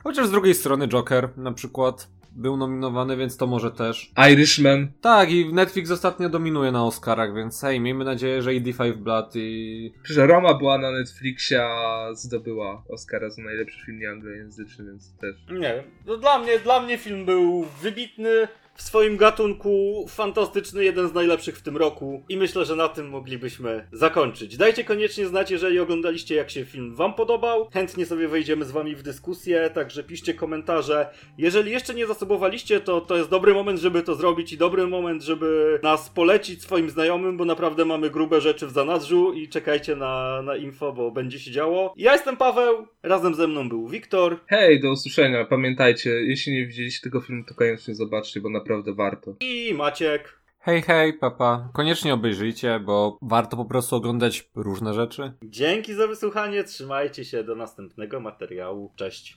chociaż 0.03 0.27
z 0.27 0.31
drugiej 0.31 0.53
strony 0.53 0.87
Joker 0.87 1.29
na 1.37 1.51
przykład 1.51 2.16
był 2.37 2.57
nominowany, 2.57 3.17
więc 3.17 3.37
to 3.37 3.47
może 3.47 3.71
też. 3.71 4.11
Irishman. 4.31 4.91
Tak, 5.01 5.31
i 5.31 5.53
Netflix 5.53 5.91
ostatnio 5.91 6.29
dominuje 6.29 6.71
na 6.71 6.85
Oscarach, 6.85 7.35
więc 7.35 7.61
hej, 7.61 7.79
miejmy 7.79 8.05
nadzieję, 8.05 8.41
że 8.41 8.55
i 8.55 8.61
D5 8.61 8.93
Blood 8.93 9.35
i... 9.35 9.93
Że 10.03 10.27
Roma 10.27 10.53
była 10.53 10.77
na 10.77 10.91
Netflixie, 10.91 11.63
a 11.63 12.09
zdobyła 12.13 12.83
Oscara 12.89 13.29
za 13.29 13.41
najlepszy 13.41 13.85
film 13.85 13.99
nieanglojęzyczny, 13.99 14.85
więc 14.85 15.17
też. 15.17 15.35
Nie, 15.59 15.83
no 16.05 16.17
dla 16.17 16.39
mnie, 16.39 16.59
dla 16.59 16.81
mnie 16.81 16.97
film 16.97 17.25
był 17.25 17.65
wybitny, 17.81 18.47
w 18.77 18.81
swoim 18.81 19.17
gatunku 19.17 20.05
fantastyczny, 20.09 20.83
jeden 20.83 21.09
z 21.09 21.13
najlepszych 21.13 21.57
w 21.57 21.61
tym 21.61 21.77
roku 21.77 22.23
i 22.29 22.37
myślę, 22.37 22.65
że 22.65 22.75
na 22.75 22.87
tym 22.87 23.09
moglibyśmy 23.09 23.87
zakończyć. 23.91 24.57
Dajcie 24.57 24.83
koniecznie 24.83 25.27
znać, 25.27 25.51
jeżeli 25.51 25.79
oglądaliście, 25.79 26.35
jak 26.35 26.49
się 26.49 26.65
film 26.65 26.95
wam 26.95 27.13
podobał. 27.13 27.69
Chętnie 27.73 28.05
sobie 28.05 28.27
wejdziemy 28.27 28.65
z 28.65 28.71
wami 28.71 28.95
w 28.95 29.03
dyskusję, 29.03 29.69
także 29.73 30.03
piszcie 30.03 30.33
komentarze. 30.33 31.09
Jeżeli 31.37 31.71
jeszcze 31.71 31.93
nie 31.93 32.07
zasobowaliście, 32.07 32.79
to 32.79 33.01
to 33.01 33.17
jest 33.17 33.29
dobry 33.29 33.53
moment, 33.53 33.79
żeby 33.79 34.03
to 34.03 34.15
zrobić 34.15 34.53
i 34.53 34.57
dobry 34.57 34.87
moment, 34.87 35.23
żeby 35.23 35.79
nas 35.83 36.09
polecić 36.09 36.61
swoim 36.61 36.89
znajomym, 36.89 37.37
bo 37.37 37.45
naprawdę 37.45 37.85
mamy 37.85 38.09
grube 38.09 38.41
rzeczy 38.41 38.67
w 38.67 38.71
zanadrzu 38.71 39.33
i 39.33 39.49
czekajcie 39.49 39.95
na, 39.95 40.41
na 40.41 40.55
info, 40.55 40.93
bo 40.93 41.11
będzie 41.11 41.39
się 41.39 41.51
działo. 41.51 41.93
Ja 41.97 42.13
jestem 42.13 42.37
Paweł, 42.37 42.87
razem 43.03 43.35
ze 43.35 43.47
mną 43.47 43.69
był 43.69 43.87
Wiktor. 43.87 44.39
Hej, 44.47 44.81
do 44.81 44.91
usłyszenia. 44.91 45.45
Pamiętajcie, 45.45 46.09
jeśli 46.09 46.53
nie 46.53 46.67
widzieliście 46.67 47.01
tego 47.03 47.21
filmu, 47.21 47.43
to 47.47 47.53
koniecznie 47.55 47.95
zobaczcie, 47.95 48.41
bo 48.41 48.49
naprawdę 48.49 48.66
naprawdę 48.67 48.93
warto. 48.93 49.35
I 49.39 49.73
Maciek. 49.73 50.37
Hej, 50.59 50.81
hej, 50.81 51.13
papa. 51.13 51.69
Koniecznie 51.73 52.13
obejrzyjcie, 52.13 52.79
bo 52.79 53.17
warto 53.21 53.57
po 53.57 53.65
prostu 53.65 53.95
oglądać 53.95 54.49
różne 54.55 54.93
rzeczy. 54.93 55.33
Dzięki 55.43 55.93
za 55.93 56.07
wysłuchanie, 56.07 56.63
trzymajcie 56.63 57.25
się 57.25 57.43
do 57.43 57.55
następnego 57.55 58.19
materiału. 58.19 58.93
Cześć. 58.95 59.35